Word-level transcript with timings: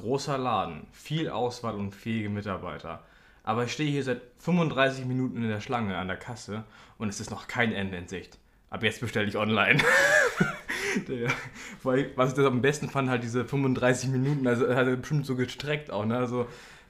großer 0.00 0.38
Laden, 0.38 0.86
viel 0.92 1.28
Auswahl 1.28 1.74
und 1.74 1.94
fähige 1.94 2.28
Mitarbeiter. 2.28 3.02
Aber 3.42 3.64
ich 3.64 3.72
stehe 3.72 3.90
hier 3.90 4.04
seit 4.04 4.20
35 4.38 5.06
Minuten 5.06 5.42
in 5.42 5.48
der 5.48 5.60
Schlange 5.60 5.96
an 5.96 6.08
der 6.08 6.16
Kasse 6.16 6.64
und 6.98 7.08
es 7.08 7.20
ist 7.20 7.30
noch 7.30 7.48
kein 7.48 7.72
Ende 7.72 7.96
in 7.96 8.08
Sicht. 8.08 8.38
Ab 8.70 8.82
jetzt 8.82 9.00
bestelle 9.00 9.26
ich 9.26 9.36
online. 9.36 9.82
Weil, 11.82 12.12
was 12.16 12.30
ich 12.30 12.36
das 12.36 12.46
am 12.46 12.62
besten 12.62 12.88
fand, 12.88 13.08
halt 13.08 13.22
diese 13.22 13.44
35 13.44 14.10
Minuten, 14.10 14.46
also 14.46 14.68
hat 14.68 14.86
er 14.86 14.96
bestimmt 14.96 15.26
so 15.26 15.34
gestreckt 15.34 15.90
auch, 15.90 16.04
ne? 16.04 16.16
Also, 16.18 16.46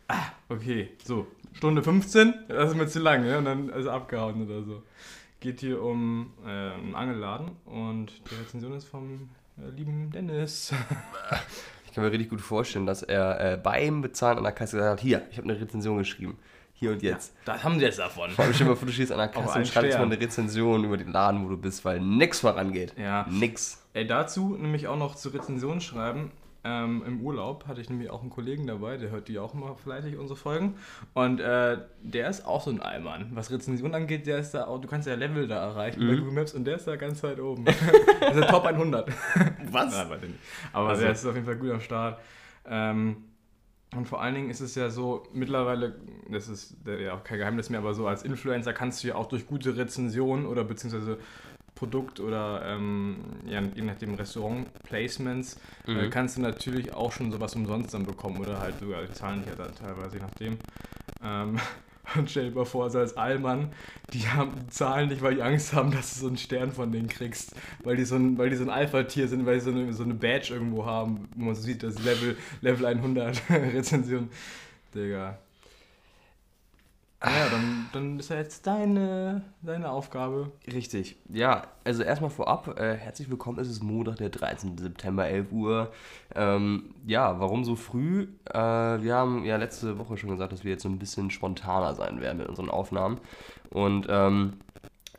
ah, 0.08 0.26
okay, 0.48 0.90
so, 1.04 1.26
Stunde 1.52 1.82
15, 1.82 2.34
das 2.48 2.70
ist 2.70 2.76
mir 2.76 2.86
zu 2.86 2.98
lang, 2.98 3.22
ne? 3.22 3.38
Und 3.38 3.44
dann 3.46 3.68
ist 3.70 3.86
er 3.86 3.92
abgehauen 3.92 4.46
oder 4.46 4.62
so. 4.62 4.82
Geht 5.40 5.60
hier 5.60 5.82
um 5.82 6.32
äh, 6.44 6.48
einen 6.48 6.94
Angelladen 6.94 7.52
und 7.64 8.08
die 8.30 8.34
Rezension 8.34 8.74
ist 8.74 8.84
vom 8.84 9.30
äh, 9.56 9.70
lieben 9.70 10.10
Dennis. 10.10 10.74
Ich 12.00 12.02
kann 12.02 12.04
mir 12.04 12.12
richtig 12.12 12.30
gut 12.30 12.40
vorstellen, 12.40 12.86
dass 12.86 13.02
er 13.02 13.54
äh, 13.54 13.56
beim 13.56 14.00
Bezahlen 14.00 14.38
an 14.38 14.44
der 14.44 14.52
Kasse 14.52 14.76
gesagt 14.76 14.92
hat, 14.92 15.00
hier, 15.00 15.22
ich 15.30 15.36
habe 15.36 15.50
eine 15.50 15.60
Rezension 15.60 15.98
geschrieben. 15.98 16.38
Hier 16.72 16.92
und 16.92 17.02
jetzt. 17.02 17.34
Das 17.44 17.62
haben 17.62 17.78
sie 17.78 17.84
jetzt 17.84 17.98
davon. 17.98 18.30
Vor 18.30 18.44
allem 18.44 18.54
stell 18.54 18.68
mal 18.68 18.76
vor, 18.76 18.86
du 18.86 18.92
stehst 18.92 19.10
an 19.10 19.18
der 19.18 19.28
Kasse 19.28 19.58
und 19.58 19.66
schreibst 19.66 19.98
mal 19.98 20.04
eine 20.04 20.18
Rezension 20.18 20.84
über 20.84 20.96
den 20.96 21.12
Laden, 21.12 21.44
wo 21.44 21.50
du 21.50 21.56
bist, 21.58 21.84
weil 21.84 22.00
nix 22.00 22.40
vorangeht. 22.40 22.94
Ja. 22.96 23.26
Nix. 23.28 23.82
Ey, 23.92 24.06
dazu 24.06 24.56
nämlich 24.56 24.86
auch 24.86 24.96
noch 24.96 25.16
zur 25.16 25.34
Rezension 25.34 25.80
schreiben. 25.80 26.30
Ähm, 26.62 27.02
Im 27.06 27.20
Urlaub 27.22 27.66
hatte 27.66 27.80
ich 27.80 27.88
nämlich 27.88 28.10
auch 28.10 28.20
einen 28.20 28.28
Kollegen 28.28 28.66
dabei, 28.66 28.98
der 28.98 29.10
hört 29.10 29.28
die 29.28 29.38
auch 29.38 29.54
immer 29.54 29.74
fleißig, 29.76 30.18
unsere 30.18 30.36
Folgen. 30.38 30.74
Und 31.14 31.40
äh, 31.40 31.78
der 32.02 32.28
ist 32.28 32.44
auch 32.46 32.62
so 32.62 32.70
ein 32.70 32.82
Allmann. 32.82 33.30
Was 33.34 33.50
Rezension 33.50 33.94
angeht, 33.94 34.26
der 34.26 34.38
ist 34.38 34.50
da 34.52 34.66
auch, 34.66 34.78
du 34.78 34.86
kannst 34.86 35.08
ja 35.08 35.14
Level 35.14 35.48
da 35.48 35.56
erreichen 35.56 36.00
bei 36.06 36.14
Google 36.16 36.32
Maps 36.32 36.52
und 36.52 36.64
der 36.66 36.76
ist 36.76 36.86
da 36.86 36.96
ganz 36.96 37.22
weit 37.22 37.40
oben. 37.40 37.64
das 37.64 37.76
ist 37.80 38.34
der 38.40 38.48
Top 38.48 38.64
100. 38.66 39.08
Was? 39.70 39.94
Ja, 39.96 40.10
warte 40.10 40.26
nicht. 40.26 40.38
Aber 40.72 40.88
Also- 40.90 41.02
der 41.02 41.12
ist 41.12 41.24
auf 41.24 41.34
jeden 41.34 41.46
Fall 41.46 41.56
gut 41.56 41.70
am 41.70 41.80
Start. 41.80 42.20
Ähm, 42.66 43.24
und 43.96 44.06
vor 44.06 44.20
allen 44.22 44.34
Dingen 44.36 44.50
ist 44.50 44.60
es 44.60 44.74
ja 44.76 44.88
so, 44.88 45.24
mittlerweile, 45.32 45.96
das 46.30 46.46
ist 46.48 46.76
ja 46.86 47.14
auch 47.14 47.24
kein 47.24 47.38
Geheimnis 47.38 47.70
mehr, 47.70 47.80
aber 47.80 47.92
so 47.94 48.06
als 48.06 48.22
Influencer 48.22 48.72
kannst 48.72 49.02
du 49.02 49.08
ja 49.08 49.14
auch 49.16 49.26
durch 49.26 49.46
gute 49.46 49.76
Rezensionen 49.76 50.46
oder 50.46 50.62
beziehungsweise 50.62 51.18
Produkt- 51.80 52.20
oder 52.20 52.62
ähm, 52.66 53.16
ja, 53.46 53.60
je 53.74 53.80
nachdem 53.82 54.14
Restaurant-Placements, 54.14 55.56
äh, 55.88 55.90
Mhm. 56.06 56.10
kannst 56.10 56.36
du 56.36 56.42
natürlich 56.42 56.92
auch 56.92 57.10
schon 57.10 57.32
sowas 57.32 57.54
umsonst 57.56 57.94
dann 57.94 58.04
bekommen 58.04 58.38
oder 58.38 58.60
halt 58.60 58.78
sogar, 58.78 59.02
die 59.02 59.12
zahlen 59.14 59.42
ja 59.48 59.54
dann 59.56 59.74
teilweise, 59.74 60.16
je 60.18 60.22
nachdem. 60.22 60.58
Ähm, 61.24 61.58
und 62.16 62.30
stell 62.30 62.50
dir 62.50 62.54
mal 62.56 62.66
vor, 62.66 62.84
also 62.84 62.98
als 62.98 63.16
Allmann, 63.16 63.72
die, 64.12 64.28
haben, 64.28 64.52
die 64.60 64.66
zahlen 64.68 65.08
nicht, 65.08 65.22
weil 65.22 65.36
die 65.36 65.42
Angst 65.42 65.72
haben, 65.72 65.90
dass 65.90 66.12
du 66.14 66.20
so 66.20 66.26
einen 66.26 66.36
Stern 66.36 66.70
von 66.70 66.92
denen 66.92 67.08
kriegst, 67.08 67.54
weil 67.82 67.96
die 67.96 68.04
so 68.04 68.16
ein, 68.16 68.36
weil 68.36 68.50
die 68.50 68.56
so 68.56 68.64
ein 68.64 68.70
Alpha-Tier 68.70 69.26
sind, 69.28 69.46
weil 69.46 69.54
die 69.54 69.60
so 69.64 69.70
eine, 69.70 69.92
so 69.94 70.02
eine 70.02 70.14
Badge 70.14 70.52
irgendwo 70.52 70.84
haben, 70.84 71.28
wo 71.34 71.46
man 71.46 71.54
so 71.54 71.62
sieht, 71.62 71.82
das 71.82 71.98
Level, 72.04 72.36
Level 72.60 72.84
100 72.84 73.40
Rezension. 73.50 74.28
Digga. 74.94 75.38
Ja, 77.22 77.50
dann, 77.50 77.86
dann 77.92 78.18
ist 78.18 78.30
ja 78.30 78.36
jetzt 78.36 78.66
deine, 78.66 79.42
deine 79.60 79.90
Aufgabe. 79.90 80.52
Richtig. 80.66 81.16
Ja, 81.28 81.64
also 81.84 82.02
erstmal 82.02 82.30
vorab, 82.30 82.80
äh, 82.80 82.96
herzlich 82.96 83.28
willkommen, 83.28 83.58
es 83.58 83.68
ist 83.68 83.82
Montag, 83.82 84.16
der 84.16 84.30
13. 84.30 84.78
September, 84.78 85.26
11 85.28 85.52
Uhr. 85.52 85.92
Ähm, 86.34 86.94
ja, 87.06 87.38
warum 87.38 87.64
so 87.64 87.76
früh? 87.76 88.26
Äh, 88.46 88.58
wir 88.58 89.14
haben 89.14 89.44
ja 89.44 89.58
letzte 89.58 89.98
Woche 89.98 90.16
schon 90.16 90.30
gesagt, 90.30 90.52
dass 90.52 90.64
wir 90.64 90.70
jetzt 90.70 90.82
so 90.82 90.88
ein 90.88 90.98
bisschen 90.98 91.30
spontaner 91.30 91.94
sein 91.94 92.22
werden 92.22 92.38
mit 92.38 92.48
unseren 92.48 92.70
Aufnahmen. 92.70 93.20
Und 93.68 94.06
ähm, 94.08 94.54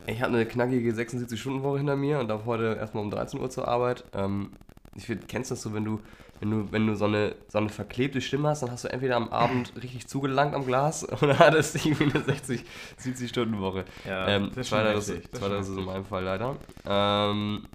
ich 0.06 0.22
habe 0.22 0.34
eine 0.34 0.44
knackige 0.44 0.92
76-Stunden-Woche 0.92 1.78
hinter 1.78 1.94
mir 1.94 2.18
und 2.18 2.26
darf 2.26 2.46
heute 2.46 2.76
erstmal 2.80 3.04
um 3.04 3.10
13 3.12 3.38
Uhr 3.38 3.48
zur 3.48 3.68
Arbeit. 3.68 4.02
Ähm, 4.12 4.50
ich 4.96 5.06
find, 5.06 5.28
kennst 5.28 5.52
das 5.52 5.62
so, 5.62 5.72
wenn 5.72 5.84
du, 5.84 6.00
wenn 6.42 6.50
du, 6.50 6.72
wenn 6.72 6.88
du 6.88 6.96
so 6.96 7.04
eine, 7.04 7.36
so 7.46 7.58
eine 7.58 7.68
verklebte 7.68 8.20
Stimme 8.20 8.48
hast, 8.48 8.64
dann 8.64 8.72
hast 8.72 8.82
du 8.82 8.88
entweder 8.88 9.14
am 9.14 9.28
Abend 9.28 9.72
richtig 9.80 10.08
zugelangt 10.08 10.54
am 10.54 10.66
Glas 10.66 11.08
oder 11.22 11.38
hattest 11.38 11.76
irgendwie 11.86 12.12
eine 12.12 12.24
60, 12.24 12.64
70-Stunden-Woche. 13.00 13.84
Ja, 14.04 14.26
Ähm, 14.26 14.48
das 14.48 14.56
ist 14.56 14.68
schon 14.68 14.78
zweiteres, 14.80 15.08
heftig, 15.08 15.30
das 15.30 15.68
ist 15.68 15.78
in 15.78 15.84
meinem 15.84 16.04
Fall 16.04 16.24
leider. 16.24 16.56
Ähm, 16.84 17.68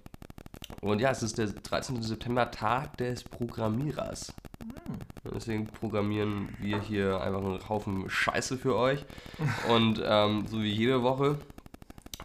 und 0.82 1.00
ja, 1.00 1.12
es 1.12 1.24
ist 1.24 1.38
der 1.38 1.48
13. 1.48 2.02
September, 2.02 2.52
Tag 2.52 2.98
des 2.98 3.24
Programmierers. 3.24 4.34
Und 5.24 5.36
Deswegen 5.36 5.68
programmieren 5.68 6.50
wir 6.60 6.82
hier 6.82 7.22
einfach 7.22 7.40
einen 7.40 7.70
Haufen 7.70 8.10
Scheiße 8.10 8.58
für 8.58 8.76
euch. 8.76 9.06
Und 9.70 10.02
ähm, 10.06 10.46
so 10.46 10.62
wie 10.62 10.74
jede 10.74 11.04
Woche. 11.04 11.38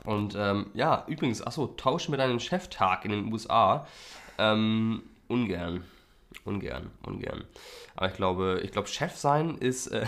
Und 0.05 0.35
ähm, 0.37 0.67
ja, 0.75 1.05
übrigens, 1.07 1.41
achso, 1.47 1.69
Tausch 1.69 2.09
mit 2.09 2.19
deinem 2.19 2.41
Cheftag 2.41 3.05
in 3.05 3.13
den 3.13 3.33
USA. 3.33 3.87
Ähm, 4.39 5.03
ungern. 5.29 5.85
Ungern, 6.45 6.91
ungern. 7.07 7.45
Aber 7.95 8.09
ich 8.09 8.15
glaube, 8.15 8.61
ich 8.65 8.71
glaube, 8.73 8.89
Chef 8.89 9.15
sein 9.17 9.57
ist. 9.59 9.89
Äh, 9.89 10.07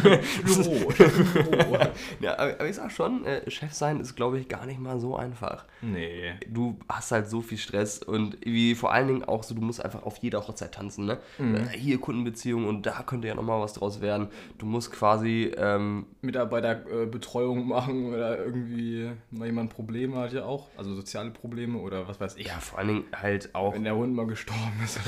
Büro. 0.44 0.88
Büro. 0.96 1.78
ja, 2.20 2.38
aber, 2.38 2.66
ich 2.68 2.76
sag 2.76 2.90
schon, 2.92 3.24
äh, 3.24 3.50
Chef 3.50 3.72
sein 3.72 4.00
ist, 4.00 4.14
glaube 4.14 4.38
ich, 4.38 4.48
gar 4.48 4.66
nicht 4.66 4.78
mal 4.80 5.00
so 5.00 5.16
einfach. 5.16 5.64
nee. 5.82 6.34
Du 6.48 6.78
hast 6.88 7.10
halt 7.12 7.28
so 7.28 7.40
viel 7.40 7.58
Stress 7.58 7.98
und 8.02 8.38
wie 8.44 8.74
vor 8.74 8.92
allen 8.92 9.08
Dingen 9.08 9.24
auch 9.24 9.42
so, 9.42 9.54
du 9.54 9.60
musst 9.60 9.84
einfach 9.84 10.04
auf 10.04 10.18
jeder 10.18 10.46
Hochzeit 10.46 10.72
tanzen, 10.72 11.06
ne? 11.06 11.18
Äh, 11.38 11.76
hier 11.76 12.00
Kundenbeziehung 12.00 12.66
und 12.66 12.86
da 12.86 13.02
könnte 13.04 13.28
ja 13.28 13.34
nochmal 13.34 13.60
was 13.60 13.72
draus 13.74 14.00
werden. 14.00 14.28
Du 14.58 14.66
musst 14.66 14.92
quasi, 14.92 15.52
ähm, 15.56 16.06
Mitarbeiterbetreuung 16.22 17.66
machen 17.66 18.12
oder 18.12 18.38
irgendwie 18.38 19.10
mal 19.30 19.46
jemand 19.46 19.70
Probleme 19.70 20.16
hat 20.16 20.32
ja 20.32 20.44
auch, 20.44 20.68
also 20.76 20.94
soziale 20.94 21.30
Probleme 21.30 21.78
oder 21.78 22.08
was 22.08 22.20
weiß 22.20 22.36
ich. 22.36 22.46
ja, 22.46 22.54
vor 22.60 22.78
allen 22.78 22.88
Dingen 22.88 23.04
halt 23.14 23.54
auch 23.54 23.74
Wenn 23.74 23.84
der 23.84 23.96
Hund 23.96 24.14
mal 24.14 24.26
gestorben 24.26 24.80
ist, 24.84 25.00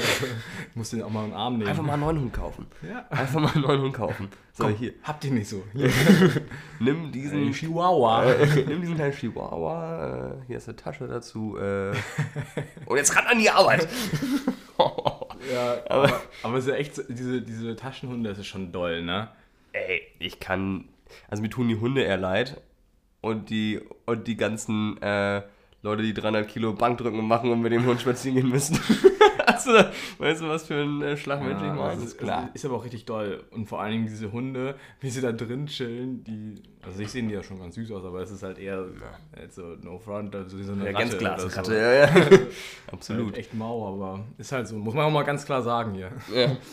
musst 0.75 0.93
du 0.93 0.97
den 0.97 1.05
auch 1.05 1.11
mal 1.11 1.25
in 1.25 1.31
den 1.31 1.37
Arm 1.37 1.59
nehmen. 1.59 1.69
einfach 1.71 1.83
mal 1.83 1.95
einen 1.95 2.03
neuen 2.15 2.21
Hund 2.25 2.33
kaufen. 2.33 2.67
Ja. 2.89 3.07
Einfach 3.11 3.41
mal 3.41 3.53
einen 3.53 3.63
neuen 3.63 3.81
Hund 3.83 3.95
kaufen. 3.95 4.29
So, 4.53 4.65
Komm, 4.65 4.75
hier, 4.75 4.93
habt 5.03 5.25
ihr 5.25 5.31
nicht 5.33 5.49
so. 5.49 5.63
Nimm 6.81 7.13
diesen, 7.13 7.53
Chihuahua. 7.53 8.25
äh, 8.33 8.47
nimm 8.67 8.81
diesen 8.81 8.97
kleinen 8.97 9.13
Chihuahua, 9.15 10.31
äh, 10.31 10.47
hier 10.47 10.57
ist 10.57 10.69
eine 10.69 10.77
Tasche 10.77 11.07
dazu, 11.07 11.57
äh, 11.59 11.91
und 12.87 12.97
jetzt 12.97 13.15
ran 13.17 13.27
an 13.27 13.39
die 13.39 13.51
Arbeit. 13.51 13.87
Ja, 15.53 15.77
aber, 15.89 16.21
aber 16.43 16.57
es 16.59 16.65
ist 16.67 16.71
ja 16.71 16.77
echt, 16.77 16.95
so- 16.97 17.03
diese, 17.09 17.43
diese 17.43 17.77
Taschenhunde, 17.77 18.29
das 18.31 18.39
ist 18.39 18.47
schon 18.47 18.73
doll, 18.73 19.03
ne? 19.03 19.29
Ey, 19.73 20.03
ich 20.19 20.41
kann. 20.41 20.85
Also 21.29 21.43
mir 21.43 21.49
tun 21.51 21.69
die 21.69 21.77
Hunde 21.77 22.03
eher 22.03 22.17
leid. 22.17 22.61
Und 23.21 23.51
die, 23.51 23.81
und 24.07 24.27
die 24.29 24.37
ganzen 24.37 25.01
äh, 25.03 25.43
Leute, 25.83 26.03
die 26.03 26.15
300 26.15 26.47
Kilo 26.49 26.73
Bankdrücken 26.73 27.27
machen 27.27 27.51
und 27.51 27.61
mit 27.63 27.73
dem 27.73 27.85
Hund 27.87 28.01
spazieren 28.01 28.37
gehen 28.37 28.49
müssen. 28.49 28.79
Also, 29.55 29.73
weißt 30.19 30.43
du, 30.43 30.49
was 30.49 30.67
für 30.67 30.75
ein 30.75 31.03
äh, 31.03 31.17
Schlagmensch 31.17 31.61
ich 31.61 31.67
Ja, 31.67 31.75
meine? 31.75 31.95
das 31.97 32.05
Ist 32.05 32.19
klar. 32.19 32.51
Ist 32.55 32.65
aber 32.65 32.77
auch 32.77 32.85
richtig 32.85 33.05
doll. 33.05 33.45
Und 33.51 33.67
vor 33.67 33.81
allen 33.81 33.93
Dingen 33.93 34.07
diese 34.07 34.31
Hunde, 34.33 34.77
wie 35.01 35.11
sie 35.11 35.21
da 35.21 35.33
drin 35.33 35.67
chillen, 35.67 36.25
die. 36.25 36.63
Also 36.83 37.01
ich 37.01 37.11
sehe 37.11 37.23
die 37.23 37.35
ja 37.35 37.43
schon 37.43 37.59
ganz 37.59 37.75
süß 37.75 37.91
aus, 37.93 38.05
aber 38.05 38.21
es 38.23 38.31
ist 38.31 38.43
halt 38.43 38.59
eher 38.59 38.85
halt 39.37 39.53
so 39.53 39.63
no 39.83 39.99
front, 39.99 40.35
also 40.35 40.57
so 40.63 40.73
eine 40.73 40.85
Ja, 40.85 40.91
Ratte 40.93 41.03
ganz 41.05 41.19
klar. 41.19 41.39
So. 41.39 41.49
Ratte, 41.49 41.75
ja, 41.75 41.93
ja. 41.93 42.05
Absolut. 42.07 42.49
Absolut. 42.93 43.37
echt 43.37 43.55
mau, 43.55 43.89
aber 43.95 44.25
ist 44.39 44.53
halt 44.53 44.69
so. 44.69 44.77
Muss 44.77 44.95
man 44.95 45.05
auch 45.05 45.11
mal 45.11 45.25
ganz 45.25 45.45
klar 45.45 45.63
sagen 45.63 45.95
hier. 45.95 46.13
Ja. 46.35 46.57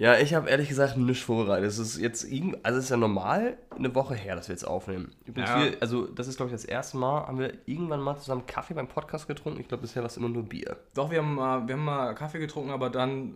Ja, 0.00 0.16
ich 0.16 0.32
habe 0.32 0.48
ehrlich 0.48 0.68
gesagt 0.68 0.96
nichts 0.96 1.24
vorbereitet. 1.24 1.66
Es 1.68 1.78
ist 1.78 1.98
jetzt 1.98 2.22
irgend, 2.22 2.64
also 2.64 2.78
es 2.78 2.84
ist 2.84 2.90
ja 2.90 2.96
normal 2.96 3.56
eine 3.76 3.92
Woche 3.96 4.14
her, 4.14 4.36
dass 4.36 4.46
wir 4.48 4.54
jetzt 4.54 4.62
aufnehmen. 4.64 5.10
Übrigens, 5.24 5.50
Ja. 5.50 5.64
wir, 5.64 5.76
also 5.80 6.06
das 6.06 6.28
ist 6.28 6.36
glaube 6.36 6.50
ich 6.50 6.54
das 6.54 6.64
erste 6.64 6.98
Mal, 6.98 7.26
haben 7.26 7.38
wir 7.40 7.52
irgendwann 7.66 8.00
mal 8.00 8.16
zusammen 8.16 8.46
Kaffee 8.46 8.74
beim 8.74 8.86
Podcast 8.86 9.26
getrunken. 9.26 9.60
Ich 9.60 9.66
glaube, 9.66 9.80
bisher 9.82 10.02
war 10.02 10.06
es 10.06 10.16
immer 10.16 10.28
nur 10.28 10.44
Bier. 10.44 10.76
Doch, 10.94 11.10
wir 11.10 11.18
haben, 11.18 11.34
mal, 11.34 11.66
wir 11.66 11.74
haben 11.74 11.84
mal 11.84 12.14
Kaffee 12.14 12.38
getrunken, 12.38 12.70
aber 12.70 12.90
dann 12.90 13.34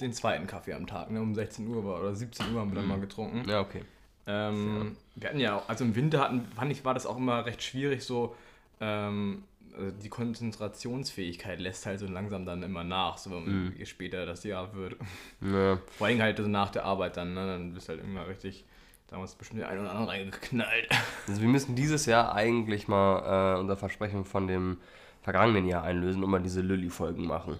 den 0.00 0.14
zweiten 0.14 0.46
Kaffee 0.46 0.72
am 0.72 0.86
Tag, 0.86 1.10
ne? 1.10 1.20
Um 1.20 1.34
16 1.34 1.68
Uhr 1.68 1.84
war 1.84 2.00
oder 2.00 2.14
17 2.14 2.54
Uhr 2.54 2.60
haben 2.60 2.70
wir 2.70 2.76
dann 2.76 2.88
mal 2.88 3.00
getrunken. 3.00 3.46
Ja, 3.46 3.60
okay. 3.60 3.82
Ähm, 4.26 4.96
wir 5.16 5.28
hatten 5.28 5.40
ja, 5.40 5.62
also 5.66 5.84
im 5.84 5.94
Winter 5.96 6.20
hatten, 6.20 6.46
fand 6.56 6.72
ich, 6.72 6.82
war 6.84 6.94
das 6.94 7.04
auch 7.04 7.18
immer 7.18 7.44
recht 7.44 7.62
schwierig, 7.62 8.04
so 8.04 8.34
ähm, 8.80 9.42
also 9.76 9.90
die 9.90 10.08
Konzentrationsfähigkeit 10.08 11.60
lässt 11.60 11.86
halt 11.86 12.00
so 12.00 12.06
langsam 12.06 12.44
dann 12.44 12.62
immer 12.62 12.84
nach, 12.84 13.18
so 13.18 13.42
je 13.76 13.84
später 13.86 14.26
das 14.26 14.44
Jahr 14.44 14.74
wird. 14.74 14.96
Ja. 15.40 15.78
Vor 15.96 16.06
allem 16.06 16.20
halt 16.20 16.36
so 16.38 16.46
nach 16.46 16.70
der 16.70 16.84
Arbeit 16.84 17.16
dann, 17.16 17.34
ne? 17.34 17.46
Dann 17.46 17.74
bist 17.74 17.88
du 17.88 17.92
halt 17.92 18.04
immer 18.04 18.26
richtig, 18.26 18.64
damals 19.08 19.34
bestimmt 19.34 19.60
der 19.60 19.68
ein 19.68 19.78
oder 19.78 19.90
andere 19.90 20.08
reingeknallt. 20.08 20.88
Also 21.28 21.40
wir 21.40 21.48
müssen 21.48 21.74
dieses 21.74 22.06
Jahr 22.06 22.34
eigentlich 22.34 22.88
mal 22.88 23.56
äh, 23.56 23.60
unser 23.60 23.76
Versprechen 23.76 24.24
von 24.24 24.46
dem 24.46 24.78
vergangenen 25.22 25.66
Jahr 25.66 25.84
einlösen 25.84 26.24
und 26.24 26.30
mal 26.30 26.40
diese 26.40 26.60
Lilly-Folgen 26.62 27.26
machen. 27.26 27.58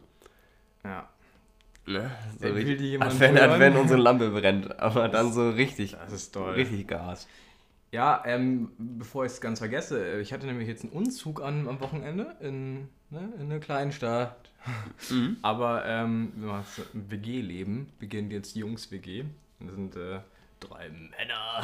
Ja. 0.85 1.09
Ne? 1.87 2.11
So 2.39 2.45
Will 2.45 2.53
richtig, 2.53 2.79
die 2.79 2.91
jemand 2.91 3.19
wenn, 3.19 3.35
wenn 3.35 3.77
unsere 3.77 4.01
Lampe 4.01 4.31
brennt, 4.31 4.79
aber 4.79 5.09
dann 5.09 5.33
so 5.33 5.51
richtig, 5.51 5.93
Das 5.93 6.13
ist 6.13 6.33
toll. 6.33 6.53
richtig 6.55 6.87
Gas. 6.87 7.27
Ja, 7.93 8.23
ähm, 8.25 8.71
bevor 8.79 9.25
ich 9.25 9.33
es 9.33 9.41
ganz 9.41 9.59
vergesse, 9.59 10.05
äh, 10.05 10.21
ich 10.21 10.33
hatte 10.33 10.47
nämlich 10.47 10.69
jetzt 10.69 10.85
einen 10.85 10.93
Umzug 10.93 11.43
an, 11.43 11.67
am 11.67 11.81
Wochenende 11.81 12.37
in, 12.41 12.89
ne, 13.11 13.33
in 13.37 13.47
einer 13.47 13.59
kleinen 13.59 13.91
Stadt. 13.91 14.53
Aber 15.43 15.85
ähm, 15.87 16.33
das 16.41 16.83
WG-Leben 16.93 17.89
beginnt 17.99 18.33
jetzt 18.33 18.55
Jungs-WG. 18.55 19.25
Das 19.59 19.75
sind 19.75 19.97
äh, 19.97 20.21
drei 20.61 20.89
Männer. 20.91 21.63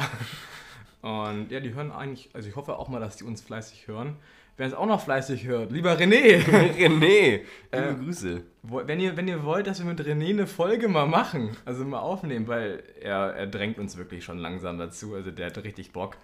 Und 1.01 1.51
ja, 1.51 1.59
die 1.59 1.73
hören 1.73 1.91
eigentlich, 1.91 2.29
also 2.33 2.49
ich 2.49 2.55
hoffe 2.55 2.75
auch 2.75 2.89
mal, 2.89 2.99
dass 2.99 3.17
die 3.17 3.23
uns 3.23 3.41
fleißig 3.41 3.87
hören. 3.87 4.17
Wer 4.57 4.67
es 4.67 4.73
auch 4.73 4.87
noch 4.87 5.01
fleißig 5.01 5.45
hört, 5.45 5.71
lieber 5.71 5.93
René, 5.97 6.39
René, 6.43 6.77
liebe 6.79 7.43
Äh, 7.71 7.93
Grüße. 7.93 8.41
wenn 8.63 8.99
ihr, 8.99 9.15
wenn 9.15 9.27
ihr 9.27 9.43
wollt, 9.43 9.67
dass 9.67 9.79
wir 9.79 9.85
mit 9.85 10.01
René 10.01 10.29
eine 10.29 10.47
Folge 10.47 10.87
mal 10.87 11.05
machen, 11.05 11.55
also 11.63 11.85
mal 11.85 11.99
aufnehmen, 11.99 12.47
weil 12.47 12.81
er, 12.99 13.35
er 13.35 13.45
drängt 13.47 13.77
uns 13.77 13.97
wirklich 13.97 14.23
schon 14.25 14.39
langsam 14.39 14.79
dazu, 14.79 15.13
also 15.13 15.29
der 15.29 15.47
hat 15.47 15.57
richtig 15.63 15.91
Bock. 15.91 16.17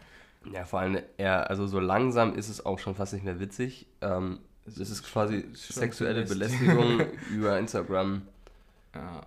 Ja, 0.51 0.65
vor 0.65 0.79
allem, 0.79 0.97
er, 1.17 1.49
also 1.49 1.67
so 1.67 1.79
langsam 1.79 2.35
ist 2.35 2.49
es 2.49 2.65
auch 2.65 2.79
schon 2.79 2.95
fast 2.95 3.13
nicht 3.13 3.23
mehr 3.23 3.39
witzig. 3.39 3.85
Ähm, 4.01 4.39
das 4.65 4.89
ist 4.89 5.03
quasi 5.03 5.45
sexuelle. 5.53 6.23
Belästigung 6.25 7.01
über 7.31 7.59
Instagram. 7.59 8.23
Ja, 8.95 9.21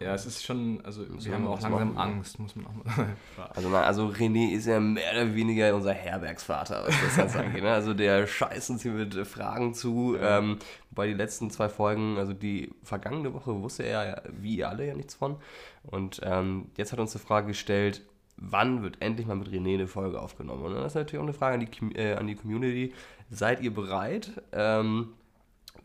ja 0.00 0.14
es 0.14 0.26
ist 0.26 0.44
schon, 0.44 0.80
also 0.84 1.02
wir 1.08 1.24
wir 1.24 1.34
haben 1.34 1.46
auch 1.46 1.60
langsam 1.60 1.94
machen. 1.94 2.16
Angst, 2.16 2.38
muss 2.38 2.56
man 2.56 2.66
auch 2.66 2.74
mal 2.74 3.16
Also, 3.54 3.68
na, 3.68 3.82
also 3.82 4.08
René 4.08 4.52
ist 4.52 4.66
ja 4.66 4.80
mehr 4.80 5.12
oder 5.12 5.34
weniger 5.34 5.74
unser 5.74 5.92
Herbergsvater, 5.92 6.84
was 6.86 6.94
das 7.00 7.16
jetzt 7.16 7.36
angeht. 7.44 7.62
Ne? 7.62 7.72
Also 7.72 7.94
der 7.94 8.26
scheißt 8.26 8.70
uns 8.70 8.82
hier 8.82 8.92
mit 8.92 9.14
äh, 9.14 9.24
Fragen 9.24 9.74
zu. 9.74 10.16
Ähm, 10.20 10.58
wobei 10.90 11.08
die 11.08 11.14
letzten 11.14 11.50
zwei 11.50 11.68
Folgen, 11.68 12.18
also 12.18 12.32
die 12.32 12.70
vergangene 12.82 13.32
Woche 13.34 13.60
wusste 13.62 13.84
er 13.84 14.06
ja, 14.06 14.22
wie 14.32 14.56
ihr 14.56 14.68
alle 14.68 14.86
ja 14.86 14.94
nichts 14.94 15.14
von. 15.14 15.36
Und 15.84 16.20
ähm, 16.24 16.70
jetzt 16.76 16.92
hat 16.92 16.98
uns 16.98 17.14
eine 17.14 17.24
Frage 17.24 17.48
gestellt, 17.48 18.02
wann 18.36 18.82
wird 18.82 19.00
endlich 19.00 19.26
mal 19.26 19.36
mit 19.36 19.48
René 19.48 19.74
eine 19.74 19.86
Folge 19.86 20.20
aufgenommen? 20.20 20.64
Und 20.64 20.74
das 20.74 20.92
ist 20.92 20.94
natürlich 20.94 21.20
auch 21.20 21.26
eine 21.26 21.32
Frage 21.32 21.54
an 21.54 21.60
die, 21.60 21.96
äh, 21.96 22.14
an 22.14 22.26
die 22.26 22.34
Community. 22.34 22.92
Seid 23.30 23.60
ihr 23.60 23.72
bereit? 23.72 24.42
Ähm, 24.52 25.14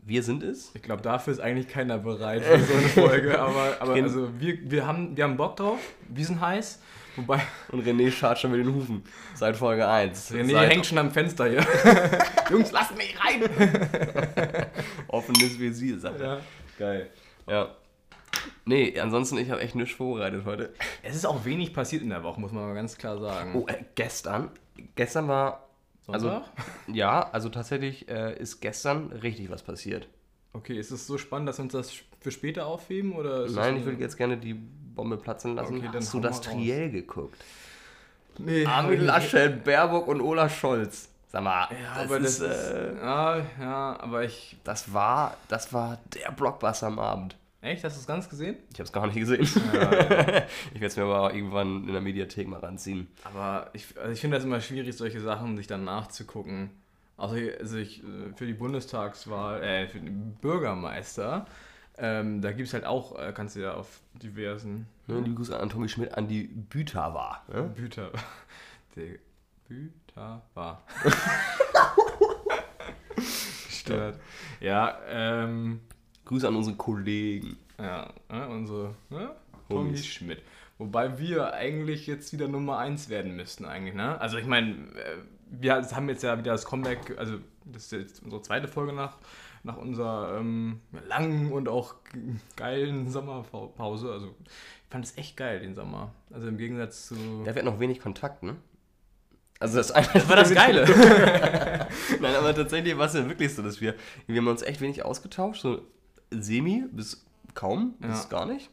wir 0.02 0.22
sind 0.22 0.42
es. 0.42 0.72
Ich 0.74 0.82
glaube, 0.82 1.00
dafür 1.00 1.32
ist 1.32 1.40
eigentlich 1.40 1.68
keiner 1.68 1.98
bereit 1.98 2.42
für 2.42 2.58
so 2.58 2.74
eine 2.74 2.88
Folge, 3.08 3.40
aber, 3.40 3.76
aber 3.80 3.94
also 3.94 4.28
wir, 4.38 4.58
wir, 4.70 4.86
haben, 4.86 5.16
wir 5.16 5.24
haben 5.24 5.36
Bock 5.36 5.56
drauf, 5.56 5.78
wir 6.08 6.24
sind 6.24 6.40
heiß, 6.40 6.80
wobei 7.16 7.40
Und 7.70 7.86
René 7.86 8.10
schart 8.10 8.38
schon 8.38 8.50
mit 8.50 8.60
den 8.60 8.74
Hufen. 8.74 9.04
Seit 9.34 9.56
Folge 9.56 9.86
1. 9.86 10.32
René 10.32 10.52
Seit 10.52 10.70
hängt 10.70 10.86
schon 10.86 10.98
am 10.98 11.10
Fenster 11.10 11.48
hier. 11.48 11.64
Jungs, 12.50 12.72
lasst 12.72 12.96
mich 12.96 13.14
rein! 13.24 13.42
offenes 15.08 15.58
Visier, 15.58 15.98
sagt 15.98 16.20
er. 16.20 16.26
Ja. 16.26 16.40
Geil. 16.78 17.10
Ja. 17.46 17.76
Nee, 18.64 18.98
ansonsten, 18.98 19.38
ich 19.38 19.50
habe 19.50 19.60
echt 19.60 19.76
nichts 19.76 19.94
vorbereitet 19.94 20.44
heute. 20.44 20.72
Es 21.02 21.14
ist 21.14 21.26
auch 21.26 21.44
wenig 21.44 21.72
passiert 21.72 22.02
in 22.02 22.10
der 22.10 22.24
Woche, 22.24 22.40
muss 22.40 22.50
man 22.50 22.64
mal 22.64 22.74
ganz 22.74 22.98
klar 22.98 23.18
sagen. 23.18 23.54
Oh, 23.54 23.66
äh, 23.68 23.84
gestern. 23.94 24.50
Gestern 24.96 25.28
war. 25.28 25.68
Also, 26.08 26.28
Sonntag? 26.30 26.50
ja, 26.88 27.28
also 27.30 27.48
tatsächlich 27.48 28.08
äh, 28.08 28.36
ist 28.38 28.60
gestern 28.60 29.06
richtig 29.12 29.50
was 29.50 29.62
passiert. 29.62 30.08
Okay, 30.52 30.78
ist 30.78 30.90
es 30.90 31.06
so 31.06 31.16
spannend, 31.16 31.48
dass 31.48 31.58
wir 31.58 31.62
uns 31.64 31.72
das 31.72 31.92
für 32.20 32.30
später 32.30 32.66
aufheben? 32.66 33.12
Oder 33.12 33.44
ist 33.44 33.54
Nein, 33.54 33.76
ich 33.78 33.84
würde 33.84 34.00
jetzt 34.00 34.16
gerne 34.16 34.36
die 34.36 34.54
Bombe 34.54 35.16
platzen 35.16 35.54
lassen. 35.54 35.78
Okay, 35.78 35.88
Hast 35.94 36.12
du 36.12 36.20
das. 36.20 36.40
Triell 36.40 36.90
geguckt? 36.90 37.42
Nee, 38.38 38.66
Armin 38.66 39.00
Laschet, 39.06 39.62
Baerbock 39.64 40.08
und 40.08 40.20
Olaf 40.20 40.58
Scholz. 40.58 41.08
Sag 41.28 41.42
mal, 41.44 41.68
Ja, 41.70 41.94
das, 41.94 42.04
aber 42.04 42.18
ist, 42.18 42.40
das 42.42 42.56
ist. 42.56 42.70
äh, 42.72 42.94
ja, 42.96 43.36
ja, 43.60 44.00
aber 44.00 44.24
ich. 44.24 44.56
das 44.64 44.92
war, 44.92 45.36
das 45.48 45.72
war 45.72 45.98
der 46.14 46.30
Blockbuster 46.32 46.88
am 46.88 46.98
Abend. 46.98 47.36
Echt? 47.62 47.84
Hast 47.84 47.96
du 47.96 48.00
es 48.00 48.06
ganz 48.08 48.28
gesehen? 48.28 48.56
Ich 48.72 48.80
habe 48.80 48.84
es 48.88 48.92
gar 48.92 49.06
nicht 49.06 49.16
gesehen. 49.16 49.48
Ja, 49.72 49.90
Ich 50.74 50.80
werde 50.80 50.86
es 50.86 50.96
mir 50.96 51.04
aber 51.04 51.32
irgendwann 51.32 51.86
in 51.86 51.92
der 51.92 52.00
Mediathek 52.00 52.48
mal 52.48 52.58
ranziehen. 52.58 53.06
Aber 53.22 53.70
ich, 53.72 53.96
also 53.96 54.12
ich 54.12 54.20
finde 54.20 54.36
das 54.36 54.44
immer 54.44 54.60
schwierig, 54.60 54.96
solche 54.96 55.20
Sachen 55.20 55.56
sich 55.56 55.68
dann 55.68 55.84
nachzugucken. 55.84 56.70
Also, 57.16 57.36
also 57.60 57.76
ich, 57.76 58.02
äh, 58.02 58.32
für 58.34 58.46
die 58.46 58.54
Bundestagswahl, 58.54 59.62
äh, 59.62 59.86
für 59.86 60.00
den 60.00 60.34
Bürgermeister, 60.40 61.46
ähm, 61.98 62.42
da 62.42 62.50
gibt 62.50 62.66
es 62.66 62.74
halt 62.74 62.84
auch, 62.84 63.16
äh, 63.16 63.32
kannst 63.32 63.54
du 63.54 63.60
ja 63.60 63.74
auf 63.74 64.00
diversen 64.14 64.88
Ne, 65.06 65.20
liebe 65.20 65.36
Grüße 65.36 65.56
an 65.56 65.68
Tommy 65.70 65.88
Schmidt, 65.88 66.14
an 66.14 66.26
die 66.26 66.44
Büter 66.44 67.14
war. 67.14 67.44
Ne? 67.46 67.62
Büter. 67.62 68.10
Der 68.96 69.18
Büter 69.68 70.42
war. 70.54 70.82
Stört. 73.70 74.18
Ja, 74.60 74.98
ähm, 75.08 75.80
Grüße 76.24 76.46
an 76.46 76.56
unsere 76.56 76.76
Kollegen. 76.76 77.56
ja, 77.78 78.12
ne, 78.30 78.48
unsere, 78.48 78.94
ne? 79.10 79.30
Tommy. 79.68 79.96
Schmidt. 79.96 80.42
Wobei 80.78 81.18
wir 81.18 81.52
eigentlich 81.54 82.06
jetzt 82.06 82.32
wieder 82.32 82.48
Nummer 82.48 82.78
1 82.78 83.08
werden 83.08 83.36
müssten, 83.36 83.64
eigentlich, 83.64 83.94
ne? 83.94 84.20
Also 84.20 84.38
ich 84.38 84.46
meine, 84.46 84.70
äh, 84.70 85.16
wir 85.50 85.74
haben 85.74 86.08
jetzt 86.08 86.22
ja 86.22 86.38
wieder 86.38 86.52
das 86.52 86.64
Comeback, 86.64 87.16
also 87.18 87.38
das 87.64 87.84
ist 87.84 87.92
jetzt 87.92 88.22
unsere 88.22 88.42
zweite 88.42 88.68
Folge 88.68 88.92
nach, 88.92 89.18
nach 89.62 89.76
unserer 89.76 90.38
ähm, 90.38 90.80
langen 91.08 91.52
und 91.52 91.68
auch 91.68 91.94
geilen 92.56 93.10
Sommerpause. 93.10 94.10
Also 94.10 94.34
ich 94.44 94.90
fand 94.90 95.04
es 95.04 95.16
echt 95.16 95.36
geil, 95.36 95.60
den 95.60 95.74
Sommer. 95.74 96.12
Also 96.32 96.48
im 96.48 96.58
Gegensatz 96.58 97.08
zu. 97.08 97.14
Ja, 97.14 97.46
wir 97.46 97.54
hatten 97.54 97.66
noch 97.66 97.80
wenig 97.80 98.00
Kontakt, 98.00 98.42
ne? 98.42 98.56
Also 99.60 99.76
das, 99.78 99.88
Das 99.92 100.28
war 100.28 100.36
das 100.36 100.52
Geile. 100.52 100.84
Nein, 102.20 102.34
aber 102.34 102.54
tatsächlich 102.54 102.98
war 102.98 103.06
es 103.06 103.14
ja 103.14 103.28
wirklich 103.28 103.54
so, 103.54 103.62
dass 103.62 103.80
wir, 103.80 103.94
wir 104.26 104.40
haben 104.40 104.48
uns 104.48 104.62
echt 104.62 104.80
wenig 104.80 105.04
ausgetauscht, 105.04 105.62
so 105.62 105.82
semi 106.40 106.84
bis 106.90 107.24
kaum, 107.54 107.94
bis 107.98 108.24
Ja. 108.24 108.28
gar 108.38 108.46
nicht. 108.46 108.70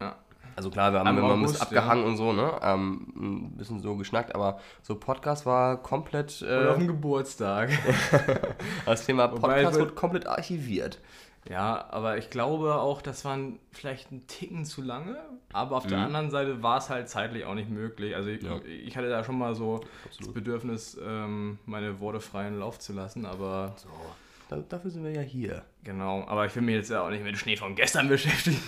Ja. 0.00 0.16
Also 0.56 0.70
klar, 0.70 0.92
wir 0.92 0.98
haben 1.00 1.06
Am 1.08 1.18
immer 1.18 1.32
ein 1.34 1.42
bisschen 1.42 1.62
abgehangen 1.62 2.04
und 2.04 2.16
so, 2.16 2.32
ne? 2.32 2.52
Ähm, 2.62 3.12
ein 3.16 3.56
bisschen 3.56 3.80
so 3.80 3.96
geschnackt, 3.96 4.34
aber 4.34 4.58
so 4.82 4.94
Podcast 4.96 5.46
war 5.46 5.82
komplett, 5.82 6.42
Oder 6.42 6.70
auf 6.70 6.76
äh, 6.76 6.78
dem 6.80 6.88
Geburtstag. 6.88 7.70
das 8.86 9.06
Thema 9.06 9.28
Podcast 9.28 9.76
wir- 9.76 9.84
wird 9.86 9.96
komplett 9.96 10.26
archiviert. 10.26 10.98
Ja, 11.50 11.86
aber 11.90 12.18
ich 12.18 12.30
glaube 12.30 12.76
auch, 12.76 13.02
das 13.02 13.24
waren 13.24 13.58
vielleicht 13.72 14.12
ein 14.12 14.28
Ticken 14.28 14.64
zu 14.64 14.80
lange. 14.80 15.16
Aber 15.52 15.76
auf 15.76 15.86
der 15.88 15.98
Mhm. 15.98 16.04
anderen 16.04 16.30
Seite 16.30 16.62
war 16.62 16.78
es 16.78 16.88
halt 16.88 17.08
zeitlich 17.08 17.44
auch 17.46 17.54
nicht 17.54 17.68
möglich. 17.68 18.14
Also 18.14 18.28
ich, 18.30 18.42
Ja. 18.44 18.60
ich 18.64 18.96
hatte 18.96 19.08
da 19.08 19.24
schon 19.24 19.38
mal 19.38 19.56
so 19.56 19.78
das 20.04 20.18
Absolut. 20.18 20.34
Bedürfnis, 20.34 20.96
ähm, 21.04 21.58
meine 21.66 21.98
Worte 21.98 22.20
freien 22.20 22.60
Lauf 22.60 22.78
zu 22.78 22.92
lassen. 22.92 23.26
Aber 23.26 23.72
So, 23.76 23.88
dafür 24.56 24.90
sind 24.90 25.04
wir 25.04 25.12
ja 25.12 25.20
hier. 25.20 25.64
genau, 25.84 26.24
aber 26.26 26.46
ich 26.46 26.54
will 26.54 26.62
mich 26.62 26.74
jetzt 26.74 26.90
ja 26.90 27.02
auch 27.02 27.10
nicht 27.10 27.24
mit 27.24 27.36
Schnee 27.36 27.56
von 27.56 27.74
gestern 27.74 28.08
beschäftigen. 28.10 28.60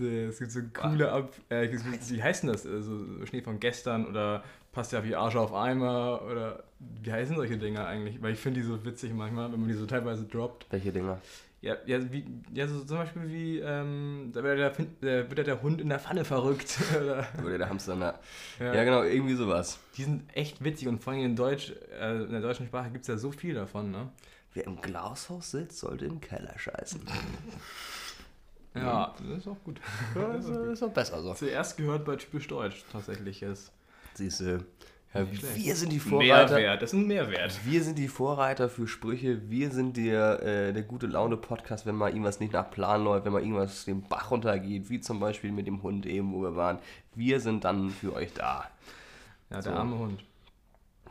Es 0.00 0.38
gibt 0.38 0.50
so 0.50 0.60
coole 0.72 1.10
Ab... 1.12 1.32
Äh, 1.48 1.68
wie 1.70 2.22
heißt 2.22 2.42
denn 2.42 2.50
das? 2.50 2.66
Also 2.66 3.24
Schnee 3.26 3.42
von 3.42 3.60
gestern 3.60 4.06
oder 4.06 4.42
passt 4.72 4.92
ja 4.92 5.04
wie 5.04 5.14
Arsch 5.14 5.36
auf 5.36 5.54
Eimer 5.54 6.22
oder 6.22 6.64
wie 6.78 7.12
heißen 7.12 7.36
solche 7.36 7.56
Dinger 7.56 7.86
eigentlich? 7.86 8.20
Weil 8.20 8.32
ich 8.32 8.40
finde 8.40 8.60
die 8.60 8.66
so 8.66 8.84
witzig 8.84 9.12
manchmal, 9.14 9.52
wenn 9.52 9.60
man 9.60 9.68
die 9.68 9.74
so 9.74 9.86
teilweise 9.86 10.24
droppt. 10.24 10.66
Welche 10.70 10.92
Dinger? 10.92 11.20
Ja, 11.64 11.76
ja, 11.86 12.12
wie, 12.12 12.26
ja 12.52 12.68
so 12.68 12.84
zum 12.84 12.98
Beispiel 12.98 13.26
wie, 13.28 13.58
ähm, 13.58 14.30
da 14.34 14.42
wird 14.42 14.58
der, 14.58 14.70
Fin- 14.70 14.96
der, 15.00 15.30
ja 15.30 15.46
der 15.46 15.62
Hund 15.62 15.80
in 15.80 15.88
der 15.88 15.98
Pfanne 15.98 16.26
verrückt. 16.26 16.76
Oder, 16.94 17.26
Oder 17.42 17.56
der 17.56 17.70
Hamster, 17.70 17.96
na. 17.96 18.18
ja. 18.60 18.74
Ja, 18.74 18.84
genau, 18.84 19.02
irgendwie 19.02 19.34
sowas. 19.34 19.78
Die 19.96 20.04
sind 20.04 20.24
echt 20.36 20.62
witzig 20.62 20.88
und 20.88 21.02
vor 21.02 21.14
allem 21.14 21.24
in 21.24 21.36
Deutsch, 21.36 21.72
äh, 21.98 22.22
in 22.22 22.32
der 22.32 22.42
deutschen 22.42 22.66
Sprache 22.66 22.90
gibt 22.90 23.04
es 23.04 23.08
ja 23.08 23.16
so 23.16 23.32
viel 23.32 23.54
davon, 23.54 23.90
ne? 23.90 24.10
Wer 24.52 24.66
im 24.66 24.78
Glashaus 24.78 25.52
sitzt, 25.52 25.78
sollte 25.78 26.04
im 26.04 26.20
Keller 26.20 26.52
scheißen. 26.58 27.00
Ja, 28.76 29.14
das 29.28 29.38
ist 29.38 29.46
auch 29.46 29.62
gut. 29.62 29.80
Das 30.16 30.46
ist 30.46 30.82
doch 30.82 30.90
besser 30.92 31.22
so. 31.22 31.32
Zuerst 31.34 31.76
gehört 31.76 32.04
bei 32.04 32.16
typisch 32.16 32.48
Deutsch 32.48 32.84
tatsächlich 32.90 33.40
ist. 33.40 33.70
Siehst 34.14 34.40
du, 34.40 34.64
ja, 35.14 35.26
wir 35.54 35.74
sind 35.76 35.92
die 35.92 35.98
Vorreiter. 36.00 36.54
Mehrwert, 36.56 36.82
das 36.82 36.92
ist 36.92 36.98
ein 36.98 37.06
Mehrwert. 37.06 37.60
Wir 37.64 37.82
sind 37.82 37.96
die 37.98 38.08
Vorreiter 38.08 38.68
für 38.68 38.86
Sprüche. 38.88 39.48
Wir 39.48 39.70
sind 39.70 39.96
der, 39.96 40.42
äh, 40.42 40.72
der 40.72 40.82
gute 40.82 41.06
Laune-Podcast, 41.06 41.86
wenn 41.86 41.94
mal 41.94 42.08
irgendwas 42.10 42.40
nicht 42.40 42.52
nach 42.52 42.70
Plan 42.70 43.04
läuft, 43.04 43.24
wenn 43.24 43.32
mal 43.32 43.40
irgendwas 43.42 43.84
den 43.84 44.02
Bach 44.02 44.30
runtergeht, 44.30 44.90
wie 44.90 45.00
zum 45.00 45.20
Beispiel 45.20 45.52
mit 45.52 45.66
dem 45.66 45.82
Hund 45.82 46.04
eben, 46.06 46.32
wo 46.32 46.42
wir 46.42 46.56
waren. 46.56 46.78
Wir 47.14 47.40
sind 47.40 47.64
dann 47.64 47.90
für 47.90 48.12
euch 48.12 48.32
da. 48.34 48.68
Ja, 49.50 49.56
der 49.60 49.62
So. 49.62 49.70
arme 49.70 49.98
Hund. 49.98 50.24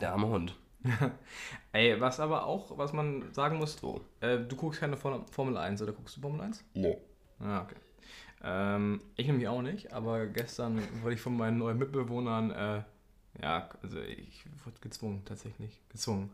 Der 0.01 0.11
arme 0.11 0.27
Hund. 0.27 0.55
Ey, 1.71 1.99
was 2.01 2.19
aber 2.19 2.45
auch, 2.45 2.77
was 2.77 2.91
man 2.93 3.23
sagen 3.31 3.57
muss, 3.57 3.77
So. 3.77 4.01
äh, 4.19 4.37
du 4.39 4.55
guckst 4.55 4.79
keine 4.81 4.97
Form- 4.97 5.25
Formel 5.27 5.57
1, 5.57 5.81
oder 5.81 5.93
guckst 5.93 6.17
du 6.17 6.21
Formel 6.21 6.41
1? 6.41 6.63
Nee. 6.73 6.97
Ah, 7.39 7.61
okay. 7.61 7.75
Ähm, 8.43 8.99
ich 9.15 9.25
nämlich 9.27 9.47
auch 9.47 9.61
nicht, 9.61 9.93
aber 9.93 10.25
gestern 10.27 10.81
wurde 11.01 11.15
ich 11.15 11.21
von 11.21 11.37
meinen 11.37 11.57
neuen 11.57 11.77
Mitbewohnern, 11.77 12.51
äh, 12.51 12.81
ja, 13.41 13.67
also 13.81 13.99
ich 13.99 14.45
wurde 14.63 14.77
gezwungen, 14.81 15.23
tatsächlich, 15.25 15.79
gezwungen. 15.89 16.29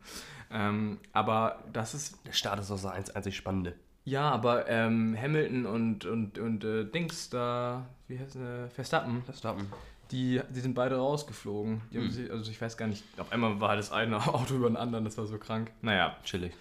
Ähm, 0.51 0.99
aber 1.13 1.63
das 1.71 1.93
ist, 1.93 2.17
Der 2.25 2.33
Start 2.33 2.59
ist 2.59 2.71
auch 2.71 2.77
so 2.77 2.87
eins 2.89 3.09
einzig 3.11 3.35
Spannende. 3.37 3.75
ja, 4.05 4.29
aber 4.29 4.67
ähm, 4.67 5.15
Hamilton 5.19 5.65
und, 5.65 6.05
und, 6.05 6.37
und 6.39 6.63
äh, 6.63 6.85
Dings 6.85 7.29
da, 7.29 7.85
wie 8.07 8.19
heißt 8.19 8.35
äh, 8.35 8.67
Verstappen, 8.69 9.23
Verstappen. 9.23 9.71
die, 10.11 10.41
die 10.49 10.59
sind 10.59 10.73
beide 10.73 10.97
rausgeflogen. 10.97 11.81
Die 11.91 11.97
haben 11.97 12.05
Hm. 12.05 12.11
sich, 12.11 12.31
also 12.31 12.49
ich 12.51 12.59
weiß 12.59 12.75
gar 12.77 12.87
nicht, 12.87 13.03
auf 13.17 13.31
einmal 13.31 13.59
war 13.61 13.75
das 13.75 13.91
eine 13.91 14.17
Auto 14.33 14.55
über 14.55 14.67
den 14.69 14.77
anderen, 14.77 15.05
das 15.05 15.17
war 15.17 15.25
so 15.25 15.37
krank. 15.37 15.71
Naja, 15.81 16.17
Chillig. 16.23 16.53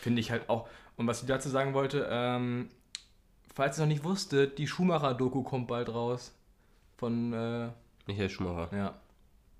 finde 0.00 0.20
ich 0.20 0.30
halt 0.30 0.48
auch. 0.50 0.68
Und 0.96 1.06
was 1.06 1.22
ich 1.22 1.26
dazu 1.28 1.48
sagen 1.48 1.72
wollte, 1.74 2.06
ähm, 2.10 2.68
falls 3.54 3.78
ihr 3.78 3.82
noch 3.82 3.88
nicht 3.88 4.04
wusstet, 4.04 4.58
die 4.58 4.66
Schumacher-Doku 4.68 5.42
kommt 5.42 5.68
bald 5.68 5.88
raus. 5.88 6.32
Von, 6.96 7.32
äh, 7.32 7.68
Michael 8.06 8.30
Schumacher. 8.30 8.76
ja. 8.76 8.94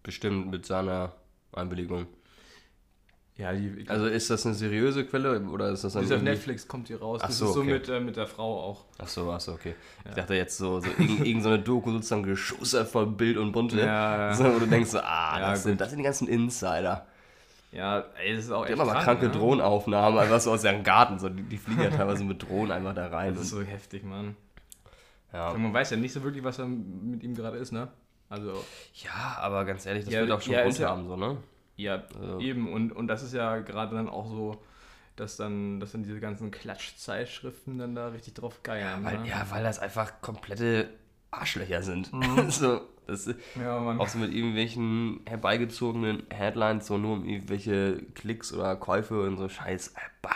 Bestimmt 0.04 0.50
mit 0.52 0.64
seiner 0.66 1.12
Einwilligung. 1.52 2.06
Ja, 3.36 3.52
die, 3.52 3.84
Also 3.88 4.06
ist 4.06 4.30
das 4.30 4.46
eine 4.46 4.54
seriöse 4.54 5.04
Quelle 5.04 5.40
oder 5.40 5.70
ist 5.70 5.82
das 5.82 5.94
dann 5.94 6.02
die 6.02 6.08
ist 6.08 6.14
auf 6.14 6.22
Netflix, 6.22 6.68
kommt 6.68 6.88
die 6.88 6.94
raus. 6.94 7.20
Ach 7.20 7.26
das 7.26 7.38
so, 7.38 7.46
ist 7.46 7.54
so 7.54 7.60
okay. 7.62 7.72
mit, 7.72 7.88
äh, 7.88 7.98
mit 7.98 8.16
der 8.16 8.28
Frau 8.28 8.60
auch. 8.60 8.84
Ach 8.98 9.08
so, 9.08 9.32
ach 9.32 9.40
so, 9.40 9.52
okay. 9.54 9.74
Ich 10.08 10.14
dachte 10.14 10.34
jetzt 10.34 10.56
so, 10.56 10.78
so 10.78 10.88
irgend, 10.98 11.26
irgend 11.26 11.42
so 11.42 11.48
eine 11.48 11.58
Doku 11.58 11.90
sozusagen 11.90 12.22
geschussert 12.22 12.86
voll 12.86 13.08
Bild 13.08 13.36
und 13.36 13.50
Bunte. 13.50 13.80
Ja, 13.80 14.28
ja. 14.28 14.34
So, 14.34 14.44
wo 14.54 14.60
du 14.60 14.66
denkst 14.66 14.90
so, 14.90 15.00
ah, 15.00 15.40
Ja, 15.40 15.50
das, 15.50 15.64
sind, 15.64 15.80
das 15.80 15.88
sind 15.90 15.98
die 15.98 16.04
ganzen 16.04 16.28
Insider. 16.28 17.06
Ja, 17.72 18.04
ey, 18.22 18.36
das 18.36 18.44
ist 18.44 18.50
auch 18.52 18.66
Die 18.66 18.72
echt 18.72 18.80
haben 18.80 18.88
aber 18.88 19.00
krank, 19.00 19.20
kranke 19.20 19.26
ne? 19.26 19.32
Drohnenaufnahmen, 19.32 20.16
einfach 20.20 20.38
so 20.40 20.52
aus 20.52 20.62
deren 20.62 20.84
Garten. 20.84 21.18
So, 21.18 21.28
die, 21.28 21.42
die 21.42 21.56
fliegen 21.56 21.82
ja 21.82 21.90
teilweise 21.96 22.22
mit 22.22 22.40
Drohnen 22.40 22.70
einfach 22.70 22.94
da 22.94 23.08
rein. 23.08 23.34
Das 23.34 23.44
ist 23.44 23.50
so 23.50 23.62
heftig, 23.62 24.04
Mann. 24.04 24.36
ja. 25.32 25.52
Man 25.54 25.74
weiß 25.74 25.90
ja 25.90 25.96
nicht 25.96 26.12
so 26.12 26.22
wirklich, 26.22 26.44
was 26.44 26.58
da 26.58 26.66
mit 26.66 27.24
ihm 27.24 27.34
gerade 27.34 27.56
ist, 27.56 27.72
ne? 27.72 27.88
Also, 28.28 28.64
ja, 28.94 29.36
aber 29.38 29.64
ganz 29.64 29.86
ehrlich, 29.86 30.04
das 30.04 30.14
Ja, 30.14 30.20
wird 30.20 30.30
auch 30.32 30.40
schon 30.42 30.54
ja, 30.54 30.62
Grund 30.62 30.78
ja- 30.78 30.88
haben, 30.90 31.06
so, 31.08 31.16
ne? 31.16 31.36
ja, 31.76 32.02
Also- 32.20 32.40
eben. 32.40 32.72
Und, 32.72 32.92
und 32.92 33.06
das 33.08 33.22
ist 33.22 33.34
ja 33.34 33.58
gerade 33.58 33.94
dann 33.94 34.08
auch 34.08 34.26
so, 34.28 34.62
dass 35.16 35.36
dann, 35.36 35.78
dass 35.80 35.92
dann 35.92 36.02
diese 36.02 36.18
ganzen 36.20 36.50
Klatschzeitschriften 36.50 37.78
dann 37.78 37.94
da 37.94 38.08
richtig 38.08 38.34
drauf 38.34 38.62
geiern. 38.62 39.04
Weil, 39.04 39.20
ne? 39.20 39.28
ja, 39.28 39.46
weil 39.50 39.62
das 39.62 39.78
einfach 39.78 40.20
komplette 40.20 40.88
Arschlöcher 41.30 41.82
sind. 41.82 42.10
so, 42.48 42.80
das 43.06 43.26
ja, 43.60 43.78
Mann. 43.80 44.00
auch 44.00 44.08
so 44.08 44.18
mit 44.18 44.32
irgendwelchen 44.32 45.20
herbeigezogenen 45.26 46.24
Headlines, 46.30 46.86
so 46.86 46.96
nur 46.98 47.14
um 47.14 47.24
irgendwelche 47.28 48.02
Klicks 48.14 48.52
oder 48.52 48.74
Käufe 48.76 49.20
und 49.22 49.36
so 49.36 49.48
Scheiß. 49.48 49.88
Äh, 49.88 50.00
Bah! 50.22 50.30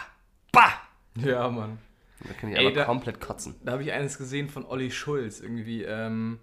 Bah! 0.53 0.73
Ja, 1.17 1.49
Mann. 1.49 1.79
Da 2.21 2.33
kann 2.35 2.51
ich 2.51 2.59
Ey, 2.59 2.67
aber 2.67 2.75
da- 2.75 2.85
komplett 2.85 3.21
kotzen. 3.21 3.55
Da 3.65 3.73
habe 3.73 3.83
ich 3.83 3.93
eines 3.93 4.19
gesehen 4.19 4.49
von 4.49 4.65
Olli 4.67 4.91
Schulz, 4.91 5.41
irgendwie, 5.41 5.83
ähm, 5.85 6.39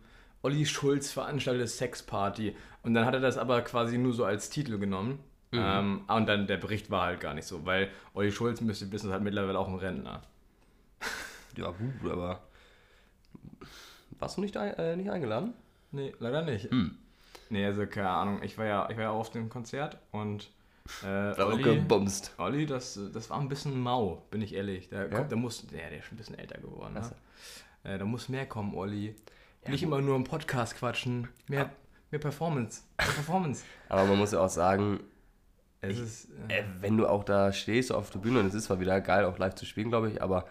Olli 0.46 0.64
Schulz 0.68 1.12
veranstaltet 1.12 1.68
Sexparty. 1.70 2.56
Und 2.84 2.94
dann 2.94 3.06
hat 3.06 3.16
er 3.16 3.20
das 3.20 3.40
aber 3.40 3.62
quasi 3.64 3.98
nur 3.98 4.14
so 4.14 4.26
als 4.26 4.52
Titel 4.52 4.78
genommen. 4.78 5.18
Mhm. 5.52 5.60
Ähm, 5.60 6.02
und 6.08 6.28
dann 6.28 6.46
der 6.46 6.58
Bericht 6.58 6.92
war 6.92 7.08
halt 7.08 7.20
gar 7.20 7.34
nicht 7.34 7.48
so, 7.48 7.66
weil 7.66 7.90
Olli 8.14 8.32
Schulz, 8.32 8.62
müsst 8.62 8.84
ihr 8.84 8.92
wissen, 8.92 9.08
ist 9.08 9.12
halt 9.14 9.24
mittlerweile 9.24 9.58
auch 9.58 9.68
ein 9.68 9.76
Rentner. 9.76 10.22
Ja, 11.58 11.70
gut, 11.72 12.12
aber. 12.12 12.42
Warst 14.20 14.36
du 14.36 14.42
nicht, 14.42 14.58
ein, 14.58 14.74
äh, 14.74 14.98
nicht 14.98 15.10
eingeladen? 15.10 15.54
Nee, 15.94 16.14
leider 16.20 16.42
nicht. 16.42 16.70
Hm. 16.70 16.98
Nee, 17.50 17.66
also 17.66 17.88
keine 17.88 18.10
Ahnung. 18.10 18.44
Ich 18.44 18.58
war 18.58 18.66
ja, 18.66 18.90
ich 18.90 18.98
war 18.98 19.04
ja 19.04 19.12
auch 19.12 19.22
auf 19.22 19.32
dem 19.32 19.48
Konzert 19.48 19.98
und 20.12 20.52
äh, 21.02 21.42
Olli, 21.42 21.64
gebumst. 21.64 22.34
Olli 22.38 22.66
das, 22.66 23.00
das 23.14 23.30
war 23.30 23.40
ein 23.40 23.48
bisschen 23.48 23.80
mau, 23.80 24.26
bin 24.32 24.42
ich 24.42 24.54
ehrlich. 24.54 24.90
Der, 24.90 25.10
Ja? 25.10 25.18
kommt, 25.18 25.32
der 25.32 25.38
muss, 25.38 25.66
der, 25.68 25.90
der 25.90 26.00
ist 26.00 26.06
schon 26.08 26.16
ein 26.16 26.18
bisschen 26.18 26.38
älter 26.38 26.60
geworden. 26.60 26.94
Ne? 26.94 27.12
Äh, 27.86 27.98
da 27.98 28.04
muss 28.04 28.28
mehr 28.28 28.46
kommen, 28.48 28.76
Olli. 28.76 29.16
Ja, 29.66 29.72
Nicht 29.72 29.84
immer 29.84 30.00
nur 30.00 30.16
im 30.16 30.24
Podcast 30.24 30.76
quatschen. 30.76 31.28
Mehr, 31.48 31.72
mehr 32.12 32.20
Performance. 32.20 32.84
Mehr 33.00 33.08
Performance. 33.08 33.64
Aber 33.90 34.06
man 34.06 34.20
muss 34.20 34.32
ja 34.32 34.40
auch 34.40 34.50
sagen, 34.50 35.00
Es 35.82 35.98
ist. 35.98 36.28
Äh, 36.50 36.60
äh, 36.60 36.64
wenn 36.82 36.98
du 36.98 37.08
auch 37.08 37.24
da 37.24 37.52
stehst 37.52 37.92
auf 37.92 38.12
der 38.12 38.20
Bühne, 38.20 38.42
und 38.42 38.46
es 38.46 38.54
ist 38.54 38.66
zwar 38.66 38.80
wieder 38.80 39.02
geil, 39.02 39.26
auch 39.26 39.40
live 39.40 39.56
zu 39.56 39.66
spielen, 39.66 39.90
glaube 39.90 40.12
ich, 40.12 40.22
aber 40.22 40.46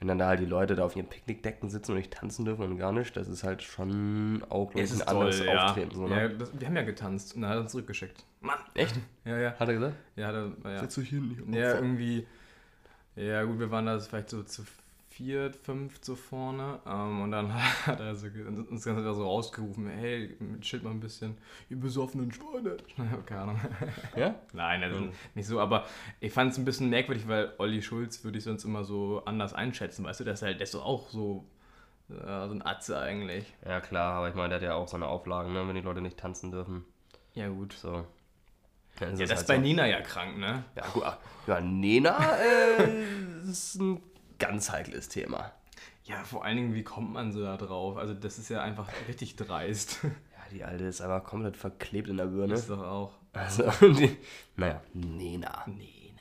wenn 0.00 0.08
dann 0.08 0.18
da 0.18 0.26
halt 0.26 0.40
die 0.40 0.46
Leute 0.46 0.74
da 0.74 0.84
auf 0.84 0.96
ihren 0.96 1.08
Picknickdecken 1.08 1.70
sitzen 1.70 1.92
und 1.92 1.98
nicht 1.98 2.12
tanzen 2.12 2.44
dürfen 2.44 2.64
und 2.64 2.76
gar 2.76 2.90
nicht, 2.90 3.16
das 3.16 3.28
ist 3.28 3.44
halt 3.44 3.62
schon 3.62 4.44
auch, 4.50 4.74
ich, 4.74 4.92
ein 4.92 5.02
anderes 5.02 5.38
toll, 5.38 5.46
ja. 5.46 5.66
Auftreten. 5.66 5.94
So, 5.94 6.08
ne? 6.08 6.22
ja 6.22 6.28
das, 6.28 6.50
wir 6.58 6.66
haben 6.66 6.76
ja 6.76 6.82
getanzt 6.82 7.36
und 7.36 7.42
dann 7.42 7.50
hat 7.50 7.58
er 7.58 7.60
uns 7.62 7.70
zurückgeschickt. 7.70 8.24
Mann! 8.40 8.58
Echt? 8.74 8.98
Ja, 9.24 9.38
ja. 9.38 9.54
Hat 9.58 9.68
er 9.68 9.74
gesagt? 9.74 9.94
Ja, 10.16 10.32
da, 10.32 10.50
ja. 10.64 10.80
Setz 10.80 10.96
dich 10.96 11.08
hin. 11.08 11.36
ich 11.48 11.54
Ja, 11.54 11.76
irgendwie. 11.76 12.26
Ja, 13.14 13.44
gut, 13.44 13.60
wir 13.60 13.70
waren 13.70 13.86
da 13.86 13.98
vielleicht 14.00 14.28
so 14.28 14.42
zu 14.42 14.64
viert, 15.16 15.56
fünft 15.56 16.04
so 16.04 16.14
vorne. 16.14 16.78
Ähm, 16.86 17.22
und 17.22 17.30
dann 17.32 17.52
hat 17.86 18.00
er 18.00 18.14
so, 18.14 18.26
uns 18.26 18.84
ganz 18.84 19.02
so 19.02 19.24
rausgerufen: 19.24 19.88
Hey, 19.88 20.36
chillt 20.60 20.82
mal 20.82 20.90
ein 20.90 21.00
bisschen. 21.00 21.36
Ihr 21.70 21.78
besoffenen 21.80 22.30
Schweine. 22.32 22.76
Keine 23.26 23.40
Ahnung. 23.40 23.60
Ja? 24.16 24.34
Nein, 24.52 24.82
also 24.82 25.00
Mhm. 25.00 25.10
nicht 25.34 25.46
so, 25.46 25.58
aber 25.60 25.86
ich 26.20 26.32
fand 26.32 26.52
es 26.52 26.58
ein 26.58 26.64
bisschen 26.64 26.90
merkwürdig, 26.90 27.26
weil 27.28 27.52
Olli 27.58 27.82
Schulz 27.82 28.22
würde 28.24 28.38
ich 28.38 28.44
sonst 28.44 28.64
immer 28.64 28.84
so 28.84 29.22
anders 29.24 29.54
einschätzen, 29.54 30.04
weißt 30.04 30.20
du, 30.20 30.24
der 30.24 30.34
ist 30.34 30.42
halt, 30.42 30.56
der 30.60 30.64
ist 30.64 30.74
auch 30.74 31.08
so, 31.08 31.44
äh, 32.10 32.14
so 32.48 32.54
ein 32.54 32.64
Atze 32.64 32.98
eigentlich. 32.98 33.52
Ja, 33.66 33.80
klar, 33.80 34.14
aber 34.14 34.28
ich 34.28 34.34
meine, 34.34 34.50
der 34.50 34.56
hat 34.58 34.62
ja 34.64 34.74
auch 34.74 34.88
seine 34.88 35.06
Auflagen, 35.06 35.52
ne, 35.52 35.66
wenn 35.66 35.74
die 35.74 35.80
Leute 35.82 36.00
nicht 36.02 36.18
tanzen 36.18 36.50
dürfen. 36.50 36.84
Ja, 37.34 37.48
gut. 37.48 37.72
So. 37.74 38.04
Ja, 39.00 39.10
das 39.10 39.20
ist 39.20 39.34
halt 39.36 39.46
bei 39.46 39.56
so. 39.56 39.60
Nina 39.62 39.86
ja 39.86 40.00
krank, 40.00 40.38
ne? 40.38 40.64
Ja, 40.74 40.86
gut. 40.92 41.02
ah, 41.04 41.18
Ja, 41.46 41.60
Nena 41.60 42.16
äh, 42.38 43.04
ist 43.50 43.74
ein 43.80 44.00
ganz 44.38 44.70
heikles 44.70 45.08
Thema. 45.08 45.52
Ja, 46.04 46.22
vor 46.22 46.44
allen 46.44 46.56
Dingen, 46.56 46.74
wie 46.74 46.84
kommt 46.84 47.12
man 47.12 47.32
so 47.32 47.42
da 47.42 47.56
drauf? 47.56 47.96
Also, 47.96 48.14
das 48.14 48.38
ist 48.38 48.48
ja 48.48 48.62
einfach 48.62 48.88
richtig 49.08 49.36
dreist. 49.36 50.00
Ja, 50.36 50.52
die 50.52 50.62
Alte 50.64 50.84
ist 50.84 51.00
aber 51.00 51.22
komplett 51.22 51.56
verklebt 51.56 52.06
in 52.08 52.18
der 52.18 52.26
Birne. 52.26 52.54
Ist 52.54 52.70
doch 52.70 52.80
auch. 52.80 53.14
Also, 53.32 53.64
die, 53.80 54.16
naja, 54.54 54.80
Nena. 54.92 55.64
Nina. 55.66 56.20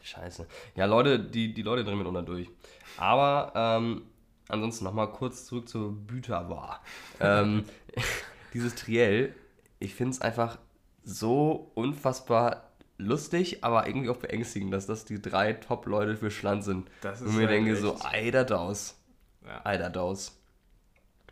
Scheiße. 0.00 0.46
Ja, 0.76 0.86
Leute, 0.86 1.18
die, 1.18 1.52
die 1.52 1.60
Leute 1.60 1.84
drehen 1.84 1.98
mit 1.98 2.06
unter 2.06 2.22
durch. 2.22 2.48
Aber 2.96 3.52
ähm, 3.54 4.02
ansonsten 4.48 4.84
nochmal 4.84 5.12
kurz 5.12 5.44
zurück 5.44 5.68
zur 5.68 5.92
Büterwar. 5.92 6.80
ähm, 7.20 7.64
dieses 8.54 8.74
Triell, 8.74 9.34
ich 9.78 9.94
finde 9.94 10.12
es 10.12 10.20
einfach 10.22 10.58
so 11.02 11.70
unfassbar 11.74 12.70
lustig, 12.98 13.64
aber 13.64 13.86
irgendwie 13.86 14.08
auch 14.10 14.16
beängstigend, 14.18 14.72
dass 14.72 14.86
das 14.86 15.04
die 15.04 15.20
drei 15.20 15.52
Top-Leute 15.54 16.16
für 16.16 16.30
Schland 16.30 16.64
sind. 16.64 16.88
Das 17.00 17.20
ist 17.20 17.28
Und 17.28 17.34
mir 17.36 17.42
halt 17.46 17.50
denke 17.50 17.72
echt- 17.72 17.80
so, 17.82 17.98
eider 18.02 18.44
daus. 18.44 18.96
Ja, 19.44 19.60
Eider 19.64 19.90
daus. 19.90 20.38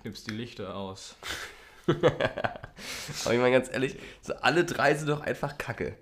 knippst 0.03 0.27
die 0.29 0.35
Lichter 0.35 0.75
aus. 0.77 1.17
Aber 1.87 3.35
ich 3.35 3.41
meine 3.41 3.53
ganz 3.53 3.71
ehrlich, 3.73 3.97
so 4.21 4.35
alle 4.35 4.65
drei 4.65 4.95
sind 4.95 5.09
doch 5.09 5.21
einfach 5.21 5.59
Kacke. 5.59 5.97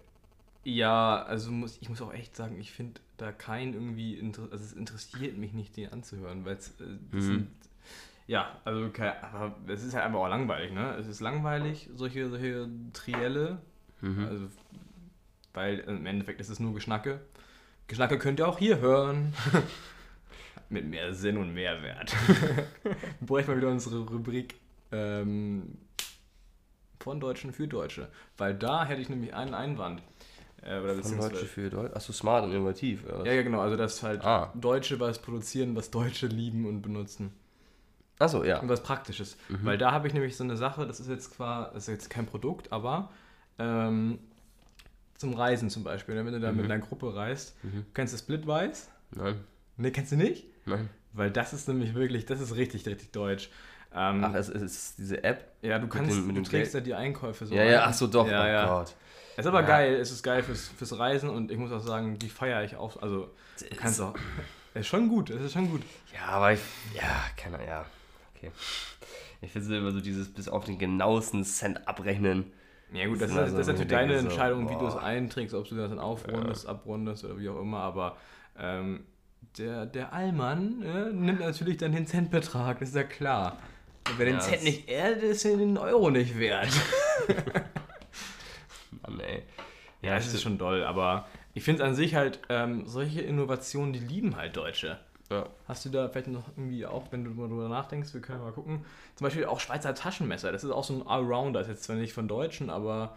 Ja, 0.65 1.23
also 1.23 1.51
muss, 1.51 1.79
ich 1.81 1.89
muss 1.89 2.03
auch 2.03 2.13
echt 2.13 2.37
sagen, 2.37 2.59
ich 2.61 2.73
finde 2.73 3.01
da 3.17 3.33
kein 3.33 3.73
irgendwie, 3.75 4.21
also 4.21 4.65
es 4.65 4.73
interessiert 4.73 5.37
mich 5.39 5.53
nicht, 5.53 5.77
den 5.77 5.93
anzuhören, 5.93 6.45
weil 6.45 6.57
es 6.57 6.69
äh, 6.81 6.85
Mhm. 7.17 7.21
sind, 7.21 7.49
ja, 8.27 8.61
also 8.65 8.91
kein, 8.91 9.13
aber 9.23 9.55
es 9.69 9.83
ist 9.83 9.95
halt 9.95 10.05
einfach 10.05 10.19
auch 10.21 10.29
langweilig, 10.29 10.73
ne? 10.73 10.97
Es 10.97 11.07
ist 11.07 11.21
langweilig, 11.21 11.89
solche, 11.95 12.29
solche 12.29 12.69
Trielle, 12.93 13.59
Mhm. 14.03 14.25
also, 14.27 14.47
weil 15.55 15.79
im 15.81 16.07
Endeffekt 16.07 16.41
ist 16.41 16.49
es 16.49 16.61
nur 16.61 16.75
Geschnacke. 16.75 17.21
Geschnacke 17.87 18.19
könnt 18.19 18.41
ihr 18.41 18.49
auch 18.49 18.59
hier 18.59 18.79
hören. 18.79 19.35
Mit 20.69 20.87
mehr 20.89 21.13
Sinn 21.15 21.37
und 21.37 21.53
Mehrwert. 21.53 22.15
Wir 22.85 22.97
bräuchten 23.21 23.51
mal 23.51 23.57
wieder 23.57 23.71
unsere 23.71 23.99
Rubrik 24.07 24.55
ähm, 24.93 25.77
von 27.01 27.19
Deutschen 27.19 27.53
für 27.53 27.67
Deutsche. 27.67 28.09
Weil 28.37 28.55
da 28.55 28.85
hätte 28.85 29.01
ich 29.03 29.09
nämlich 29.09 29.35
einen 29.35 29.55
Einwand. 29.55 30.01
Äh, 30.63 30.79
oder 30.79 30.95
Von 31.03 31.19
Deutsche 31.19 31.47
für 31.47 31.71
Deutsche. 31.71 31.97
Achso, 31.97 32.13
smart 32.13 32.45
und 32.45 32.53
innovativ. 32.53 33.05
Ja, 33.25 33.33
ja, 33.33 33.43
genau. 33.43 33.61
Also, 33.61 33.77
dass 33.77 34.03
halt 34.05 34.25
Ah. 34.25 34.53
Deutsche 34.55 35.01
was 35.01 35.19
produzieren, 35.21 35.75
was 35.75 35.91
Deutsche 35.91 36.29
lieben 36.29 36.67
und 36.67 36.83
benutzen. 36.83 37.33
Achso, 38.21 38.45
ja. 38.45 38.61
Und 38.61 38.69
was 38.69 38.83
Praktisches. 38.83 39.37
Weil 39.49 39.79
da 39.79 39.93
habe 39.93 40.07
ich 40.07 40.15
nämlich 40.15 40.37
so 40.37 40.45
eine 40.45 40.57
Sache, 40.57 40.87
das 40.87 41.01
ist 41.01 41.09
jetzt 41.09 41.35
zwar, 41.35 41.73
das 41.73 41.85
ist 41.85 41.89
jetzt 41.89 42.11
kein 42.11 42.27
Produkt, 42.27 42.71
aber 42.71 43.11
ähm, 43.59 44.19
zum 45.21 45.35
Reisen 45.35 45.71
zum 45.71 45.85
Beispiel. 45.85 46.15
ne? 46.15 46.25
Wenn 46.25 46.33
du 46.33 46.41
da 46.41 46.51
mit 46.51 46.65
einer 46.65 46.79
Gruppe 46.79 47.15
reist, 47.15 47.57
kennst 47.95 48.15
du 48.15 48.19
Splitwise? 48.19 48.89
Nein, 49.13 49.37
Ne, 49.77 49.91
kennst 49.93 50.13
du 50.13 50.17
nicht? 50.17 50.47
nein. 50.67 50.89
Weil 51.13 51.31
das 51.31 51.53
ist 51.53 51.67
nämlich 51.69 51.95
wirklich, 51.95 52.25
das 52.27 52.41
ist 52.41 52.55
richtig, 52.57 52.87
richtig 52.87 53.13
deutsch. 53.13 53.51
Ähm, 53.93 54.23
Ach, 54.25 54.35
es 54.35 54.49
ist 54.49 54.99
diese 54.99 55.25
App. 55.25 55.53
ja, 55.63 55.79
du 55.79 55.89
kannst, 55.89 56.17
mit 56.17 56.37
du 56.37 56.41
dem 56.41 56.45
trägst 56.45 56.73
Geld? 56.73 56.75
ja 56.75 56.81
die 56.81 56.95
Einkäufe 56.95 57.47
so 57.47 57.55
Ja, 57.55 57.63
ein. 57.63 57.71
ja, 57.71 57.85
ach 57.87 57.93
so, 57.95 58.07
doch. 58.07 58.29
Ja, 58.29 58.45
oh 58.45 58.47
ja. 58.47 58.67
Gott. 58.67 58.95
Ist 59.37 59.47
aber 59.47 59.63
Ja. 59.63 59.67
geil, 59.67 59.95
es 59.95 60.11
ist 60.13 60.23
geil 60.23 60.43
fürs, 60.43 60.69
fürs 60.69 60.97
Reisen 60.99 61.29
und 61.31 61.51
ich 61.51 61.59
muss 61.59 61.73
auch 61.73 61.81
sagen, 61.81 62.19
die 62.19 62.29
feiere 62.29 62.63
ich 62.65 62.77
auch. 62.77 63.03
Also, 63.03 63.31
du 63.59 63.77
kannst 63.77 64.01
auch. 64.01 64.15
Ist 64.75 64.87
schon 64.87 65.09
gut, 65.09 65.31
es 65.31 65.43
ist 65.43 65.53
schon 65.55 65.69
gut. 65.71 65.83
Ja, 66.15 66.27
aber 66.29 66.53
ich. 66.53 66.61
Ja, 66.95 67.25
keine 67.37 67.57
Ahnung, 67.57 67.67
ja. 67.69 67.87
Okay. 68.37 68.53
Ich 69.41 69.51
finde 69.51 69.77
immer 69.79 69.91
so 69.91 70.01
dieses 70.01 70.33
bis 70.33 70.49
auf 70.49 70.65
den 70.67 70.79
genauesten 70.79 71.45
Cent 71.45 71.89
abrechnen. 71.89 72.53
Ja 72.93 73.07
gut, 73.07 73.21
das, 73.21 73.31
Das 73.31 73.31
ist, 73.31 73.37
das 73.37 73.49
ist 73.53 73.57
also, 73.57 73.73
natürlich 73.73 73.91
deine 73.91 74.09
denke 74.15 74.23
so, 74.23 74.29
Entscheidung, 74.29 74.69
wie 74.71 74.77
du 74.77 74.87
es 74.87 74.97
einträgst, 74.97 75.55
ob 75.55 75.69
du 75.69 75.77
das 75.77 75.91
dann 75.91 75.99
aufrundest, 75.99 76.67
abrundest 76.67 77.25
oder 77.25 77.39
wie 77.39 77.49
auch 77.49 77.61
immer, 77.61 77.79
aber 77.79 78.17
ähm, 78.59 79.05
der, 79.59 79.87
der 79.87 80.13
Allmann 80.13 80.83
äh, 80.83 81.13
nimmt 81.13 81.41
natürlich 81.41 81.77
dann 81.77 81.93
den 81.93 82.07
Centbetrag, 82.07 82.81
das 82.81 82.91
ist 82.91 82.95
ja 82.97 83.05
klar. 83.05 83.59
Und 84.09 84.19
wer 84.19 84.27
den 84.27 84.35
Ja, 84.37 84.41
Cent 84.41 84.65
nicht 84.65 84.89
ehrt, 84.89 85.23
ist 85.23 85.45
ja 85.45 85.57
den 85.57 85.79
Euro 85.79 86.11
nicht 86.11 86.39
wert. 86.39 86.69
Mann, 89.03 89.21
ey. 89.21 89.43
Ja, 90.03 90.17
es 90.17 90.33
ist 90.33 90.43
schon 90.43 90.59
doll, 90.59 90.83
aber 90.83 91.29
ich 91.55 91.63
finde 91.63 91.83
es 91.83 91.89
an 91.89 91.95
sich 91.95 92.15
halt, 92.15 92.41
ähm, 92.49 92.87
solche 92.87 93.21
Innovationen, 93.21 93.93
die 93.93 93.99
lieben 94.01 94.37
halt 94.37 94.57
Deutsche. 94.57 94.99
Ja. 95.31 95.47
Hast 95.69 95.85
du 95.85 95.91
da 95.91 96.09
vielleicht 96.09 96.27
noch 96.29 96.49
irgendwie 96.57 96.85
auch, 96.87 97.05
wenn 97.13 97.25
du 97.25 97.31
mal 97.31 97.49
drüber 97.49 97.69
nachdenkst, 97.69 98.13
wir 98.15 98.21
können 98.21 98.43
mal 98.43 98.53
gucken, 98.53 98.85
zum 99.15 99.25
Beispiel 99.25 99.45
auch 99.45 99.61
Schweizer 99.61 99.95
Taschenmesser, 99.95 100.51
das 100.51 100.65
ist 100.65 100.71
auch 100.73 100.83
so 100.85 100.95
ein 100.95 101.07
Allrounder, 101.07 101.61
ist 101.61 101.69
jetzt 101.69 101.85
zwar 101.85 101.97
nicht 101.97 102.13
von 102.13 102.27
Deutschen, 102.27 102.69
aber 102.69 103.17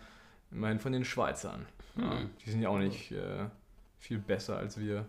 ich 0.51 0.57
meine 0.57 0.79
von 0.79 0.91
den 0.93 1.05
Schweizern. 1.05 1.65
Ja, 1.97 2.11
Hm. 2.19 2.29
die 2.45 2.49
sind 2.51 2.61
ja 2.61 2.69
auch 2.69 2.77
nicht 2.77 3.11
äh, 3.11 3.45
viel 3.99 4.19
besser 4.19 4.57
als 4.57 4.79
wir. 4.79 5.05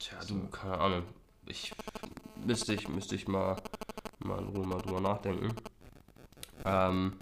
Tja, 0.00 0.18
du, 0.26 0.48
keine 0.48 0.78
Ahnung. 0.78 1.02
Ich 1.46 1.72
müsste 2.44 2.74
ich, 2.74 2.88
müsste 2.88 3.14
ich 3.14 3.28
mal, 3.28 3.56
mal 4.18 4.38
in 4.40 4.48
Ruhe 4.48 4.66
mal 4.66 4.78
drüber 4.80 5.00
nachdenken. 5.00 5.54
Ähm, 6.64 7.14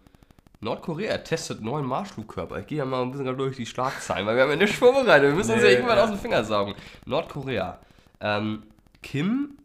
Nordkorea 0.61 1.19
testet 1.19 1.63
neuen 1.63 1.87
Marschflugkörper. 1.87 2.59
Ich 2.61 2.67
gehe 2.67 2.79
ja 2.79 2.85
mal 2.85 3.03
ein 3.03 3.11
bisschen 3.13 3.37
durch 3.37 3.57
die 3.57 3.65
Schlagzeilen, 3.67 4.27
weil 4.27 4.37
wir 4.37 4.43
haben 4.43 4.51
ja 4.51 4.57
nicht 4.57 4.77
vorbereitet. 4.77 5.29
Wir 5.31 5.35
müssen 5.35 5.53
uns 5.53 5.63
ja 5.63 5.69
Nee, 5.69 5.75
irgendwann 5.75 5.97
ja. 5.97 6.05
aus 6.05 6.11
den 6.11 6.19
Fingern 6.19 6.45
saugen. 6.45 6.75
Nordkorea. 7.07 7.79
Ähm, 8.21 8.63
Kim 9.03 9.59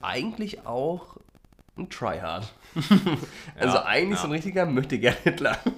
eigentlich 0.00 0.66
auch 0.66 1.16
ein 1.76 1.88
Tryhard. 1.90 2.52
also 3.56 3.76
Ja, 3.76 3.84
eigentlich 3.84 4.18
ja. 4.18 4.22
so 4.22 4.28
ein 4.28 4.32
richtiger 4.32 4.66
Möchtegern-Hitler. 4.66 5.58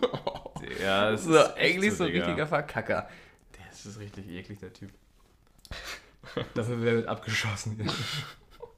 Ja, 0.81 1.11
das 1.11 1.25
so, 1.25 1.55
eigentlich 1.55 1.95
so 1.95 2.05
ein 2.05 2.11
richtiger 2.11 2.47
Verkacker. 2.47 3.09
Das 3.71 3.87
ist 3.87 3.99
richtig 3.99 4.29
eklig, 4.29 4.61
der 4.61 4.73
Typ. 4.73 4.91
Dafür 6.55 6.83
werden 6.83 7.03
wir 7.03 7.09
abgeschossen. 7.09 7.91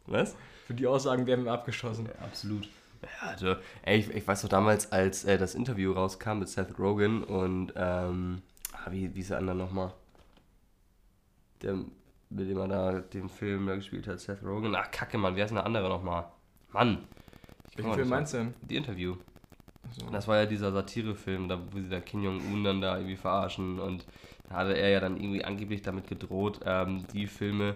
Was? 0.06 0.36
Für 0.66 0.74
die 0.74 0.86
Aussagen 0.86 1.26
werden 1.26 1.44
wir 1.44 1.52
abgeschossen. 1.52 2.08
absolut. 2.20 2.68
Ja, 3.02 3.28
also, 3.28 3.56
ey, 3.82 3.98
ich, 3.98 4.10
ich 4.10 4.26
weiß 4.26 4.42
doch 4.42 4.48
damals, 4.48 4.92
als 4.92 5.24
äh, 5.24 5.36
das 5.38 5.56
Interview 5.56 5.92
rauskam 5.92 6.38
mit 6.38 6.48
Seth 6.48 6.78
Rogen 6.78 7.24
und, 7.24 7.72
ähm, 7.74 8.42
ah, 8.72 8.90
wie, 8.90 9.12
wie 9.14 9.20
ist 9.20 9.30
der 9.30 9.38
andere 9.38 9.56
nochmal? 9.56 9.92
Der, 11.62 11.78
mit 12.34 12.48
dem 12.48 12.58
er 12.58 12.68
da 12.68 12.92
den 13.00 13.28
Film 13.28 13.66
da 13.66 13.76
gespielt 13.76 14.06
hat, 14.06 14.20
Seth 14.20 14.42
Rogen. 14.42 14.74
Ach, 14.74 14.90
kacke, 14.90 15.18
Mann, 15.18 15.36
wer 15.36 15.44
ist 15.44 15.50
denn 15.50 15.56
der 15.56 15.66
andere 15.66 15.88
nochmal? 15.88 16.26
Mann. 16.70 17.04
Welchen 17.76 17.94
Film 17.94 18.08
meinst 18.08 18.34
du 18.34 18.38
denn? 18.38 18.54
Die 18.62 18.76
Interview. 18.76 19.16
Achso. 19.84 20.10
Das 20.10 20.28
war 20.28 20.36
ja 20.38 20.46
dieser 20.46 20.72
Satirefilm, 20.72 21.48
da, 21.48 21.58
wo 21.70 21.80
sie 21.80 21.88
da 21.88 22.00
Kim 22.00 22.22
Jong-un 22.22 22.64
dann 22.64 22.80
da 22.80 22.96
irgendwie 22.96 23.16
verarschen 23.16 23.78
und 23.78 24.06
da 24.48 24.56
hatte 24.56 24.76
er 24.76 24.90
ja 24.90 25.00
dann 25.00 25.16
irgendwie 25.16 25.44
angeblich 25.44 25.82
damit 25.82 26.06
gedroht, 26.06 26.60
ähm, 26.64 27.04
die 27.12 27.26
Filme, 27.26 27.74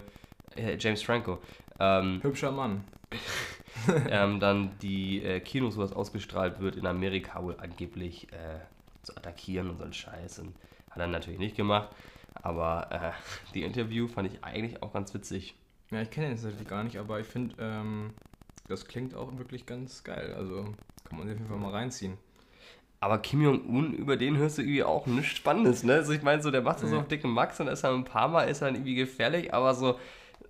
äh, 0.55 0.77
James 0.79 1.03
Franco, 1.03 1.39
ähm, 1.81 2.21
Hübscher 2.23 2.53
Mann. 2.53 2.85
ähm, 4.11 4.41
dann 4.41 4.71
die 4.83 5.23
äh, 5.23 5.41
Kinos, 5.41 5.77
wo 5.77 5.83
das 5.83 5.93
ausgestrahlt 5.93 6.61
wird, 6.61 6.77
in 6.77 6.87
Amerika 6.87 7.43
wohl 7.43 7.57
angeblich 7.59 8.33
äh, 8.33 8.61
zu 9.03 9.17
attackieren 9.17 9.71
und 9.71 9.79
so 9.79 9.85
ein 9.85 9.93
Scheiß. 9.93 10.41
Und 10.41 10.55
hat 10.91 10.99
er 10.99 11.07
natürlich 11.07 11.39
nicht 11.39 11.57
gemacht. 11.57 11.89
Aber 12.43 12.89
äh, 12.91 13.13
die 13.55 13.63
Interview 13.63 14.09
fand 14.09 14.33
ich 14.33 14.43
eigentlich 14.45 14.83
auch 14.83 14.93
ganz 14.93 15.13
witzig. 15.15 15.55
Ja, 15.91 16.03
ich 16.03 16.11
kenne 16.11 16.29
den 16.29 16.37
tatsächlich 16.37 16.67
gar 16.67 16.83
nicht, 16.85 16.99
aber 16.99 17.21
ich 17.21 17.27
finde, 17.27 17.55
ähm, 17.61 18.11
das 18.69 18.87
klingt 18.87 19.15
auch 19.15 19.37
wirklich 19.39 19.67
ganz 19.67 20.03
geil. 20.03 20.35
Also 20.37 20.65
kann 21.05 21.19
man 21.19 21.29
sich 21.29 21.35
auf 21.37 21.41
jeden 21.41 21.49
Fall 21.49 21.59
mal 21.59 21.71
reinziehen. 21.71 22.19
Aber 22.99 23.19
Kim 23.19 23.43
Jong-un, 23.43 23.93
über 23.93 24.17
den 24.17 24.37
hörst 24.37 24.59
du 24.59 24.63
irgendwie 24.63 24.83
auch 24.83 25.07
nichts 25.07 25.37
Spannendes, 25.37 25.83
ne? 25.85 25.95
Also 25.95 26.13
ich 26.13 26.23
meine, 26.23 26.43
so 26.43 26.51
der 26.51 26.63
macht 26.63 26.83
das 26.83 26.91
Nee. 26.91 26.97
auf 26.97 27.07
dicken 27.07 27.31
Max 27.31 27.61
und 27.61 27.69
ist 27.69 27.85
dann 27.85 27.95
ein 27.95 28.05
paar 28.05 28.27
Mal 28.27 28.45
ist 28.45 28.63
er 28.63 28.69
dann 28.69 28.75
irgendwie 28.77 28.95
gefährlich, 28.95 29.53
aber 29.53 29.75
so, 29.75 29.99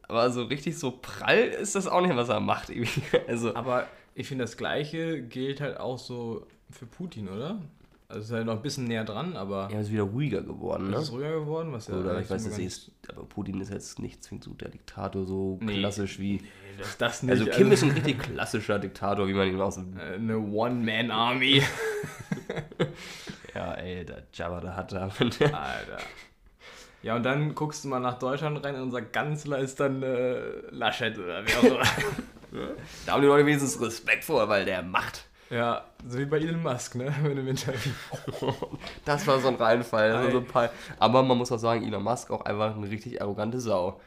aber 0.08 0.30
so 0.30 0.44
richtig 0.44 0.78
so 0.78 0.92
prall 1.02 1.38
ist 1.38 1.74
das 1.74 1.86
auch 1.88 2.00
nicht, 2.00 2.14
was 2.16 2.28
er 2.28 2.40
macht. 2.40 2.70
Irgendwie. 2.70 3.02
Also, 3.28 3.54
Aber 3.54 3.86
ich 4.14 4.28
finde, 4.28 4.44
das 4.44 4.56
Gleiche 4.56 5.20
gilt 5.22 5.60
halt 5.60 5.78
auch 5.78 5.98
so 5.98 6.46
für 6.70 6.86
Putin, 6.86 7.28
oder? 7.28 7.60
Also 8.08 8.20
ist 8.22 8.30
halt 8.30 8.46
noch 8.46 8.54
ein 8.54 8.62
bisschen 8.62 8.84
näher 8.84 9.04
dran, 9.04 9.36
aber 9.36 9.68
er 9.72 9.80
ist 9.80 9.90
wieder 9.90 10.04
ruhiger 10.04 10.40
geworden, 10.42 10.90
ne? 10.90 10.96
ist 10.96 11.02
es 11.04 11.12
ruhiger 11.12 11.40
geworden, 11.40 11.72
was 11.72 11.88
ja 11.88 11.94
Oder 11.96 12.20
ich 12.20 12.30
weiß 12.30 12.46
es 12.46 12.56
nicht, 12.56 12.92
aber 13.08 13.24
Putin 13.24 13.60
ist 13.60 13.72
jetzt 13.72 13.98
nicht 13.98 14.22
zwingend 14.22 14.44
so 14.44 14.52
der 14.52 14.68
Diktator, 14.68 15.26
so 15.26 15.58
Nee. 15.60 15.80
klassisch 15.80 16.20
wie. 16.20 16.34
Nee, 16.34 16.42
das, 16.78 16.96
das 16.98 17.22
nicht. 17.24 17.32
Also 17.32 17.46
Kim 17.46 17.72
ist 17.72 17.82
ein 17.82 17.90
richtig 17.90 18.20
klassischer 18.20 18.78
Diktator, 18.78 19.26
wie 19.26 19.34
man 19.34 19.48
ihn 19.48 19.60
aus 19.60 19.74
dem. 19.74 19.96
äh, 19.98 20.14
eine 20.14 20.38
One-Man-Army. 20.38 21.62
Ja, 23.54 23.72
ey, 23.74 24.04
der 24.04 24.24
Jabba 24.34 24.60
der 24.60 24.76
hat 24.76 24.92
da. 24.92 25.04
Alter. 25.08 25.98
Ja, 27.02 27.16
und 27.16 27.22
dann 27.22 27.54
guckst 27.54 27.84
du 27.84 27.88
mal 27.88 28.00
nach 28.00 28.18
Deutschland 28.18 28.62
rein 28.64 28.74
und 28.74 28.82
unser 28.82 29.00
Kanzler 29.02 29.58
ist 29.58 29.80
dann 29.80 30.02
äh, 30.02 30.40
Laschet 30.70 31.16
oder 31.18 31.42
wer 31.46 31.58
auch 31.60 31.64
immer. 31.64 31.82
da 33.06 33.12
haben 33.12 33.22
die 33.22 33.28
Leute 33.28 33.46
wenigstens 33.46 33.80
Respekt 33.80 34.24
vor, 34.24 34.48
weil 34.48 34.64
der 34.66 34.82
macht. 34.82 35.26
Ja, 35.50 35.84
so 36.06 36.18
wie 36.18 36.24
bei 36.24 36.38
Elon 36.38 36.62
Musk, 36.62 36.94
ne? 36.96 37.06
In 37.20 37.30
einem 37.32 37.48
Interview. 37.48 37.92
Das 39.04 39.26
war 39.26 39.38
so 39.40 39.48
ein 39.48 39.54
Reinfall. 39.56 40.10
Das 40.10 40.24
war 40.24 40.30
so 40.30 40.38
Ei. 40.38 40.40
ein 40.40 40.46
paar, 40.46 40.70
aber 40.98 41.22
man 41.22 41.38
muss 41.38 41.52
auch 41.52 41.58
sagen, 41.58 41.84
Elon 41.86 42.02
Musk 42.02 42.30
auch 42.30 42.44
einfach 42.44 42.74
eine 42.76 42.88
richtig 42.90 43.20
arrogante 43.22 43.60
Sau. 43.60 44.00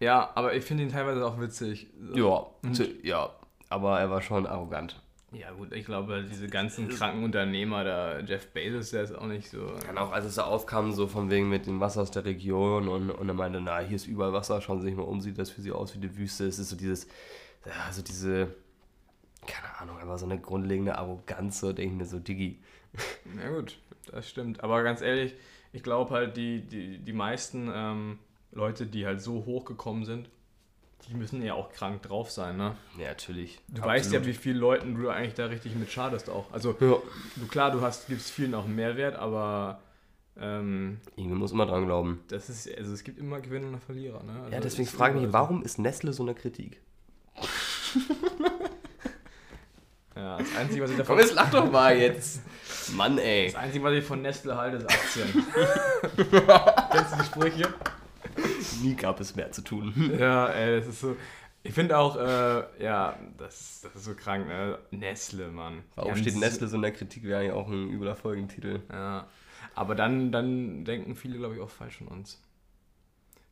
Ja, 0.00 0.30
aber 0.34 0.54
ich 0.54 0.64
finde 0.64 0.84
ihn 0.84 0.90
teilweise 0.92 1.24
auch 1.26 1.40
witzig. 1.40 1.88
Ja, 2.14 2.46
zu- 2.72 2.86
ja, 3.02 3.30
aber 3.68 3.98
er 4.00 4.10
war 4.10 4.22
schon 4.22 4.46
arrogant. 4.46 5.00
Ja, 5.30 5.50
gut, 5.50 5.74
ich 5.74 5.84
glaube, 5.84 6.24
diese 6.24 6.46
ganzen 6.46 6.88
kranken 6.88 7.22
Unternehmer 7.22 7.84
da, 7.84 8.20
Jeff 8.20 8.46
Bezos, 8.46 8.92
der 8.92 9.02
ist 9.02 9.12
auch 9.14 9.26
nicht 9.26 9.50
so. 9.50 9.66
Dann 9.86 9.98
auch 9.98 10.10
als 10.10 10.24
es 10.24 10.36
da 10.36 10.44
aufkam, 10.44 10.92
so 10.92 11.06
von 11.06 11.30
wegen 11.30 11.50
mit 11.50 11.66
dem 11.66 11.80
Wasser 11.80 12.00
aus 12.00 12.10
der 12.10 12.24
Region 12.24 12.88
und, 12.88 13.10
und 13.10 13.28
er 13.28 13.34
meinte, 13.34 13.60
na, 13.60 13.80
hier 13.80 13.96
ist 13.96 14.06
überall 14.06 14.32
Wasser, 14.32 14.62
schauen 14.62 14.80
Sie 14.80 14.86
sich 14.86 14.96
mal 14.96 15.02
um, 15.02 15.20
sieht 15.20 15.36
das 15.38 15.50
für 15.50 15.60
Sie 15.60 15.70
aus 15.70 15.94
wie 15.94 15.98
die 15.98 16.16
Wüste. 16.16 16.46
Es 16.46 16.58
ist 16.58 16.70
so 16.70 16.76
dieses, 16.76 17.06
ja, 17.66 17.92
so 17.92 18.00
diese, 18.00 18.54
aber 20.08 20.18
so 20.18 20.24
eine 20.26 20.38
grundlegende 20.40 20.96
Arroganz, 20.98 21.60
so 21.60 21.72
denke 21.72 21.92
ich 21.94 21.98
mir 21.98 22.06
so, 22.06 22.18
Diggi. 22.18 22.58
Ja, 23.36 23.50
gut, 23.50 23.78
das 24.10 24.28
stimmt. 24.28 24.64
Aber 24.64 24.82
ganz 24.82 25.02
ehrlich, 25.02 25.34
ich 25.72 25.82
glaube 25.82 26.14
halt, 26.14 26.36
die, 26.36 26.60
die, 26.62 26.98
die 26.98 27.12
meisten 27.12 27.70
ähm, 27.72 28.18
Leute, 28.52 28.86
die 28.86 29.06
halt 29.06 29.20
so 29.20 29.44
hochgekommen 29.44 30.04
sind, 30.04 30.30
die 31.06 31.14
müssen 31.14 31.42
ja 31.42 31.54
auch 31.54 31.70
krank 31.70 32.02
drauf 32.02 32.30
sein, 32.30 32.56
ne? 32.56 32.74
Ja, 32.98 33.08
natürlich. 33.08 33.60
Du 33.68 33.82
weißt 33.82 34.12
ja, 34.12 34.24
wie 34.26 34.32
vielen 34.32 34.56
Leuten 34.56 34.94
du 34.94 35.08
eigentlich 35.10 35.34
da 35.34 35.46
richtig 35.46 35.74
mit 35.74 35.90
schadest 35.90 36.28
auch. 36.28 36.50
Also, 36.52 36.70
Ja. 36.80 36.96
du 37.36 37.46
klar, 37.48 37.70
du 37.70 37.80
hast, 37.82 38.08
gibst 38.08 38.30
vielen 38.30 38.54
auch 38.54 38.64
einen 38.64 38.74
Mehrwert, 38.74 39.16
aber 39.16 39.80
ähm, 40.36 40.98
Irgendwie 41.16 41.36
muss 41.36 41.52
immer 41.52 41.66
dran 41.66 41.84
glauben. 41.86 42.20
das 42.28 42.48
ist, 42.48 42.74
also 42.76 42.92
es 42.94 43.04
gibt 43.04 43.18
immer 43.18 43.40
Gewinner 43.40 43.68
und 43.68 43.82
Verlierer, 43.82 44.22
ne? 44.22 44.40
Also 44.40 44.54
Ja, 44.54 44.60
deswegen 44.60 44.88
frage 44.88 45.16
ich 45.18 45.24
mich, 45.24 45.32
warum 45.32 45.62
ist 45.62 45.78
Nestle 45.78 46.12
so 46.12 46.22
eine 46.22 46.34
Kritik? 46.34 46.80
Ja, 50.18 50.36
das 50.36 50.56
Einzige, 50.56 50.82
was 50.82 50.90
ich 50.90 50.96
davon, 50.96 51.16
Komm, 51.16 51.24
jetzt 51.24 51.34
lach 51.34 51.50
doch 51.50 51.70
mal 51.70 51.96
jetzt. 51.96 52.42
Mann, 52.96 53.18
ey. 53.18 53.46
das 53.46 53.54
Einzige, 53.54 53.84
was 53.84 53.92
ich 53.94 54.04
von 54.04 54.20
Nestle 54.20 54.56
halte, 54.56 54.78
ist 54.78 54.90
Aktien. 54.90 55.28
Kennst 56.90 57.12
du 57.12 57.16
die 57.18 57.24
Sprüche? 57.24 57.74
Nie 58.82 58.96
gab 58.96 59.20
es 59.20 59.36
mehr 59.36 59.52
zu 59.52 59.62
tun. 59.62 59.94
Ja, 60.18 60.48
ey, 60.48 60.80
das 60.80 60.88
ist 60.88 61.00
so. 61.00 61.16
Ich 61.62 61.72
finde 61.72 61.98
auch, 61.98 62.16
äh, 62.16 62.82
ja, 62.82 63.16
das, 63.36 63.80
das 63.82 63.94
ist 63.94 64.04
so 64.04 64.14
krank, 64.14 64.48
ne? 64.48 64.78
Nestle, 64.90 65.48
Mann. 65.48 65.84
Warum 65.94 66.12
haben 66.12 66.18
steht 66.18 66.36
Nestle 66.36 66.66
so 66.66 66.76
in 66.76 66.82
der 66.82 66.92
Kritik? 66.92 67.22
Wäre 67.22 67.46
ja 67.46 67.54
auch 67.54 67.68
ein 67.68 67.88
übler 67.88 68.16
Folgentitel. 68.16 68.80
Ja. 68.90 69.28
Aber 69.74 69.94
dann, 69.94 70.32
dann 70.32 70.84
denken 70.84 71.14
viele, 71.14 71.38
glaube 71.38 71.54
ich, 71.54 71.60
auch 71.60 71.70
falsch 71.70 71.98
von 71.98 72.08
uns. 72.08 72.40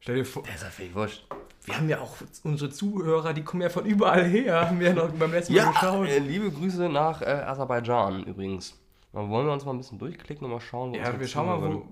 Stell 0.06 0.14
dir 0.18 0.24
vor, 0.24 0.44
Der 0.44 0.54
ist 0.54 0.62
ja 0.62 0.70
völlig 0.70 0.94
wurscht. 0.94 1.26
wir 1.64 1.76
haben 1.76 1.88
ja 1.88 1.98
auch 2.00 2.14
unsere 2.44 2.70
Zuhörer, 2.70 3.32
die 3.34 3.42
kommen 3.42 3.62
ja 3.62 3.68
von 3.68 3.84
überall 3.84 4.22
her, 4.22 4.68
haben 4.68 4.78
wir 4.78 4.90
ja 4.90 4.94
noch 4.94 5.10
beim 5.10 5.32
letzten 5.32 5.54
Mal 5.54 5.58
Ja, 5.64 5.70
geschaut. 5.72 6.06
äh, 6.06 6.20
liebe 6.20 6.48
Grüße 6.52 6.88
nach 6.88 7.22
äh, 7.22 7.24
Aserbaidschan 7.24 8.22
übrigens. 8.22 8.78
Dann 9.12 9.28
wollen 9.30 9.48
wir 9.48 9.52
uns 9.52 9.64
mal 9.64 9.72
ein 9.72 9.78
bisschen 9.78 9.98
durchklicken 9.98 10.44
und 10.44 10.52
mal 10.52 10.60
schauen, 10.60 10.92
wo 10.92 10.96
Ja, 10.96 11.18
wir 11.18 11.26
schauen 11.26 11.46
mal, 11.46 11.60
wo. 11.60 11.88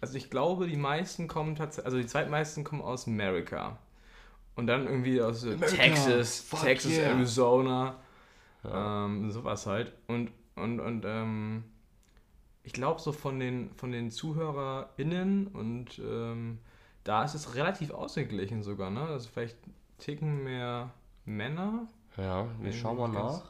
Also 0.00 0.16
ich 0.16 0.30
glaube, 0.30 0.66
die 0.66 0.78
meisten 0.78 1.28
kommen 1.28 1.56
tatsächlich, 1.56 1.84
also 1.84 1.98
die 1.98 2.06
zweitmeisten 2.06 2.64
kommen 2.64 2.80
aus 2.80 3.06
Amerika. 3.06 3.76
Und 4.56 4.66
dann 4.66 4.86
irgendwie 4.86 5.20
aus 5.20 5.44
äh, 5.44 5.54
Texas, 5.58 6.40
fuck 6.40 6.62
Texas, 6.62 6.92
yeah. 6.92 7.10
Arizona, 7.10 7.96
ähm, 8.64 9.30
sowas 9.30 9.66
halt. 9.66 9.92
Und, 10.06 10.30
und, 10.56 10.80
und 10.80 11.04
ähm, 11.04 11.64
ich 12.62 12.72
glaube 12.72 12.98
so 13.02 13.12
von 13.12 13.38
den, 13.38 13.74
von 13.74 13.92
den 13.92 14.10
ZuhörerInnen 14.10 15.48
und 15.48 15.98
ähm, 15.98 16.60
da 17.08 17.24
ist 17.24 17.32
es 17.32 17.54
relativ 17.54 17.90
ausgeglichen 17.90 18.62
sogar, 18.62 18.90
ne? 18.90 19.00
Also 19.00 19.30
vielleicht 19.30 19.56
ticken 19.96 20.44
mehr 20.44 20.90
Männer. 21.24 21.86
Ja, 22.18 22.46
wir 22.60 22.70
schauen 22.72 22.98
mal 22.98 23.08
nach. 23.08 23.42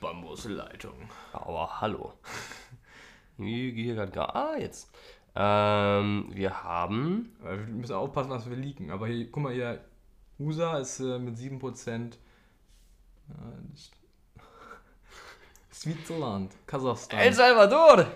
Bambusleitung. 0.00 1.08
Aber 1.32 1.80
hallo. 1.80 2.12
Ich 3.38 3.44
gehe 3.46 3.72
hier 3.84 3.94
gerade 3.94 4.12
gar. 4.12 4.36
Ah, 4.36 4.56
jetzt. 4.58 4.90
Ähm, 5.34 6.28
wir 6.32 6.62
haben. 6.62 7.34
Wir 7.42 7.56
müssen 7.56 7.94
aufpassen, 7.94 8.28
dass 8.30 8.48
wir 8.48 8.56
leaken. 8.56 8.90
Aber 8.90 9.06
hier, 9.06 9.30
guck 9.30 9.42
mal 9.44 9.54
hier, 9.54 9.82
USA 10.38 10.78
ist 10.78 11.00
äh, 11.00 11.18
mit 11.18 11.36
7%. 11.38 12.12
Äh, 12.12 12.14
das- 13.72 13.90
Switzerland, 15.72 16.52
Kasachstan. 16.66 17.18
El 17.18 17.32
Salvador! 17.32 18.06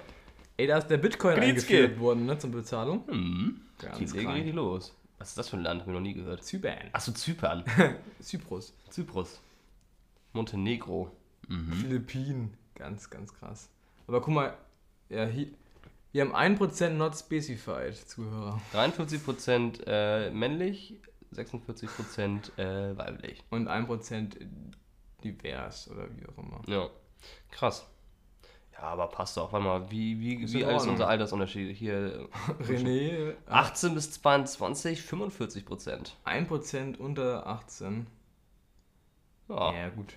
Ey, 0.57 0.67
da 0.67 0.79
ist 0.79 0.89
der 0.89 0.97
Bitcoin 0.97 1.35
Grüßke. 1.35 1.49
eingeführt 1.49 2.01
worden, 2.01 2.27
ne, 2.27 2.39
zur 2.39 2.51
Bezahlung. 2.51 3.07
Hm. 3.09 3.61
Ganz 3.79 4.13
Geht 4.13 4.27
richtig 4.27 4.55
los. 4.55 4.95
Was 5.19 5.31
ist 5.31 5.39
das 5.39 5.49
für 5.49 5.57
ein 5.57 5.63
Land? 5.63 5.83
Hab 5.83 5.89
ich 5.89 5.95
noch 5.95 6.01
nie 6.01 6.15
gehört. 6.15 6.45
Zypern. 6.45 6.89
Achso, 6.93 7.13
Zypern. 7.13 7.65
Zyprus. 8.21 8.75
Zyprus. 8.91 9.41
Montenegro. 10.33 11.11
Mhm. 11.49 11.73
Philippinen. 11.73 12.55
Ganz, 12.75 13.09
ganz 13.09 13.33
krass. 13.33 13.71
Aber 14.07 14.21
guck 14.21 14.35
mal, 14.35 14.57
ja, 15.09 15.25
hier, 15.27 15.49
hier 16.13 16.23
haben 16.23 16.35
1% 16.35 16.91
not 16.91 17.17
specified 17.17 17.97
Zuhörer. 17.97 18.61
43% 18.73 19.83
äh, 19.87 20.31
männlich, 20.31 20.95
46% 21.35 22.59
äh, 22.59 22.97
weiblich. 22.97 23.43
Und 23.51 23.69
1% 23.69 24.37
divers 25.25 25.91
oder 25.91 26.09
wie 26.17 26.27
auch 26.27 26.39
immer. 26.39 26.63
Ja, 26.67 26.91
krass. 27.51 27.89
Ja, 28.79 28.83
aber 28.89 29.07
passt 29.09 29.37
doch. 29.37 29.53
Warte 29.53 29.65
mal, 29.65 29.91
wie, 29.91 30.21
wie, 30.21 30.35
Ist 30.43 30.53
wie 30.53 30.65
alt 30.65 30.77
ist 30.77 30.87
unser 30.87 31.09
Altersunterschied? 31.09 31.75
Hier 31.77 32.29
René, 32.61 33.35
18 33.49 33.95
bis 33.95 34.13
22, 34.13 35.01
45 35.03 35.65
Prozent. 35.65 36.17
1% 36.27 36.99
unter 36.99 37.47
18. 37.47 38.07
Ja, 39.49 39.73
Ja, 39.73 39.89
gut. 39.89 40.15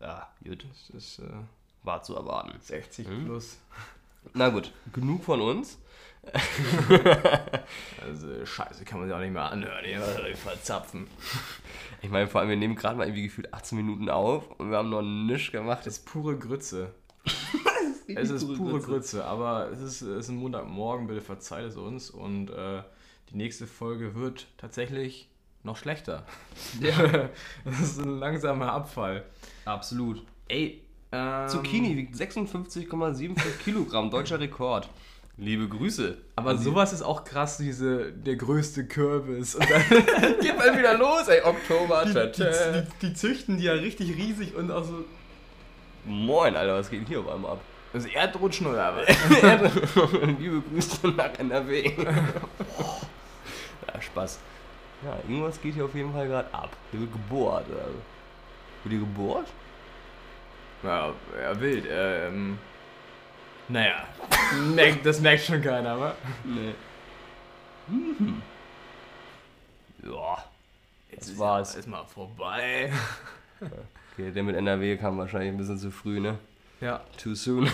ja, 0.00 0.28
gut. 0.44 0.66
Das 0.68 0.90
ist 0.90 1.18
äh, 1.20 1.30
war 1.84 2.02
zu 2.02 2.14
erwarten. 2.14 2.52
60 2.60 3.06
plus. 3.24 3.58
Na 4.34 4.50
gut, 4.50 4.72
genug 4.92 5.24
von 5.24 5.40
uns. 5.40 5.78
Also 8.00 8.44
scheiße, 8.46 8.84
kann 8.84 8.98
man 9.00 9.08
sich 9.08 9.16
auch 9.16 9.20
nicht 9.20 9.32
mehr 9.32 9.50
anhören. 9.50 9.84
Die 9.84 10.34
verzapfen. 10.34 11.06
Ich 12.00 12.10
meine, 12.10 12.26
vor 12.28 12.40
allem, 12.40 12.50
wir 12.50 12.56
nehmen 12.56 12.74
gerade 12.76 12.96
mal 12.96 13.06
irgendwie 13.06 13.24
gefühlt 13.24 13.52
18 13.54 13.76
Minuten 13.78 14.08
auf 14.08 14.48
und 14.58 14.70
wir 14.70 14.78
haben 14.78 14.90
noch 14.90 15.02
nichts 15.02 15.52
gemacht. 15.52 15.80
Das 15.86 15.98
ist 15.98 16.06
pure 16.06 16.36
Grütze. 16.38 16.94
es 18.08 18.30
ist 18.30 18.46
pure 18.56 18.80
Grütze, 18.80 19.24
aber 19.24 19.70
es 19.70 19.80
ist, 19.80 20.02
es 20.02 20.24
ist 20.24 20.28
ein 20.28 20.36
Montagmorgen, 20.36 21.06
bitte 21.06 21.20
verzeiht 21.20 21.66
es 21.66 21.76
uns. 21.76 22.10
Und 22.10 22.50
äh, 22.50 22.82
die 23.30 23.36
nächste 23.36 23.66
Folge 23.66 24.14
wird 24.14 24.46
tatsächlich 24.58 25.28
noch 25.62 25.76
schlechter. 25.76 26.24
Ja. 26.80 27.28
das 27.64 27.80
ist 27.80 28.00
ein 28.00 28.18
langsamer 28.18 28.72
Abfall. 28.72 29.24
Absolut. 29.64 30.22
Ey, 30.48 30.82
ähm, 31.12 31.48
Zucchini 31.48 31.96
wiegt 31.96 32.14
56,75 32.14 33.34
Kilogramm, 33.62 34.10
deutscher 34.10 34.40
Rekord. 34.40 34.88
Liebe 35.38 35.66
Grüße. 35.66 36.18
Aber 36.36 36.58
sowas 36.58 36.92
ist 36.92 37.02
auch 37.02 37.24
krass, 37.24 37.56
diese, 37.56 38.12
der 38.12 38.36
größte 38.36 38.86
Kürbis. 38.86 39.54
Und 39.54 39.66
dann 39.70 39.82
Geht 40.40 40.56
mal 40.58 40.78
wieder 40.78 40.96
los, 40.96 41.26
ey, 41.28 41.42
Oktober. 41.42 42.04
die, 42.04 42.12
die, 42.12 42.44
die, 42.44 43.06
die 43.08 43.14
züchten 43.14 43.56
die 43.56 43.64
ja 43.64 43.72
richtig 43.72 44.14
riesig 44.16 44.54
und 44.54 44.70
auch 44.70 44.84
so. 44.84 45.04
Moin, 46.04 46.54
Alter, 46.54 46.74
was 46.74 46.90
geht 46.90 47.00
denn 47.00 47.06
hier 47.06 47.20
auf 47.20 47.28
einmal 47.28 47.52
ab? 47.52 47.60
Das 47.92 48.06
Erdrutschen 48.06 48.66
oder 48.66 48.96
was? 48.96 49.06
Liebe 50.38 50.62
Grüße 50.62 51.08
nach 51.08 51.38
NRW. 51.38 51.92
ja, 53.86 54.00
Spaß. 54.00 54.38
Ja, 55.04 55.16
irgendwas 55.28 55.60
geht 55.60 55.74
hier 55.74 55.84
auf 55.84 55.94
jeden 55.94 56.12
Fall 56.12 56.26
gerade 56.26 56.52
ab. 56.54 56.70
Hier 56.90 57.00
wird 57.00 57.12
gebohrt. 57.12 57.66
Oder? 57.68 57.84
Wird 57.84 58.90
hier 58.90 58.98
gebohrt? 59.00 59.46
Ja, 60.82 61.12
ja 61.40 61.60
wild. 61.60 61.86
Ähm, 61.90 62.58
naja, 63.68 64.06
merkt, 64.74 65.04
das 65.04 65.20
merkt 65.20 65.44
schon 65.44 65.60
keiner, 65.60 65.90
aber. 65.90 66.16
Nee. 66.44 66.74
Mhm. 67.88 68.42
Ja. 70.02 70.44
Jetzt 71.10 71.22
Das 71.22 71.28
ist 71.28 71.38
war's. 71.38 71.74
Ja, 71.74 71.80
ist 71.80 71.88
mal 71.88 72.04
vorbei. 72.04 72.92
Okay, 74.14 74.30
der 74.30 74.42
mit 74.42 74.54
NRW 74.56 74.98
kam 74.98 75.16
wahrscheinlich 75.16 75.48
ein 75.48 75.56
bisschen 75.56 75.78
zu 75.78 75.90
früh, 75.90 76.20
ne? 76.20 76.38
Ja, 76.82 77.00
Too 77.16 77.36
soon. 77.36 77.70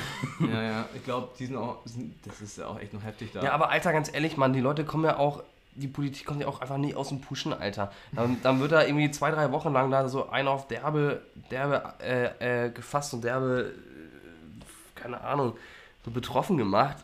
ja, 0.52 0.62
ja. 0.62 0.88
Ich 0.94 1.02
glaube, 1.02 1.30
die 1.38 1.46
sind 1.46 1.56
auch. 1.56 1.78
Sind, 1.86 2.14
das 2.26 2.42
ist 2.42 2.58
ja 2.58 2.66
auch 2.66 2.78
echt 2.78 2.92
noch 2.92 3.02
heftig 3.02 3.32
da. 3.32 3.42
Ja, 3.42 3.52
aber 3.52 3.70
Alter, 3.70 3.92
ganz 3.92 4.12
ehrlich, 4.12 4.36
Mann, 4.36 4.52
die 4.52 4.60
Leute 4.60 4.84
kommen 4.84 5.06
ja 5.06 5.16
auch, 5.16 5.42
die 5.74 5.88
Politik 5.88 6.26
kommt 6.26 6.42
ja 6.42 6.46
auch 6.46 6.60
einfach 6.60 6.76
nie 6.76 6.94
aus 6.94 7.08
dem 7.08 7.22
Pushen, 7.22 7.54
Alter. 7.54 7.90
Dann, 8.12 8.36
dann 8.42 8.60
wird 8.60 8.72
da 8.72 8.84
irgendwie 8.84 9.10
zwei, 9.10 9.30
drei 9.30 9.50
Wochen 9.50 9.72
lang 9.72 9.90
da 9.90 10.10
so 10.10 10.28
einer 10.28 10.50
auf 10.50 10.68
derbe, 10.68 11.22
derbe 11.50 11.94
äh, 12.00 12.66
äh, 12.66 12.70
gefasst 12.70 13.14
und 13.14 13.24
derbe, 13.24 13.72
äh, 13.72 15.00
keine 15.00 15.22
Ahnung, 15.22 15.56
so 16.04 16.10
betroffen 16.10 16.58
gemacht. 16.58 16.98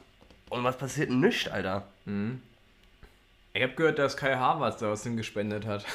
Und 0.50 0.62
was 0.62 0.76
passiert? 0.76 1.08
Nichts, 1.08 1.48
Alter. 1.48 1.84
Mhm. 2.04 2.42
Ich 3.54 3.62
habe 3.62 3.72
gehört, 3.74 3.98
dass 3.98 4.16
Kai 4.16 4.36
Havertz 4.36 4.78
da 4.80 4.90
was 4.90 5.04
hingespendet 5.04 5.64
hat. 5.66 5.86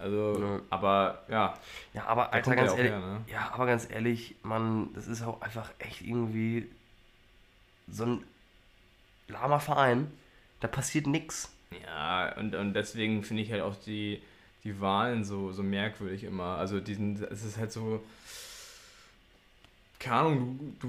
Also, 0.00 0.38
Ja. 0.40 0.60
aber 0.70 1.22
ja. 1.28 1.58
Ja, 1.94 2.06
aber 2.06 2.32
Alter, 2.32 2.50
er 2.52 2.56
ganz 2.56 2.72
ehrlich, 2.72 2.92
her, 2.92 3.00
ne? 3.00 3.20
ja, 3.30 3.50
aber 3.52 3.66
ganz 3.66 3.88
ehrlich, 3.90 4.34
Mann, 4.42 4.88
das 4.94 5.06
ist 5.06 5.22
auch 5.22 5.40
einfach 5.42 5.70
echt 5.78 6.02
irgendwie 6.02 6.68
so 7.88 8.04
ein 8.06 8.24
lahmer 9.28 9.60
Verein. 9.60 10.10
Da 10.60 10.68
passiert 10.68 11.06
nix. 11.06 11.50
Ja, 11.84 12.36
und, 12.36 12.54
und 12.54 12.74
deswegen 12.74 13.22
finde 13.22 13.42
ich 13.42 13.52
halt 13.52 13.62
auch 13.62 13.76
die, 13.76 14.22
die 14.64 14.80
Wahlen 14.80 15.24
so, 15.24 15.52
so 15.52 15.62
merkwürdig 15.62 16.24
immer. 16.24 16.56
Also 16.56 16.80
diesen, 16.80 17.22
es 17.24 17.44
ist 17.44 17.56
halt 17.56 17.72
so, 17.72 18.02
keine 19.98 20.16
Ahnung, 20.16 20.76
du, 20.80 20.88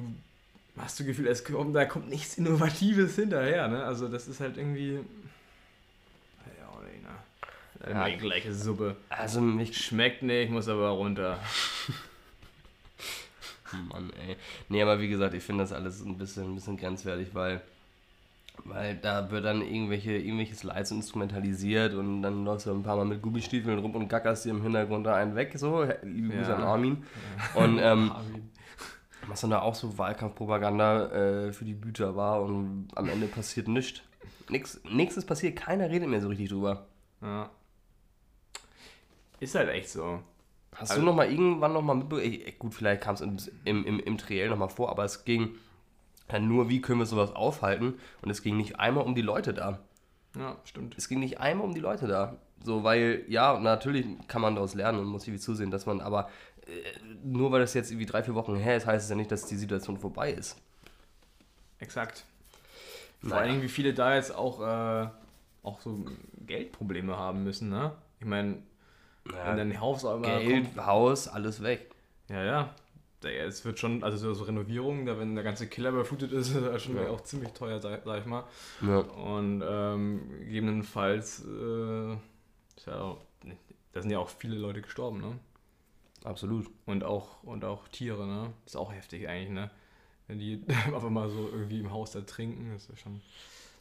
du 0.75 0.81
hast 0.81 0.99
das 0.99 1.05
Gefühl, 1.05 1.27
es 1.27 1.43
kommt, 1.43 1.75
da 1.75 1.85
kommt 1.85 2.09
nichts 2.09 2.37
Innovatives 2.37 3.15
hinterher, 3.15 3.67
ne? 3.67 3.83
Also 3.83 4.07
das 4.07 4.27
ist 4.27 4.39
halt 4.39 4.57
irgendwie, 4.57 4.93
ja, 4.95 6.67
auch 6.69 6.81
nicht, 6.81 7.03
ne? 7.03 7.09
Immer 7.70 7.70
Ja. 7.89 8.07
die 8.09 8.17
gleiche 8.17 8.53
Suppe. 8.53 8.95
Also 9.09 9.41
mich 9.41 9.77
Schmeckt 9.77 10.21
nicht, 10.23 10.51
muss 10.51 10.67
aber 10.67 10.89
runter. 10.89 11.39
Mann, 13.89 14.11
ey. 14.27 14.35
Nee, 14.69 14.81
aber 14.81 14.99
wie 14.99 15.07
gesagt, 15.07 15.33
ich 15.33 15.43
finde 15.43 15.63
das 15.63 15.71
alles 15.71 16.01
ein 16.03 16.17
bisschen, 16.17 16.43
ein 16.51 16.55
bisschen 16.55 16.75
grenzwertig, 16.77 17.29
weil, 17.33 17.61
weil 18.65 18.95
da 18.97 19.31
wird 19.31 19.45
dann 19.45 19.61
irgendwelche, 19.61 20.11
irgendwelches 20.17 20.63
Leid 20.63 20.87
so 20.87 20.95
instrumentalisiert 20.95 21.93
und 21.93 22.21
dann 22.21 22.43
läufst 22.43 22.65
du 22.67 22.71
ein 22.71 22.83
paar 22.83 22.97
Mal 22.97 23.05
mit 23.05 23.21
Gummistiefeln 23.21 23.79
rum 23.79 23.95
und 23.95 24.09
gackerst 24.09 24.43
dir 24.43 24.49
im 24.49 24.61
Hintergrund 24.61 25.05
da 25.05 25.15
einen 25.15 25.35
weg, 25.35 25.53
so. 25.55 25.83
Liebe 26.03 26.35
Grüße 26.35 26.49
Ja. 26.51 26.57
an 26.57 26.63
Armin. 26.63 27.03
Und 27.55 27.77
ähm, 27.81 28.11
Armin. 28.11 28.49
was 29.27 29.39
dann 29.39 29.51
da 29.51 29.61
auch 29.61 29.75
so 29.75 29.97
Wahlkampfpropaganda 29.97 31.45
äh, 31.47 31.53
für 31.53 31.63
die 31.63 31.73
Büter 31.73 32.15
war 32.17 32.41
und 32.41 32.89
am 32.95 33.07
Ende 33.07 33.27
passiert 33.27 33.69
nichts. 33.69 34.01
Nix, 34.49 34.81
nichts 34.83 35.15
ist 35.15 35.27
passiert, 35.27 35.55
keiner 35.55 35.89
redet 35.89 36.09
mehr 36.09 36.19
so 36.19 36.27
richtig 36.27 36.49
drüber. 36.49 36.87
Ja. 37.21 37.49
Ist 39.41 39.55
halt 39.55 39.67
echt 39.69 39.89
so. 39.89 40.21
Hast 40.73 40.91
Also- 40.91 41.01
du 41.01 41.05
noch 41.05 41.15
mal 41.15 41.29
irgendwann 41.29 41.73
noch 41.73 41.81
mal 41.81 41.95
mitbekommen? 41.95 42.39
Gut, 42.59 42.73
vielleicht 42.73 43.01
kam 43.01 43.15
es 43.15 43.21
im, 43.21 43.37
im, 43.65 43.85
im, 43.85 43.99
im 43.99 44.17
Triell 44.17 44.47
noch 44.49 44.57
mal 44.57 44.69
vor, 44.69 44.89
aber 44.89 45.03
es 45.03 45.25
ging 45.25 45.55
dann 46.29 46.47
nur, 46.47 46.69
wie 46.69 46.79
können 46.79 46.99
wir 46.99 47.05
sowas 47.05 47.35
aufhalten? 47.35 47.95
Und 48.21 48.29
es 48.29 48.41
ging 48.41 48.55
nicht 48.55 48.79
einmal 48.79 49.03
um 49.03 49.13
die 49.15 49.21
Leute 49.21 49.53
da. 49.53 49.79
Ja, 50.37 50.55
stimmt. 50.63 50.95
Es 50.97 51.09
ging 51.09 51.19
nicht 51.19 51.41
einmal 51.41 51.67
um 51.67 51.73
die 51.73 51.81
Leute 51.81 52.07
da. 52.07 52.37
So, 52.63 52.83
weil, 52.85 53.25
ja, 53.27 53.59
natürlich 53.59 54.05
kann 54.29 54.41
man 54.41 54.55
daraus 54.55 54.73
lernen 54.75 54.99
und 54.99 55.07
muss 55.07 55.23
irgendwie 55.27 55.41
zusehen, 55.41 55.71
dass 55.71 55.85
man, 55.85 55.99
aber 55.99 56.29
äh, 56.67 56.71
nur 57.23 57.51
weil 57.51 57.59
das 57.59 57.73
jetzt 57.73 57.91
irgendwie 57.91 58.05
drei, 58.05 58.23
vier 58.23 58.35
Wochen 58.35 58.55
her 58.55 58.77
ist, 58.77 58.85
heißt 58.85 59.03
es 59.03 59.09
ja 59.09 59.15
nicht, 59.17 59.31
dass 59.31 59.45
die 59.47 59.55
Situation 59.57 59.97
vorbei 59.97 60.31
ist. 60.31 60.57
Exakt. 61.79 62.23
Vor 63.19 63.29
Naja. 63.31 63.41
allen 63.41 63.49
Dingen, 63.51 63.63
wie 63.63 63.67
viele 63.69 63.93
da 63.93 64.15
jetzt 64.15 64.33
auch, 64.33 64.61
äh, 64.61 65.07
auch 65.63 65.81
so 65.81 66.05
Geldprobleme 66.45 67.17
haben 67.17 67.43
müssen, 67.43 67.69
ne? 67.69 67.91
Ich 68.19 68.25
meine, 68.25 68.59
wenn 69.25 69.57
dein 69.57 69.79
Haus 69.79 70.05
auch 70.05 70.15
immer 70.17 70.39
Geld, 70.39 70.75
Haus, 70.77 71.27
alles 71.27 71.61
weg. 71.63 71.91
Ja, 72.29 72.43
ja. 72.43 72.75
Es 73.23 73.63
wird 73.65 73.77
schon, 73.77 74.03
also 74.03 74.33
so, 74.33 74.43
Renovierungen, 74.43 75.05
da 75.05 75.19
wenn 75.19 75.35
der 75.35 75.43
ganze 75.43 75.67
Keller 75.67 75.91
überflutet 75.91 76.31
ist, 76.31 76.49
ist 76.55 76.65
das 76.65 76.81
schon 76.83 76.95
Ja. 76.95 77.09
auch 77.09 77.21
ziemlich 77.21 77.51
teuer, 77.51 77.79
sag, 77.79 78.01
sag 78.03 78.19
ich 78.21 78.25
mal. 78.25 78.45
Ja. 78.81 78.97
Und 78.97 79.63
ähm, 79.63 80.21
gegebenenfalls, 80.39 81.45
äh, 81.45 82.17
ja 82.87 83.17
da 83.93 84.01
sind 84.01 84.11
ja 84.11 84.19
auch 84.19 84.29
viele 84.29 84.55
Leute 84.55 84.81
gestorben, 84.81 85.19
ne? 85.19 85.37
Absolut. 86.23 86.69
Und 86.85 87.03
auch, 87.03 87.43
und 87.43 87.65
auch 87.65 87.87
Tiere, 87.87 88.25
ne? 88.25 88.53
Ist 88.65 88.77
auch 88.77 88.93
heftig 88.93 89.27
eigentlich, 89.27 89.49
ne? 89.49 89.69
Wenn 90.27 90.39
die 90.39 90.63
auf 90.93 91.03
einmal 91.03 91.29
so 91.29 91.49
irgendwie 91.51 91.79
im 91.79 91.91
Haus 91.91 92.11
da 92.11 92.21
trinken, 92.21 92.73
ist 92.75 92.89
ja 92.89 92.95
schon. 92.95 93.21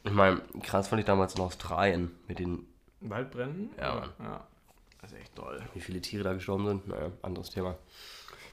Ich 0.03 0.11
meine, 0.11 0.41
krass 0.63 0.87
fand 0.87 0.99
ich 0.99 1.05
damals 1.05 1.35
in 1.35 1.41
Australien 1.41 2.11
mit 2.27 2.39
den, 2.39 2.65
Waldbränden? 3.01 3.69
Ja? 3.77 3.95
Mann. 3.95 4.09
Ja. 4.19 4.47
Das 5.01 5.11
ist 5.11 5.19
echt 5.19 5.35
toll. 5.35 5.61
wie 5.73 5.79
viele 5.79 6.01
Tiere 6.01 6.23
da 6.23 6.33
gestorben 6.33 6.67
sind. 6.67 6.87
Naja, 6.87 7.11
anderes 7.21 7.49
Thema. 7.49 7.77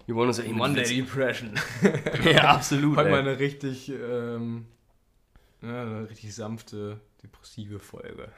Wir 0.07 0.15
wollen 0.15 0.29
uns 0.29 0.39
ja 0.39 0.45
mit 0.45 0.57
Monday 0.57 0.85
Witz- 0.85 0.97
Depression. 0.97 1.53
Ja, 2.25 2.55
absolut. 2.55 2.97
Heute 2.97 3.11
mal 3.11 3.21
eine 3.21 3.39
richtig, 3.39 3.91
ähm, 3.91 4.67
eine 5.61 6.09
richtig 6.09 6.35
sanfte, 6.35 7.01
depressive 7.23 7.79
Folge. 7.79 8.29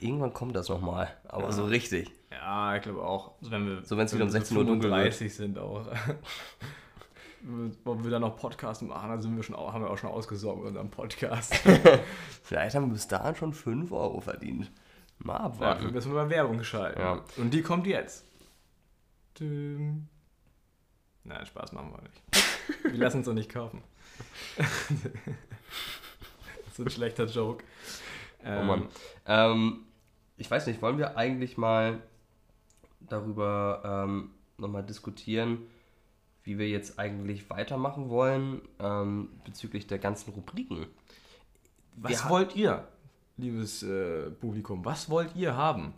Irgendwann 0.00 0.32
kommt 0.32 0.56
das 0.56 0.68
nochmal, 0.68 1.14
aber 1.28 1.44
Ja. 1.44 1.52
so 1.52 1.64
richtig. 1.64 2.10
Ja, 2.30 2.76
ich 2.76 2.82
glaube 2.82 3.02
auch. 3.02 3.32
Also 3.40 3.50
wenn 3.50 3.66
wir, 3.66 3.82
So, 3.84 3.96
wenn's 3.96 4.12
wieder 4.14 4.24
um 4.24 4.28
wir 4.28 4.32
16 4.40 4.56
Uhr 4.56 4.64
dunkel 4.64 4.90
wird. 4.90 5.14
35 5.14 5.34
sind 5.34 5.58
auch. 5.58 5.86
Wollen 7.84 8.04
wir 8.04 8.10
dann 8.10 8.20
noch 8.20 8.36
Podcast 8.36 8.82
machen, 8.82 9.08
dann 9.08 9.22
sind 9.22 9.34
wir 9.34 9.42
schon, 9.42 9.56
haben 9.56 9.82
wir 9.82 9.88
auch 9.90 9.96
schon 9.96 10.10
ausgesorgt 10.10 10.58
mit 10.58 10.68
unserem 10.68 10.90
Podcast. 10.90 11.54
Vielleicht 12.42 12.74
haben 12.76 12.86
wir 12.88 12.92
bis 12.92 13.08
dahin 13.08 13.34
schon 13.34 13.54
5 13.54 13.90
Euro 13.92 14.20
verdient. 14.20 14.70
Mal 15.22 15.34
Ja, 15.34 15.40
abwarten. 15.40 15.84
wir 15.84 15.92
müssen 15.92 16.12
mal 16.12 16.28
Werbung 16.30 16.62
schalten. 16.64 17.00
Ja. 17.00 17.24
Und 17.36 17.52
die 17.52 17.62
kommt 17.62 17.86
jetzt. 17.86 18.24
Düm. 19.38 20.08
Nein, 21.24 21.44
Spaß 21.46 21.72
machen 21.72 21.92
wir 21.92 22.02
nicht. 22.02 22.94
Wir 22.94 22.98
lassen 23.04 23.18
uns 23.18 23.26
doch 23.26 23.34
nicht 23.34 23.50
kaufen. 23.50 23.82
so 26.72 26.82
ein 26.84 26.90
schlechter 26.90 27.26
Joke. 27.26 27.64
oh 28.44 28.62
Mann. 28.62 28.88
Ähm, 29.26 29.84
ich 30.36 30.50
weiß 30.50 30.66
nicht, 30.66 30.80
wollen 30.82 30.98
wir 30.98 31.16
eigentlich 31.16 31.58
mal 31.58 32.00
darüber 33.00 33.82
ähm, 34.06 34.30
nochmal 34.56 34.84
diskutieren, 34.84 35.58
wie 36.42 36.58
wir 36.58 36.68
jetzt 36.68 36.98
eigentlich 36.98 37.50
weitermachen 37.50 38.08
wollen 38.08 38.62
ähm, 38.78 39.28
bezüglich 39.44 39.86
der 39.86 39.98
ganzen 39.98 40.30
Rubriken? 40.32 40.86
Was 41.96 42.24
Wir- 42.24 42.30
wollt 42.30 42.56
ihr, 42.56 42.88
liebes 43.40 43.82
äh, 43.82 44.30
Publikum? 44.30 44.84
Was 44.84 45.08
wollt 45.10 45.34
ihr 45.36 45.56
haben? 45.56 45.94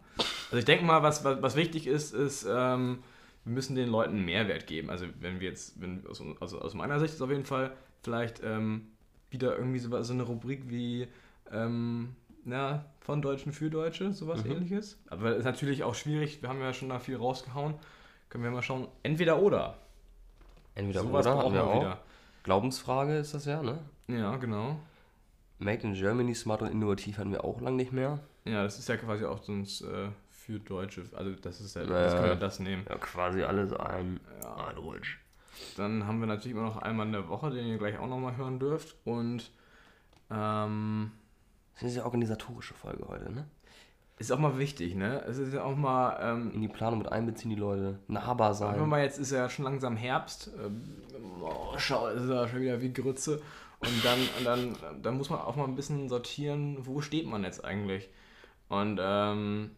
Also 0.46 0.58
ich 0.58 0.64
denke 0.64 0.84
mal, 0.84 1.02
was, 1.02 1.24
was, 1.24 1.42
was 1.42 1.56
wichtig 1.56 1.86
ist, 1.86 2.14
ist, 2.14 2.46
ähm, 2.48 3.02
wir 3.44 3.52
müssen 3.54 3.74
den 3.74 3.88
Leuten 3.88 4.24
Mehrwert 4.24 4.66
geben. 4.66 4.90
Also 4.90 5.06
wenn 5.20 5.40
wir 5.40 5.48
jetzt, 5.48 5.80
wenn, 5.80 6.06
aus, 6.06 6.22
also 6.40 6.60
aus 6.60 6.74
meiner 6.74 7.00
Sicht 7.00 7.14
ist 7.14 7.22
auf 7.22 7.30
jeden 7.30 7.44
Fall 7.44 7.72
vielleicht 8.02 8.40
ähm, 8.44 8.88
wieder 9.30 9.56
irgendwie 9.56 9.78
so, 9.78 10.02
so 10.02 10.12
eine 10.12 10.22
Rubrik 10.24 10.68
wie 10.68 11.08
ähm, 11.50 12.14
na, 12.44 12.84
von 13.00 13.22
Deutschen 13.22 13.52
für 13.52 13.70
Deutsche, 13.70 14.12
sowas 14.12 14.44
Mhm. 14.44 14.52
ähnliches. 14.52 14.98
Aber 15.08 15.36
ist 15.36 15.44
natürlich 15.44 15.82
auch 15.84 15.94
schwierig, 15.94 16.42
wir 16.42 16.48
haben 16.48 16.60
ja 16.60 16.72
schon 16.72 16.88
da 16.88 16.98
viel 16.98 17.16
rausgehauen. 17.16 17.74
Können 18.28 18.44
wir 18.44 18.50
mal 18.50 18.62
schauen, 18.62 18.88
entweder 19.02 19.40
oder. 19.40 19.76
Entweder 20.74 21.02
Sowas 21.02 21.26
oder, 21.26 21.44
wir 21.44 21.52
wir 21.52 21.64
auch. 21.64 21.80
wieder. 21.80 21.98
Glaubensfrage 22.44 23.16
ist 23.18 23.34
das 23.34 23.44
ja, 23.44 23.62
ne? 23.62 23.78
Ja, 24.08 24.36
genau. 24.36 24.80
Made 25.62 25.82
in 25.86 25.94
Germany, 25.94 26.34
smart 26.34 26.62
und 26.62 26.68
innovativ 26.68 27.18
hatten 27.18 27.32
wir 27.32 27.44
auch 27.44 27.60
lang 27.60 27.76
nicht 27.76 27.92
mehr. 27.92 28.20
Ja, 28.44 28.62
das 28.64 28.78
ist 28.78 28.88
ja 28.88 28.96
quasi 28.96 29.24
auch 29.24 29.42
sonst 29.42 29.82
äh, 29.82 30.08
für 30.30 30.58
Deutsche. 30.58 31.04
Also 31.14 31.30
das 31.32 31.60
ist 31.60 31.76
ja, 31.76 31.84
das 31.84 32.14
können 32.14 32.26
wir 32.26 32.36
das 32.36 32.58
nehmen. 32.58 32.84
Ja, 32.88 32.96
quasi 32.96 33.42
alles 33.42 33.72
ein. 33.72 34.20
Ja. 34.42 34.72
Deutsch. 34.72 35.18
Dann 35.76 36.06
haben 36.06 36.20
wir 36.20 36.26
natürlich 36.26 36.56
immer 36.56 36.66
noch 36.66 36.78
einmal 36.78 37.06
in 37.06 37.12
der 37.12 37.28
Woche, 37.28 37.50
den 37.50 37.66
ihr 37.66 37.78
gleich 37.78 37.98
auch 37.98 38.08
nochmal 38.08 38.36
hören 38.36 38.58
dürft. 38.58 38.96
Und 39.04 39.50
ähm, 40.30 41.12
Das 41.74 41.84
ist 41.90 41.96
ja 41.96 42.04
organisatorische 42.04 42.74
Folge 42.74 43.06
heute, 43.08 43.30
ne? 43.32 43.46
ist 44.18 44.30
auch 44.30 44.38
mal 44.38 44.56
wichtig, 44.58 44.94
ne? 44.94 45.20
Es 45.26 45.36
ist 45.38 45.52
ja 45.52 45.64
auch 45.64 45.74
mal, 45.76 46.16
ähm, 46.22 46.52
In 46.54 46.62
die 46.62 46.68
Planung 46.68 47.00
mit 47.00 47.10
einbeziehen 47.10 47.50
die 47.50 47.56
Leute. 47.56 47.98
Nahbar 48.06 48.54
sagen 48.54 48.74
wir 48.74 48.80
sein. 48.80 48.88
mal, 48.88 49.02
jetzt 49.02 49.18
ist 49.18 49.32
ja 49.32 49.50
schon 49.50 49.64
langsam 49.64 49.96
Herbst. 49.96 50.50
Ähm, 50.64 50.82
oh, 51.42 51.74
schau, 51.76 52.06
es 52.08 52.22
ist 52.22 52.30
ja 52.30 52.46
schon 52.46 52.60
wieder 52.60 52.80
wie 52.80 52.92
Grütze. 52.92 53.42
Und 53.82 54.04
dann, 54.04 54.18
und 54.38 54.44
dann, 54.44 55.02
dann 55.02 55.16
muss 55.16 55.28
man 55.30 55.40
auch 55.40 55.56
mal 55.56 55.64
ein 55.64 55.74
bisschen 55.74 56.08
sortieren, 56.08 56.76
wo 56.86 57.00
steht 57.00 57.26
man 57.26 57.42
jetzt 57.44 57.64
eigentlich. 57.64 58.08
Und 58.68 58.98
ähm, 59.02 59.72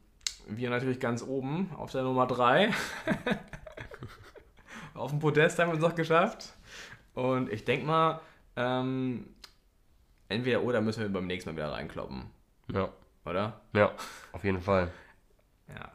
wir 0.47 0.71
natürlich 0.71 1.01
ganz 1.01 1.23
oben 1.23 1.71
auf 1.77 1.91
der 1.91 2.03
Nummer 2.03 2.27
3. 2.27 2.71
auf 4.95 5.11
dem 5.11 5.19
Podest 5.21 5.59
haben 5.59 5.69
wir 5.71 5.75
es 5.77 5.81
noch 5.81 5.95
geschafft. 5.95 6.53
Und 7.15 7.51
ich 7.51 7.65
denke 7.65 7.87
mal, 7.87 8.21
ähm, 8.57 9.35
entweder 10.29 10.63
oder 10.63 10.81
müssen 10.81 11.03
wir 11.03 11.09
beim 11.13 11.27
nächsten 11.27 11.51
Mal 11.51 11.57
wieder 11.57 11.73
reinkloppen, 11.73 12.25
Ja. 12.73 12.91
oder? 13.25 13.61
Ja, 13.73 13.93
auf 14.33 14.45
jeden 14.45 14.61
Fall. 14.61 14.91
Ja, 15.69 15.93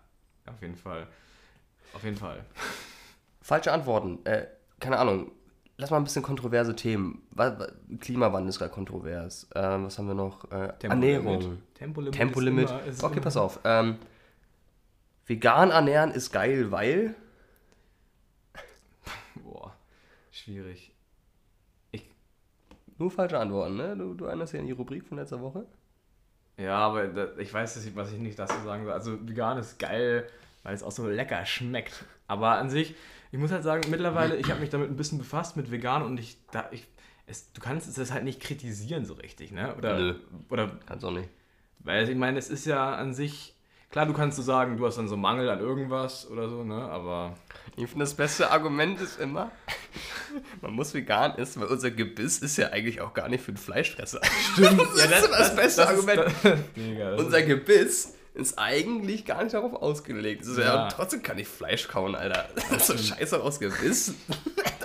auf 0.52 0.62
jeden 0.62 0.76
Fall. 0.76 1.08
Auf 1.94 2.04
jeden 2.04 2.18
Fall. 2.18 2.44
Falsche 3.42 3.72
Antworten. 3.72 4.26
Äh, 4.26 4.48
keine 4.80 4.98
Ahnung. 4.98 5.32
Lass 5.82 5.92
mal 5.92 5.98
ein 5.98 6.04
bisschen 6.04 6.24
kontroverse 6.24 6.76
Themen. 6.76 7.22
Wa- 7.32 7.58
wa- 7.58 7.72
Klimawandel 8.02 8.50
ist 8.50 8.60
gerade 8.60 8.72
kontrovers. 8.74 9.48
Ähm, 9.56 9.86
was 9.86 9.98
haben 9.98 10.08
wir 10.08 10.14
noch? 10.14 10.44
Äh, 10.52 10.74
Ernährung. 10.84 11.62
Tempolimit. 11.74 12.16
Tempolimit. 12.16 12.66
Ist 12.66 12.72
immer, 12.72 12.84
ist 12.86 13.04
okay, 13.04 13.14
immer- 13.14 13.22
pass 13.24 13.38
auf. 13.38 13.60
Ähm, 13.64 13.96
vegan 15.26 15.72
ernähren 15.72 16.12
ist 16.12 16.32
geil, 16.34 16.70
weil. 16.72 17.16
Boah, 19.36 19.74
schwierig. 20.32 20.92
Nur 22.98 23.10
falsche 23.12 23.40
Antworten, 23.40 23.78
ne? 23.78 23.96
Du, 23.96 24.14
du 24.14 24.26
erinnerst 24.26 24.52
dich 24.52 24.60
an 24.60 24.66
die 24.66 24.74
Rubrik 24.74 25.06
von 25.06 25.18
letzter 25.18 25.40
Woche? 25.40 25.66
Ja, 26.58 26.80
aber 26.80 27.08
da, 27.08 27.28
ich 27.38 27.54
weiß, 27.54 27.86
ich, 27.86 27.96
was 27.96 28.12
ich 28.12 28.20
nicht 28.20 28.38
dazu 28.38 28.56
sagen 28.66 28.84
soll. 28.84 28.92
Also 28.92 29.26
vegan 29.26 29.58
ist 29.58 29.80
geil, 29.80 30.28
weil 30.64 30.76
es 30.76 30.84
auch 30.84 30.92
so 30.92 31.08
lecker 31.08 31.46
schmeckt. 31.46 32.04
Aber 32.28 32.58
an 32.58 32.70
sich, 32.70 32.96
ich 33.32 33.38
muss 33.40 33.52
halt 33.52 33.64
sagen, 33.64 33.90
mittlerweile, 33.90 34.36
ich 34.38 34.50
habe 34.50 34.60
mich 34.60 34.70
damit 34.70 34.90
ein 34.90 34.96
bisschen 34.96 35.18
befasst 35.18 35.56
mit 35.58 35.72
vegan 35.72 36.04
und 36.04 36.20
ich, 36.20 36.38
da, 36.52 36.68
ich 36.72 36.88
es, 37.30 37.54
du 37.54 37.62
kannst 37.62 37.96
es 37.96 38.12
halt 38.12 38.24
nicht 38.24 38.42
kritisieren 38.42 39.06
so 39.06 39.14
richtig, 39.14 39.52
ne? 39.52 39.76
Oder, 39.78 40.00
Nö. 40.00 40.16
oder 40.50 40.80
Kannst 40.88 41.06
auch 41.06 41.12
nicht. 41.12 41.30
weil 41.80 42.10
ich 42.10 42.16
meine, 42.18 42.40
es 42.40 42.50
ist 42.50 42.66
ja 42.66 42.96
an 42.96 43.14
sich, 43.14 43.56
klar, 43.92 44.08
du 44.08 44.14
kannst 44.14 44.38
so 44.38 44.42
sagen, 44.44 44.78
du 44.78 44.86
hast 44.88 44.98
dann 44.98 45.08
so 45.08 45.16
Mangel 45.16 45.48
an 45.50 45.60
irgendwas 45.60 46.28
oder 46.30 46.50
so, 46.50 46.64
ne? 46.64 46.82
Aber 46.82 47.36
Ich 47.76 47.88
finde, 47.88 48.06
das 48.06 48.16
beste 48.16 48.50
Argument 48.50 49.00
ist 49.00 49.20
immer, 49.20 49.52
man 50.62 50.74
muss 50.74 50.94
vegan 50.96 51.38
essen, 51.38 51.62
weil 51.62 51.70
unser 51.70 51.92
Gebiss 51.92 52.40
ist 52.40 52.58
ja 52.58 52.70
eigentlich 52.70 53.00
auch 53.00 53.14
gar 53.14 53.30
nicht 53.30 53.44
für 53.44 53.52
den 53.52 53.58
Fleischfresser. 53.58 54.22
stimmt. 54.54 54.80
Das 54.96 55.06
ist 55.06 55.26
immer 55.28 55.38
das 55.38 55.56
beste 55.56 55.88
Argument. 55.88 56.22
Ist, 56.22 56.46
das 56.46 57.22
Unser 57.22 57.44
Gebiss 57.44 58.16
ist 58.34 58.58
eigentlich 58.58 59.26
gar 59.26 59.44
nicht 59.44 59.54
darauf 59.54 59.74
ausgelegt. 59.74 60.42
Das 60.42 60.50
ist 60.50 60.58
ja. 60.60 60.84
Und 60.84 60.92
trotzdem 60.92 61.24
kann 61.24 61.38
ich 61.40 61.48
Fleisch 61.48 61.88
kauen, 61.88 62.16
Alter. 62.16 62.48
Das 62.56 62.72
ist 62.72 62.88
so 62.88 62.98
scheiße 63.16 63.42
aus 63.42 63.60
Gebiss. 63.60 64.14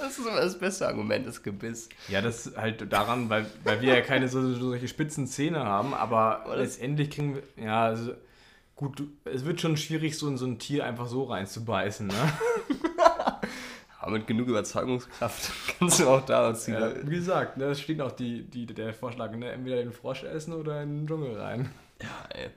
Das 0.04 0.18
ist 0.18 0.26
immer 0.28 0.40
das 0.42 0.58
beste 0.58 0.86
Argument, 0.86 1.26
das 1.26 1.42
Gebiss. 1.42 1.88
Ja, 2.08 2.20
das 2.20 2.46
ist 2.46 2.56
halt 2.58 2.92
daran, 2.92 3.30
weil, 3.30 3.46
weil 3.64 3.80
wir 3.80 3.94
ja 3.94 4.00
keine 4.02 4.28
so, 4.28 4.42
so 4.52 4.54
solche 4.68 4.86
spitzen 4.86 5.26
Zähne 5.26 5.64
haben, 5.64 5.94
aber 5.94 6.42
Aber 6.44 6.56
das- 6.56 6.74
letztendlich 6.74 7.08
kriegen 7.10 7.36
wir, 7.36 7.64
ja, 7.64 7.84
also, 7.86 8.12
gut, 8.76 9.02
es 9.24 9.46
wird 9.46 9.62
schon 9.62 9.78
schwierig, 9.78 10.18
so 10.18 10.28
in 10.28 10.36
so 10.36 10.44
ein 10.44 10.58
Tier 10.58 10.84
einfach 10.84 11.06
so 11.06 11.24
reinzubeißen, 11.24 12.06
ne? 12.08 12.14
Aber 14.00 14.12
mit 14.12 14.26
genug 14.26 14.48
Überzeugungskraft 14.48 15.50
kannst 15.78 16.00
du 16.00 16.08
auch 16.08 16.24
da 16.26 16.52
ziehen. 16.54 16.74
Ja, 16.74 16.92
wie 17.08 17.14
gesagt, 17.16 17.56
ne, 17.56 17.64
es 17.66 17.80
steht 17.80 18.00
auch 18.02 18.12
die, 18.12 18.42
die, 18.42 18.66
der 18.66 18.92
Vorschlag, 18.92 19.30
ne, 19.32 19.50
entweder 19.52 19.76
den 19.76 19.92
Frosch 19.92 20.24
essen 20.24 20.52
oder 20.52 20.82
in 20.82 20.98
den 21.00 21.06
Dschungel 21.06 21.40
rein. 21.40 21.70
Ja, 22.02 22.08
ey, 22.38 22.50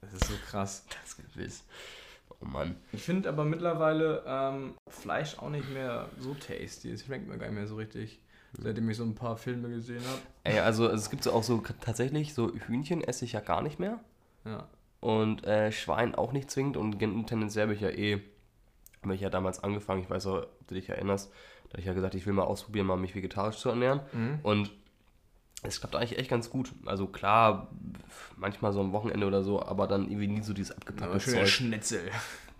Das 0.00 0.12
ist 0.12 0.24
so 0.24 0.34
krass. 0.48 0.84
das 1.02 1.16
Gebiss. 1.16 1.64
Oh 2.40 2.44
Mann. 2.44 2.76
Ich 2.92 3.02
finde 3.02 3.28
aber 3.28 3.44
mittlerweile 3.44 4.22
ähm, 4.26 4.74
Fleisch 4.88 5.38
auch 5.38 5.50
nicht 5.50 5.68
mehr 5.72 6.08
so 6.18 6.34
tasty. 6.34 6.90
Es 6.90 7.04
schmeckt 7.04 7.26
mir 7.28 7.38
gar 7.38 7.46
nicht 7.46 7.56
mehr 7.56 7.66
so 7.66 7.76
richtig, 7.76 8.20
seitdem 8.52 8.88
ich 8.90 8.96
so 8.96 9.04
ein 9.04 9.14
paar 9.14 9.36
Filme 9.36 9.68
gesehen 9.68 10.02
habe. 10.06 10.20
Ey, 10.44 10.60
also 10.60 10.88
es 10.88 11.10
gibt 11.10 11.24
so 11.24 11.32
auch 11.32 11.42
so 11.42 11.62
tatsächlich, 11.80 12.34
so 12.34 12.52
Hühnchen 12.52 13.02
esse 13.02 13.24
ich 13.24 13.32
ja 13.32 13.40
gar 13.40 13.62
nicht 13.62 13.78
mehr. 13.78 13.98
Ja. 14.44 14.68
Und 15.00 15.44
äh, 15.46 15.72
Schwein 15.72 16.14
auch 16.14 16.32
nicht 16.32 16.50
zwingend 16.50 16.76
und 16.76 16.98
tendenziell 16.98 17.64
habe 17.64 17.74
ich 17.74 17.80
ja 17.80 17.90
eh, 17.90 18.20
habe 19.02 19.14
ich 19.14 19.20
ja 19.20 19.30
damals 19.30 19.62
angefangen, 19.62 20.02
ich 20.02 20.10
weiß 20.10 20.26
auch, 20.26 20.42
ob 20.42 20.66
du 20.66 20.74
dich 20.74 20.88
erinnerst, 20.88 21.30
da 21.68 21.74
habe 21.74 21.80
ich 21.80 21.86
ja 21.86 21.92
gesagt, 21.92 22.14
ich 22.14 22.26
will 22.26 22.32
mal 22.32 22.44
ausprobieren, 22.44 22.86
mal 22.86 22.96
mich 22.96 23.14
vegetarisch 23.14 23.58
zu 23.58 23.68
ernähren. 23.68 24.00
Mhm. 24.12 24.38
Und 24.42 24.70
es 25.62 25.80
klappt 25.80 25.96
eigentlich 25.96 26.18
echt 26.18 26.30
ganz 26.30 26.50
gut. 26.50 26.70
Also 26.86 27.06
klar, 27.06 27.68
manchmal 28.36 28.72
so 28.72 28.80
am 28.80 28.92
Wochenende 28.92 29.26
oder 29.26 29.42
so, 29.42 29.62
aber 29.62 29.86
dann 29.86 30.08
irgendwie 30.08 30.28
nie 30.28 30.42
so 30.42 30.52
dieses 30.52 30.76
abgepackte 30.76 31.20
schöner 31.20 31.38
Zeug. 31.38 31.48
Schnitzel. 31.48 32.00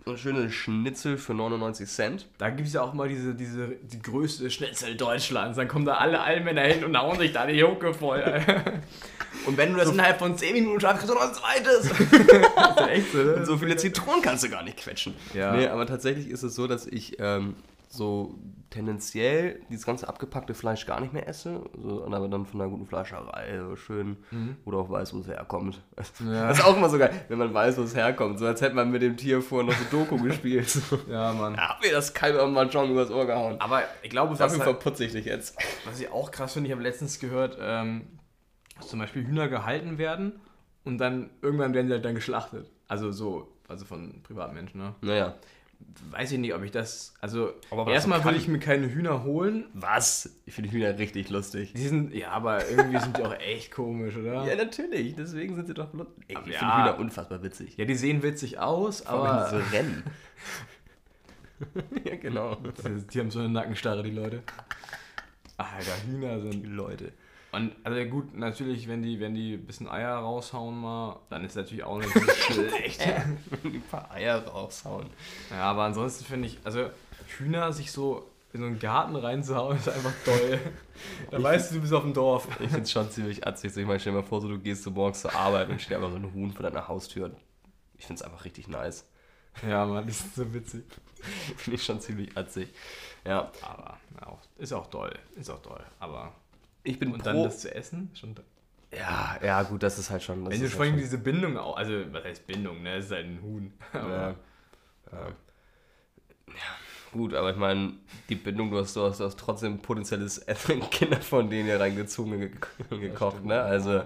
So 0.05 0.11
ein 0.11 0.17
schönes 0.17 0.53
Schnitzel 0.53 1.17
für 1.17 1.33
99 1.33 1.87
Cent. 1.87 2.27
Da 2.37 2.49
gibt 2.49 2.67
es 2.67 2.73
ja 2.73 2.81
auch 2.81 2.93
mal 2.93 3.07
diese, 3.07 3.35
diese, 3.35 3.67
die 3.67 4.01
größte 4.01 4.49
Schnitzel 4.49 4.95
Deutschlands. 4.95 5.57
Dann 5.57 5.67
kommen 5.67 5.85
da 5.85 5.95
alle 5.95 6.21
Allmänner 6.21 6.63
hin 6.63 6.83
und 6.83 6.97
hauen 6.97 7.19
sich 7.19 7.31
da 7.31 7.45
die 7.45 7.61
Hucke 7.63 7.93
voll. 7.93 8.23
und 9.45 9.57
wenn 9.57 9.73
du 9.73 9.77
das 9.77 9.91
innerhalb 9.91 10.17
von 10.17 10.37
10 10.37 10.53
Minuten 10.53 10.79
schaffst, 10.79 10.99
kriegst 10.99 11.13
du 11.13 11.15
noch 11.15 11.27
ein 11.27 11.33
zweites. 11.33 11.89
das 12.55 12.81
ist 12.81 12.87
echt 12.87 13.11
so, 13.11 13.17
ne? 13.17 13.35
Und 13.35 13.45
so 13.45 13.57
viele 13.57 13.75
Zitronen 13.75 14.21
kannst 14.21 14.43
du 14.43 14.49
gar 14.49 14.63
nicht 14.63 14.77
quetschen. 14.77 15.13
Ja. 15.33 15.55
Nee, 15.55 15.67
aber 15.67 15.85
tatsächlich 15.85 16.27
ist 16.27 16.43
es 16.43 16.55
so, 16.55 16.65
dass 16.65 16.87
ich 16.87 17.17
ähm, 17.19 17.55
so 17.91 18.35
tendenziell 18.69 19.61
dieses 19.71 19.83
ganze 19.83 20.07
abgepackte 20.07 20.53
Fleisch 20.53 20.85
gar 20.85 21.01
nicht 21.01 21.11
mehr 21.11 21.27
esse, 21.27 21.63
so, 21.75 22.05
aber 22.05 22.27
dann 22.27 22.45
von 22.45 22.61
einer 22.61 22.69
guten 22.69 22.85
Fleischerei 22.85 23.59
so 23.67 23.75
schön, 23.75 24.17
wo 24.63 24.69
du 24.71 24.79
auch 24.79 24.89
weißt, 24.91 25.13
wo 25.15 25.19
es 25.19 25.27
herkommt. 25.27 25.81
Mhm. 26.19 26.33
Ja. 26.33 26.47
Das 26.49 26.59
ist 26.59 26.65
auch 26.65 26.75
immer 26.77 26.89
so 26.89 26.97
geil, 26.97 27.11
wenn 27.29 27.37
man 27.39 27.53
weiß, 27.53 27.77
wo 27.77 27.81
es 27.81 27.95
herkommt. 27.95 28.39
So 28.39 28.45
als 28.45 28.61
hätte 28.61 28.75
man 28.75 28.91
mit 28.91 29.01
dem 29.01 29.15
Tier 29.17 29.41
vorher 29.41 29.69
noch 29.69 29.77
so 29.77 29.83
Doku 29.89 30.17
gespielt. 30.23 30.69
So. 30.69 30.97
Ja, 31.09 31.33
Mann. 31.33 31.55
Ja, 31.55 31.69
hab 31.69 31.81
mir 31.81 31.91
das 31.91 32.13
Kalb 32.13 32.39
am 32.39 32.53
Mahjong 32.53 32.91
übers 32.91 33.09
Ohr 33.11 33.25
gehauen. 33.25 33.55
Aber 33.59 33.83
ich 34.01 34.09
glaube, 34.09 34.31
was, 34.31 34.39
Dafür 34.39 34.59
halt, 34.59 34.63
verputze 34.81 35.05
ich 35.05 35.11
dich 35.13 35.25
jetzt. 35.25 35.57
was 35.85 35.99
ich 35.99 36.11
auch 36.11 36.31
krass 36.31 36.53
finde, 36.53 36.67
ich 36.67 36.71
habe 36.73 36.83
letztens 36.83 37.19
gehört, 37.19 37.57
ähm, 37.61 38.07
dass 38.77 38.87
zum 38.89 38.99
Beispiel 38.99 39.25
Hühner 39.25 39.47
gehalten 39.49 39.97
werden 39.97 40.39
und 40.83 40.97
dann 40.99 41.29
irgendwann 41.41 41.73
werden 41.73 41.87
sie 41.87 41.93
halt 41.93 42.05
dann 42.05 42.15
geschlachtet. 42.15 42.69
Also 42.87 43.11
so, 43.11 43.51
also 43.67 43.85
von 43.85 44.21
Privatmenschen, 44.23 44.79
ne? 44.81 44.95
Naja. 45.01 45.35
Weiß 46.11 46.31
ich 46.31 46.39
nicht, 46.39 46.53
ob 46.53 46.63
ich 46.63 46.71
das. 46.71 47.13
Also, 47.21 47.53
erstmal 47.87 48.21
kann- 48.21 48.35
ich 48.35 48.47
mir 48.47 48.59
keine 48.59 48.91
Hühner 48.91 49.23
holen. 49.23 49.65
Was? 49.73 50.29
Ich 50.45 50.53
finde 50.53 50.71
Hühner 50.71 50.97
richtig 50.97 51.29
lustig. 51.29 51.73
Die 51.73 51.87
sind, 51.87 52.13
ja, 52.13 52.31
aber 52.31 52.67
irgendwie 52.67 52.99
sind 52.99 53.17
die 53.17 53.23
auch 53.23 53.33
echt 53.39 53.71
komisch, 53.71 54.15
oder? 54.17 54.43
Ja, 54.45 54.55
natürlich. 54.55 55.15
Deswegen 55.15 55.55
sind 55.55 55.67
sie 55.67 55.73
doch 55.73 55.93
lustig. 55.93 56.23
Ich 56.27 56.35
Aber 56.35 56.45
finde 56.45 56.59
ja. 56.59 56.83
Hühner 56.85 56.99
unfassbar 56.99 57.43
witzig. 57.43 57.77
Ja, 57.77 57.85
die 57.85 57.95
sehen 57.95 58.23
witzig 58.23 58.59
aus, 58.59 59.05
Aber 59.05 59.29
aber 59.29 59.49
so 59.49 59.57
rennen. 59.71 60.03
ja, 62.05 62.15
genau. 62.15 62.55
die, 62.55 63.07
die 63.07 63.19
haben 63.19 63.31
so 63.31 63.39
eine 63.39 63.49
Nackenstarre, 63.49 64.03
die 64.03 64.11
Leute. 64.11 64.41
Alter, 65.57 65.91
Hühner 66.07 66.39
sind. 66.41 66.65
Leute. 66.65 67.11
Und 67.51 67.75
also 67.83 68.05
gut, 68.09 68.37
natürlich, 68.37 68.87
wenn 68.87 69.01
die, 69.01 69.19
wenn 69.19 69.33
die 69.33 69.53
ein 69.53 69.65
bisschen 69.65 69.89
Eier 69.89 70.17
raushauen 70.17 70.79
mal, 70.79 71.19
dann 71.29 71.43
ist 71.43 71.55
natürlich 71.55 71.83
auch 71.83 71.97
nicht 71.97 72.13
so 72.13 72.19
schlecht. 72.53 73.01
Ein 73.63 73.83
paar 73.89 74.11
Eier 74.11 74.45
raushauen. 74.45 75.07
Ja, 75.49 75.63
aber 75.63 75.83
ansonsten 75.83 76.25
finde 76.25 76.47
ich, 76.47 76.59
also 76.63 76.89
Hühner 77.37 77.73
sich 77.73 77.91
so 77.91 78.27
in 78.53 78.61
so 78.61 78.65
einen 78.65 78.79
Garten 78.79 79.15
reinzuhauen, 79.15 79.77
ist 79.77 79.89
einfach 79.89 80.13
toll. 80.25 80.59
Da 81.29 81.41
weißt 81.41 81.71
du, 81.71 81.75
du 81.75 81.81
bist 81.81 81.93
auf 81.93 82.03
dem 82.03 82.13
Dorf. 82.13 82.47
Ich 82.59 82.69
finde 82.69 82.81
es 82.81 82.91
schon 82.91 83.09
ziemlich 83.09 83.45
atzig. 83.45 83.75
Ich 83.75 83.85
meine, 83.85 83.99
stell 83.99 84.13
dir 84.13 84.21
mal 84.21 84.27
vor, 84.27 84.41
so, 84.41 84.47
du 84.47 84.59
gehst 84.59 84.83
so 84.83 84.91
morgens 84.91 85.21
zur 85.21 85.33
Arbeit 85.35 85.69
und 85.69 85.81
steht 85.81 85.97
einfach 85.97 86.11
so 86.11 86.17
ein 86.17 86.33
Huhn 86.33 86.51
vor 86.51 86.63
deiner 86.63 86.87
Haustür. 86.87 87.31
Ich 87.97 88.05
finde 88.05 88.21
es 88.21 88.25
einfach 88.25 88.45
richtig 88.45 88.67
nice. 88.67 89.05
Ja, 89.67 89.85
Mann, 89.85 90.07
das 90.07 90.21
ist 90.21 90.35
so 90.35 90.53
witzig. 90.53 90.83
Finde 91.57 91.75
ich 91.75 91.83
schon 91.83 91.99
ziemlich 91.99 92.35
atzig. 92.37 92.69
Ja. 93.25 93.51
Aber 93.61 93.97
ja, 94.21 94.37
ist 94.57 94.73
auch 94.73 94.87
toll, 94.87 95.13
ist 95.35 95.49
auch 95.49 95.61
toll. 95.61 95.83
Aber 95.99 96.33
Ich 96.83 96.99
bin 96.99 97.11
und 97.11 97.19
pro... 97.19 97.25
dann 97.25 97.43
das 97.43 97.59
zu 97.59 97.73
essen, 97.73 98.11
schon 98.13 98.35
ja, 98.91 99.37
ja, 99.43 99.63
gut, 99.63 99.83
das 99.83 99.99
ist 99.99 100.09
halt 100.09 100.23
schon... 100.23 100.45
Das 100.45 100.53
Wenn 100.53 100.61
du 100.61 100.69
vor 100.69 100.83
allem 100.83 100.97
diese 100.97 101.19
Bindung 101.19 101.57
auch, 101.57 101.77
also 101.77 101.93
was 102.11 102.23
heißt 102.23 102.47
Bindung, 102.47 102.81
ne? 102.81 102.95
Es 102.95 103.05
ist 103.05 103.11
halt 103.11 103.27
ein 103.27 103.41
Huhn. 103.41 103.73
Aber, 103.93 104.09
ja. 104.09 104.35
Ja. 105.11 105.27
ja, 106.47 106.53
gut, 107.11 107.33
aber 107.33 107.49
ich 107.49 107.57
meine, 107.57 107.93
die 108.29 108.35
Bindung, 108.35 108.69
du 108.69 108.77
hast, 108.77 108.95
du 108.95 109.01
hast, 109.01 109.19
du 109.19 109.25
hast 109.25 109.39
trotzdem 109.39 109.79
potenzielles 109.79 110.37
Essen, 110.37 110.87
Kinder 110.91 111.19
von 111.21 111.49
denen 111.49 111.67
ja 111.67 111.77
reingezogen 111.77 112.33
und 112.33 112.39
ge 112.39 113.09
gekocht, 113.09 113.37
stimmt, 113.37 113.47
ne? 113.47 113.55
ja. 113.55 113.63
Also, 113.63 114.03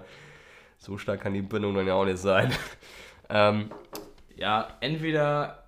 so 0.78 0.96
stark 0.96 1.20
kann 1.20 1.34
die 1.34 1.42
Bindung 1.42 1.74
dann 1.74 1.86
ja 1.86 1.94
auch 1.94 2.06
nicht 2.06 2.18
sein. 2.18 2.52
ähm, 3.28 3.70
ja, 4.36 4.68
entweder, 4.80 5.64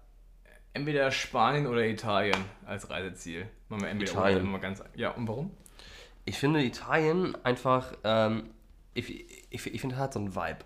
entweder 0.73 1.11
Spanien 1.11 1.67
oder 1.67 1.87
Italien 1.87 2.39
als 2.65 2.89
Reiseziel. 2.89 3.47
Machen 3.69 3.83
wir 3.83 3.89
entweder 3.91 4.13
Italien. 4.13 4.49
oder 4.49 4.59
ganz. 4.59 4.83
Ja, 4.95 5.11
und 5.11 5.29
warum? 5.29 5.51
Ich 6.27 6.39
finde 6.39 6.63
Italien 6.63 7.35
einfach, 7.45 7.93
ähm, 8.05 8.51
ich, 8.95 9.25
ich, 9.51 9.67
ich 9.75 9.81
finde 9.81 9.97
halt 9.97 10.13
so 10.13 10.21
ein 10.21 10.35
Vibe. 10.35 10.59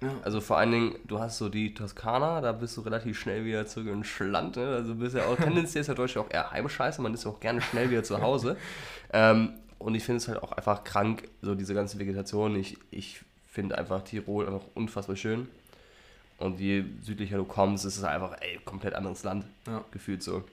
Ja. 0.00 0.08
Also 0.24 0.40
vor 0.40 0.58
allen 0.58 0.72
Dingen, 0.72 0.94
du 1.06 1.20
hast 1.20 1.38
so 1.38 1.48
die 1.48 1.74
Toskana, 1.74 2.40
da 2.40 2.50
bist 2.50 2.76
du 2.76 2.80
relativ 2.80 3.20
schnell 3.20 3.44
wieder 3.44 3.66
zurück 3.66 3.86
in 3.88 4.02
Schland. 4.02 4.56
Ne? 4.56 4.66
Also 4.66 4.96
bist 4.96 5.14
ja 5.14 5.26
auch, 5.26 5.36
tendenziell 5.40 5.82
ist 5.82 5.86
ja 5.86 5.94
Deutschland 5.94 6.26
auch 6.28 6.34
eher 6.34 6.50
Heimscheiße, 6.50 7.00
man 7.00 7.14
ist 7.14 7.24
ja 7.24 7.30
auch 7.30 7.38
gerne 7.38 7.60
schnell 7.60 7.88
wieder 7.90 8.02
zu 8.02 8.20
Hause. 8.20 8.56
ähm, 9.12 9.52
und 9.78 9.94
ich 9.96 10.04
finde 10.04 10.18
es 10.18 10.28
halt 10.28 10.42
auch 10.42 10.52
einfach 10.52 10.84
krank, 10.84 11.28
so 11.40 11.54
diese 11.56 11.74
ganze 11.74 11.98
Vegetation. 11.98 12.54
Ich, 12.56 12.78
ich 12.92 13.20
finde 13.48 13.76
einfach 13.76 14.02
Tirol 14.02 14.46
einfach 14.46 14.64
unfassbar 14.74 15.16
schön. 15.16 15.48
Und 16.38 16.58
je 16.60 16.84
südlicher 17.02 17.36
du 17.36 17.44
kommst, 17.44 17.84
ist 17.84 17.96
es 17.98 18.04
einfach 18.04 18.36
ey, 18.40 18.58
komplett 18.64 18.94
anderes 18.94 19.24
Land, 19.24 19.44
Ja. 19.66 19.84
gefühlt 19.90 20.22
so. 20.22 20.44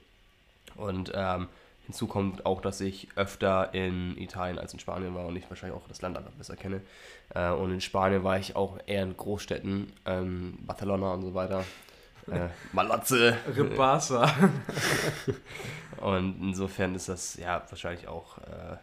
Und 0.76 1.12
ähm, 1.14 1.46
hinzu 1.90 2.06
kommt 2.06 2.46
auch, 2.46 2.60
dass 2.60 2.80
ich 2.80 3.08
öfter 3.16 3.74
in 3.74 4.16
Italien 4.16 4.58
als 4.58 4.72
in 4.72 4.78
Spanien 4.78 5.14
war 5.14 5.26
und 5.26 5.34
ich 5.34 5.50
wahrscheinlich 5.50 5.76
auch 5.76 5.88
das 5.88 6.00
Land 6.02 6.16
einfach 6.16 6.30
besser 6.32 6.56
kenne. 6.56 6.80
Äh, 7.34 7.50
und 7.50 7.72
in 7.72 7.80
Spanien 7.80 8.22
war 8.22 8.38
ich 8.38 8.54
auch 8.54 8.78
eher 8.86 9.02
in 9.02 9.16
Großstädten, 9.16 9.92
ähm, 10.06 10.58
Barcelona 10.60 11.14
und 11.14 11.22
so 11.22 11.34
weiter. 11.34 11.64
Äh, 12.30 12.48
Malotze. 12.72 13.36
Ribasa. 13.56 14.32
Und 16.00 16.40
insofern 16.40 16.94
ist 16.94 17.08
das 17.08 17.36
ja 17.36 17.62
wahrscheinlich 17.68 18.08
auch 18.08 18.38
äh, 18.38 18.76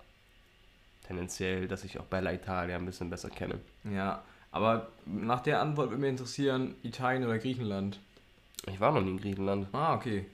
tendenziell, 1.07 1.67
dass 1.67 1.83
ich 1.83 1.99
auch 1.99 2.03
Bella 2.03 2.31
Italia 2.33 2.75
ein 2.75 2.85
bisschen 2.85 3.09
besser 3.09 3.29
kenne. 3.29 3.59
ja, 3.85 4.21
aber 4.51 4.89
nach 5.05 5.41
der 5.41 5.61
Antwort 5.61 5.89
würde 5.89 6.01
mich 6.01 6.09
interessieren, 6.09 6.75
Italien 6.83 7.23
oder 7.23 7.39
Griechenland. 7.39 7.99
Ich 8.67 8.79
war 8.79 8.91
noch 8.91 9.01
nie 9.01 9.11
in 9.11 9.19
Griechenland. 9.19 9.67
Ah, 9.71 9.95
okay. 9.95 10.25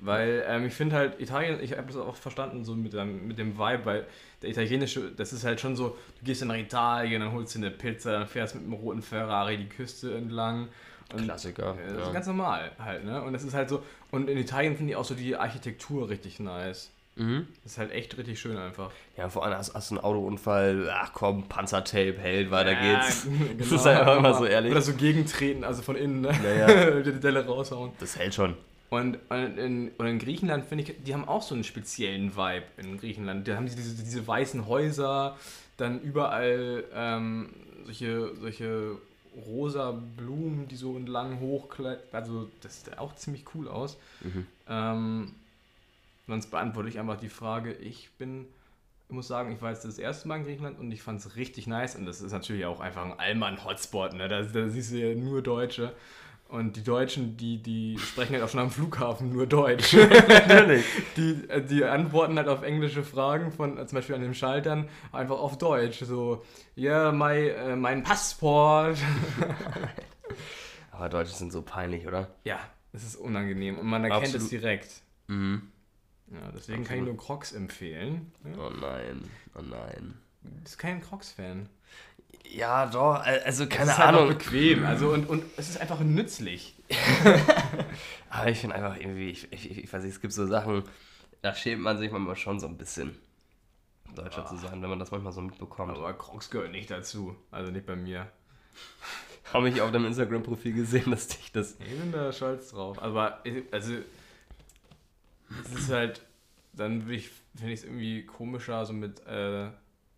Weil 0.00 0.44
ähm, 0.48 0.66
ich 0.66 0.74
finde 0.74 0.96
halt, 0.96 1.20
Italien, 1.20 1.60
ich 1.62 1.72
habe 1.76 1.86
das 1.86 1.96
auch 1.96 2.16
verstanden, 2.16 2.64
so 2.64 2.74
mit, 2.74 2.92
dem- 2.92 3.28
mit 3.28 3.38
dem 3.38 3.56
Vibe, 3.56 3.84
weil 3.84 4.06
der 4.42 4.50
italienische, 4.50 5.12
das 5.12 5.32
ist 5.32 5.44
halt 5.44 5.60
schon 5.60 5.76
so, 5.76 5.96
du 6.18 6.24
gehst 6.24 6.40
dann 6.42 6.48
nach 6.48 6.56
Italien, 6.56 7.20
dann 7.20 7.32
holst 7.32 7.54
du 7.54 7.60
eine 7.60 7.70
Pizza, 7.70 8.12
dann 8.12 8.26
fährst 8.26 8.54
mit 8.56 8.64
einem 8.64 8.72
roten 8.72 9.02
Ferrari 9.02 9.56
die 9.56 9.68
Küste 9.68 10.14
entlang. 10.16 10.68
Und, 11.12 11.24
Klassiker. 11.24 11.76
Ja, 11.76 11.92
das 11.92 12.00
ja. 12.00 12.06
ist 12.08 12.12
ganz 12.12 12.26
normal 12.26 12.72
halt, 12.78 13.04
ne? 13.04 13.22
Und 13.22 13.34
das 13.34 13.44
ist 13.44 13.54
halt 13.54 13.68
so, 13.68 13.82
und 14.10 14.28
in 14.28 14.38
Italien 14.38 14.76
finde 14.76 14.92
ich 14.92 14.96
auch 14.96 15.04
so 15.04 15.14
die 15.14 15.36
Architektur 15.36 16.08
richtig 16.08 16.40
nice. 16.40 16.90
Mhm. 17.14 17.46
Das 17.62 17.72
ist 17.72 17.78
halt 17.78 17.92
echt 17.92 18.16
richtig 18.16 18.40
schön 18.40 18.56
einfach. 18.56 18.90
Ja, 19.18 19.28
vor 19.28 19.44
allem 19.44 19.58
hast, 19.58 19.74
hast 19.74 19.90
du 19.90 19.96
einen 19.96 20.04
Autounfall, 20.04 20.88
ach 20.90 21.12
komm, 21.12 21.44
Panzertape 21.48 22.16
hält, 22.18 22.50
weiter 22.50 22.72
Ja, 22.72 22.94
geht's. 23.00 23.24
genau, 23.26 23.38
Das 23.58 23.70
ist 23.70 23.86
einfach 23.86 24.16
immer 24.16 24.34
so 24.34 24.46
ehrlich. 24.46 24.72
Oder 24.72 24.80
so 24.80 24.94
gegentreten, 24.94 25.62
also 25.62 25.82
von 25.82 25.94
innen, 25.96 26.22
ne? 26.22 26.30
Ja, 26.42 26.68
ja. 26.68 27.00
die 27.02 27.20
Delle 27.20 27.44
raushauen. 27.46 27.92
Das 28.00 28.18
hält 28.18 28.34
schon. 28.34 28.56
Und, 28.92 29.18
und, 29.30 29.56
in, 29.56 29.90
und 29.96 30.06
in 30.06 30.18
Griechenland 30.18 30.66
finde 30.66 30.84
ich, 30.84 31.02
die 31.02 31.14
haben 31.14 31.26
auch 31.26 31.40
so 31.40 31.54
einen 31.54 31.64
speziellen 31.64 32.36
Vibe 32.36 32.66
in 32.76 32.98
Griechenland. 32.98 33.48
Da 33.48 33.56
haben 33.56 33.66
sie 33.66 33.74
diese, 33.74 34.04
diese 34.04 34.28
weißen 34.28 34.66
Häuser, 34.66 35.38
dann 35.78 36.02
überall 36.02 36.84
ähm, 36.92 37.54
solche, 37.86 38.36
solche 38.36 38.98
rosa 39.46 39.92
Blumen, 39.92 40.68
die 40.68 40.76
so 40.76 40.94
entlang 40.94 41.40
hochklettern. 41.40 42.04
Also 42.12 42.50
das 42.60 42.84
sieht 42.84 42.98
auch 42.98 43.14
ziemlich 43.14 43.46
cool 43.54 43.66
aus. 43.66 43.96
Mhm. 44.20 44.46
Ähm, 44.68 45.34
sonst 46.26 46.50
beantworte 46.50 46.90
ich 46.90 46.98
einfach 46.98 47.16
die 47.18 47.30
Frage. 47.30 47.72
Ich 47.72 48.10
bin, 48.18 48.44
ich 49.08 49.14
muss 49.14 49.26
sagen, 49.26 49.52
ich 49.52 49.62
war 49.62 49.70
jetzt 49.70 49.86
das 49.86 49.98
erste 49.98 50.28
Mal 50.28 50.36
in 50.36 50.44
Griechenland 50.44 50.78
und 50.78 50.92
ich 50.92 51.00
fand 51.00 51.18
es 51.18 51.34
richtig 51.36 51.66
nice. 51.66 51.96
Und 51.96 52.04
das 52.04 52.20
ist 52.20 52.32
natürlich 52.32 52.66
auch 52.66 52.80
einfach 52.80 53.06
ein 53.06 53.18
Allmann-Hotspot. 53.18 54.12
Ne? 54.12 54.28
Da, 54.28 54.42
da 54.42 54.68
siehst 54.68 54.92
du 54.92 54.96
ja 54.96 55.14
nur 55.14 55.40
Deutsche. 55.40 55.94
Und 56.52 56.76
die 56.76 56.84
Deutschen, 56.84 57.38
die, 57.38 57.62
die 57.62 57.98
sprechen 57.98 58.34
halt 58.34 58.44
auch 58.44 58.48
schon 58.50 58.60
am 58.60 58.70
Flughafen 58.70 59.32
nur 59.32 59.46
Deutsch. 59.46 59.94
Natürlich. 60.28 60.84
die, 61.16 61.48
äh, 61.48 61.64
die 61.64 61.82
antworten 61.82 62.36
halt 62.36 62.48
auf 62.48 62.62
englische 62.62 63.02
Fragen 63.04 63.52
von, 63.52 63.78
äh, 63.78 63.86
zum 63.86 63.96
Beispiel 63.96 64.14
an 64.16 64.20
den 64.20 64.34
Schaltern, 64.34 64.90
einfach 65.12 65.38
auf 65.38 65.56
Deutsch. 65.56 66.00
So, 66.00 66.44
ja, 66.76 67.10
mein, 67.10 67.48
äh, 67.48 67.74
mein 67.74 68.02
Passport. 68.02 68.98
Aber 70.90 71.08
Deutsche 71.08 71.32
sind 71.32 71.52
so 71.52 71.62
peinlich, 71.62 72.06
oder? 72.06 72.34
ja, 72.44 72.60
es 72.92 73.02
ist 73.02 73.16
unangenehm 73.16 73.78
und 73.78 73.86
man 73.86 74.04
erkennt 74.04 74.24
es 74.28 74.34
Absolut. 74.34 74.50
direkt. 74.50 74.90
Mhm. 75.28 75.62
Ja, 76.30 76.52
deswegen 76.54 76.84
kann 76.84 76.98
ich 76.98 77.04
nur 77.04 77.16
Crocs 77.16 77.52
empfehlen. 77.52 78.30
Ja, 78.44 78.66
Oh 78.66 78.70
nein, 78.78 79.22
oh 79.54 79.62
nein. 79.62 80.18
du 80.42 80.50
bist 80.62 80.78
kein 80.78 81.00
Crocs-Fan. 81.00 81.70
Ja, 82.50 82.86
doch, 82.86 83.14
also 83.14 83.66
keine 83.66 83.84
es 83.90 83.96
ist 83.96 83.98
halt 83.98 84.16
Ahnung. 84.16 84.28
bequem. 84.28 84.84
Also 84.84 85.10
und, 85.10 85.28
und 85.28 85.44
es 85.56 85.70
ist 85.70 85.80
einfach 85.80 86.00
nützlich. 86.00 86.74
Aber 88.30 88.48
ich 88.50 88.58
finde 88.58 88.76
einfach 88.76 88.96
irgendwie, 88.98 89.30
ich, 89.30 89.52
ich, 89.52 89.78
ich 89.84 89.92
weiß 89.92 90.02
nicht, 90.02 90.14
es 90.14 90.20
gibt 90.20 90.32
so 90.34 90.46
Sachen, 90.46 90.84
da 91.40 91.54
schämt 91.54 91.82
man 91.82 91.98
sich 91.98 92.10
manchmal 92.10 92.36
schon 92.36 92.60
so 92.60 92.66
ein 92.66 92.76
bisschen, 92.76 93.18
Deutscher 94.14 94.46
zu 94.46 94.56
sein, 94.56 94.82
wenn 94.82 94.90
man 94.90 94.98
das 94.98 95.10
manchmal 95.10 95.32
so 95.32 95.40
mitbekommt. 95.40 95.96
Aber 95.96 96.12
Crocs 96.12 96.50
gehören 96.50 96.72
nicht 96.72 96.90
dazu. 96.90 97.36
Also 97.50 97.72
nicht 97.72 97.86
bei 97.86 97.96
mir. 97.96 98.30
Habe 99.52 99.68
ich 99.68 99.80
auf 99.80 99.90
deinem 99.90 100.06
Instagram-Profil 100.06 100.72
gesehen, 100.74 101.10
dass 101.10 101.28
dich 101.28 101.52
das. 101.52 101.76
Ich 101.80 101.98
bin 101.98 102.12
da 102.12 102.32
stolz 102.32 102.70
drauf. 102.70 103.02
Aber 103.02 103.42
also 103.70 103.94
es 105.64 105.74
ist 105.74 105.90
halt, 105.90 106.22
dann 106.72 107.02
finde 107.02 107.14
ich 107.14 107.30
es 107.62 107.84
irgendwie 107.84 108.24
komischer, 108.24 108.84
so 108.86 108.92
mit 108.92 109.20
äh, 109.26 109.68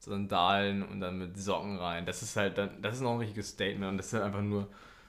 Sandalen 0.04 0.82
und 0.82 1.00
dann 1.00 1.18
mit 1.18 1.36
Socken 1.38 1.78
rein. 1.78 2.06
Das 2.06 2.22
ist 2.22 2.36
halt 2.36 2.58
dann, 2.58 2.80
das 2.82 2.96
ist 2.96 3.00
noch 3.02 3.12
ein 3.12 3.18
richtiges 3.20 3.50
Statement 3.50 3.92
und 3.92 3.96
das 3.98 4.06
ist 4.06 4.12
halt 4.14 4.24
einfach 4.24 4.42
nur, 4.42 4.62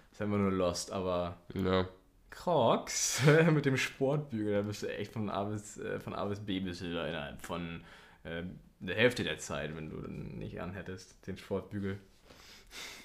das 0.10 0.19
ist 0.19 0.21
einfach 0.21 0.38
nur 0.38 0.51
lost, 0.51 0.91
aber 0.91 1.38
Ja. 1.53 1.88
Crocs 2.29 3.21
mit 3.53 3.65
dem 3.65 3.77
Sportbügel, 3.77 4.53
da 4.53 4.62
bist 4.62 4.84
du 4.84 4.88
echt 4.93 5.13
von 5.13 5.29
A 5.29 5.43
bis, 5.45 5.77
äh, 5.77 5.99
von 5.99 6.13
A 6.13 6.25
bis 6.25 6.39
B 6.39 6.60
bist 6.60 6.81
du 6.81 6.93
da 6.93 7.08
innerhalb 7.08 7.41
von 7.41 7.81
äh, 8.23 8.43
der 8.79 8.95
Hälfte 8.95 9.23
der 9.23 9.38
Zeit, 9.38 9.75
wenn 9.75 9.89
du 9.89 10.01
dann 10.01 10.38
nicht 10.38 10.60
anhättest, 10.60 11.15
den 11.27 11.38
Sportbügel. 11.38 11.97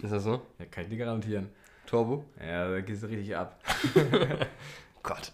Ist 0.02 0.12
das 0.12 0.24
so? 0.24 0.42
Ja, 0.58 0.64
kann 0.66 0.84
ich 0.84 0.90
dir 0.90 0.98
garantieren. 0.98 1.48
Turbo? 1.86 2.24
Ja, 2.40 2.68
da 2.68 2.80
gehst 2.80 3.02
du 3.02 3.06
richtig 3.06 3.36
ab. 3.36 3.62
Gott. 5.02 5.32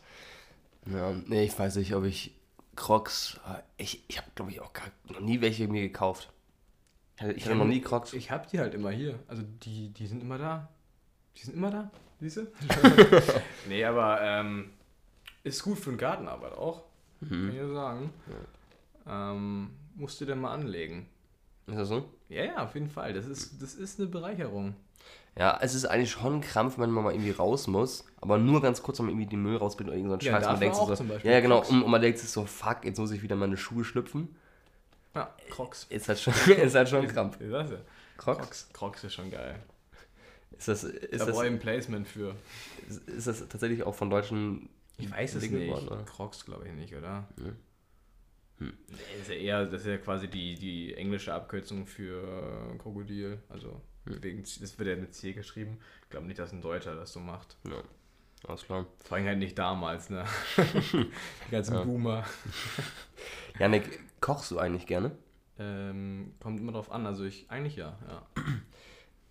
Ja, 0.87 1.13
nee, 1.27 1.45
ich 1.45 1.59
weiß 1.59 1.77
nicht, 1.77 1.95
ob 1.95 2.05
ich 2.05 2.33
Crocs. 2.77 3.41
Ich, 3.79 4.05
ich 4.09 4.19
habe, 4.19 4.29
glaube 4.35 4.51
ich, 4.51 4.61
auch 4.61 4.73
gar, 4.73 4.87
noch 5.09 5.21
nie 5.21 5.41
welche 5.41 5.69
mir 5.69 5.83
gekauft. 5.83 6.31
Ich 7.17 7.23
hatte, 7.23 7.33
ich 7.33 7.45
hatte 7.47 7.57
noch 7.57 7.65
nie 7.67 7.81
Crocs. 7.81 8.13
Ich 8.13 8.31
hab 8.31 8.49
die 8.49 8.59
halt 8.61 8.75
immer 8.75 8.91
hier. 8.91 9.19
Also 9.27 9.43
die, 9.63 9.91
die 9.91 10.07
sind 10.07 10.23
immer 10.23 10.39
da. 10.39 10.69
Die 11.37 11.45
sind 11.45 11.57
immer 11.57 11.71
da, 11.71 11.91
siehst 12.21 12.39
du? 12.39 12.47
nee, 13.69 13.85
aber 13.85 14.21
ähm, 14.23 14.71
ist 15.45 15.63
gut 15.63 15.79
für 15.79 15.91
den 15.91 15.99
Gartenarbeit 15.99 16.53
auch. 16.53 16.85
Kann 17.21 17.49
ich 17.49 17.55
dir 17.55 17.73
sagen. 17.73 18.11
Ähm, 19.07 19.71
musst 19.95 20.21
du 20.21 20.25
dir 20.25 20.37
mal 20.37 20.53
anlegen. 20.53 21.09
Ist 21.67 21.79
das 21.79 21.89
so? 21.89 22.05
Ja, 22.29 22.45
ja, 22.45 22.65
auf 22.65 22.75
jeden 22.75 22.91
Fall. 22.91 23.13
Das 23.13 23.27
ist, 23.27 23.61
das 23.63 23.75
ist 23.75 23.99
eine 23.99 24.09
Bereicherung. 24.09 24.75
Ja, 25.39 25.59
es 25.61 25.75
ist 25.75 25.85
eigentlich 25.85 26.11
schon 26.11 26.37
ein 26.37 26.41
Krampf, 26.41 26.79
wenn 26.79 26.91
man 26.91 27.05
mal 27.05 27.13
irgendwie 27.13 27.31
raus 27.31 27.67
muss, 27.67 28.07
aber 28.21 28.39
nur 28.39 28.63
ganz 28.63 28.83
kurz, 28.83 29.01
um 29.01 29.09
irgendwie 29.09 29.27
den 29.27 29.43
Müll 29.43 29.57
rausbringt 29.57 29.91
oder 29.91 29.97
irgend 29.99 30.11
so 30.11 30.17
ein 30.17 30.21
Ja, 30.21 30.41
Scheiß. 30.41 30.47
Man 30.47 30.61
denkt 30.61 30.77
auch 30.77 30.89
so, 30.89 30.95
zum 30.95 31.09
Beispiel 31.09 31.31
ja, 31.31 31.37
ja, 31.37 31.43
genau, 31.43 31.63
und, 31.63 31.83
und 31.83 31.91
man 31.91 32.01
denkt 32.01 32.19
sich 32.19 32.31
so, 32.31 32.47
fuck, 32.47 32.85
jetzt 32.85 32.99
muss 32.99 33.11
ich 33.11 33.23
wieder 33.23 33.37
meine 33.37 33.57
Schuhe 33.57 33.85
schlüpfen. 33.85 34.35
Ja, 35.17 35.35
Crocs. 35.51 35.85
Ist 35.89 36.09
halt 36.09 36.19
schon, 36.21 36.33
ist 36.35 36.75
halt 36.75 36.89
schon 36.89 37.03
ein 37.03 37.09
Krampf. 37.09 37.39
Wie 37.41 37.49
sagst 37.49 37.73
du? 37.73 37.77
Crocs? 38.17 38.39
Crocs. 38.39 38.69
Crocs 38.73 39.05
ist 39.05 39.15
schon 39.15 39.31
geil. 39.31 39.59
Ist 40.59 40.69
das, 40.69 40.85
ist, 40.85 41.21
da 41.21 41.27
das, 41.27 41.39
ein 41.39 41.59
Placement 41.59 42.07
für. 42.09 42.35
ist, 42.89 43.07
ist 43.09 43.27
das 43.27 43.41
tatsächlich 43.49 43.83
auch 43.83 43.95
von 43.95 44.09
Deutschen 44.09 44.69
Ich 44.97 45.11
weiß 45.11 45.35
es 45.35 45.43
entwickelt 45.43 45.69
nicht. 45.69 45.73
worden, 45.75 45.89
oder? 45.89 46.05
Crocs 46.05 46.45
glaube 46.47 46.67
ich 46.67 46.73
nicht, 46.73 46.95
oder? 46.95 47.29
Hm. 47.37 47.57
Nee, 48.59 48.71
Ist 49.21 49.29
ja 49.29 49.35
eher, 49.35 49.67
das 49.67 49.83
ist 49.83 49.87
ja 49.87 49.99
quasi 49.99 50.29
die, 50.29 50.55
die 50.55 50.95
englische 50.95 51.35
Abkürzung 51.35 51.87
für 51.87 52.75
Krokodil. 52.79 53.39
Also 53.49 53.81
Hm. 54.07 54.23
wegen, 54.23 54.43
das 54.45 54.79
wird 54.79 54.89
ja 54.89 54.97
mit 54.97 55.15
C 55.15 55.33
geschrieben. 55.33 55.79
Ich 56.05 56.11
glaube 56.11 56.27
nicht, 56.27 56.39
dass 56.39 56.53
ein 56.53 56.63
Deutscher 56.63 56.95
das 56.95 57.13
so 57.13 57.21
macht. 57.21 57.57
Ja, 57.69 57.83
alles 58.49 58.65
klar. 58.65 58.87
Vor 59.05 59.17
allem 59.17 59.27
halt 59.27 59.39
nicht 59.39 59.59
damals, 59.59 60.09
ne? 60.11 60.25
die 60.93 61.51
ganzen 61.51 61.75
Ja. 61.75 61.83
Boomer. 61.83 62.25
Janik, 63.59 64.01
kochst 64.21 64.51
du 64.51 64.59
eigentlich 64.59 64.87
gerne? 64.87 65.13
Ähm, 65.59 66.35
kommt 66.41 66.61
immer 66.61 66.73
drauf 66.73 66.91
an. 66.93 67.07
Also 67.07 67.25
ich, 67.25 67.47
eigentlich 67.51 67.77
ja, 67.77 67.97
ja. 68.09 68.43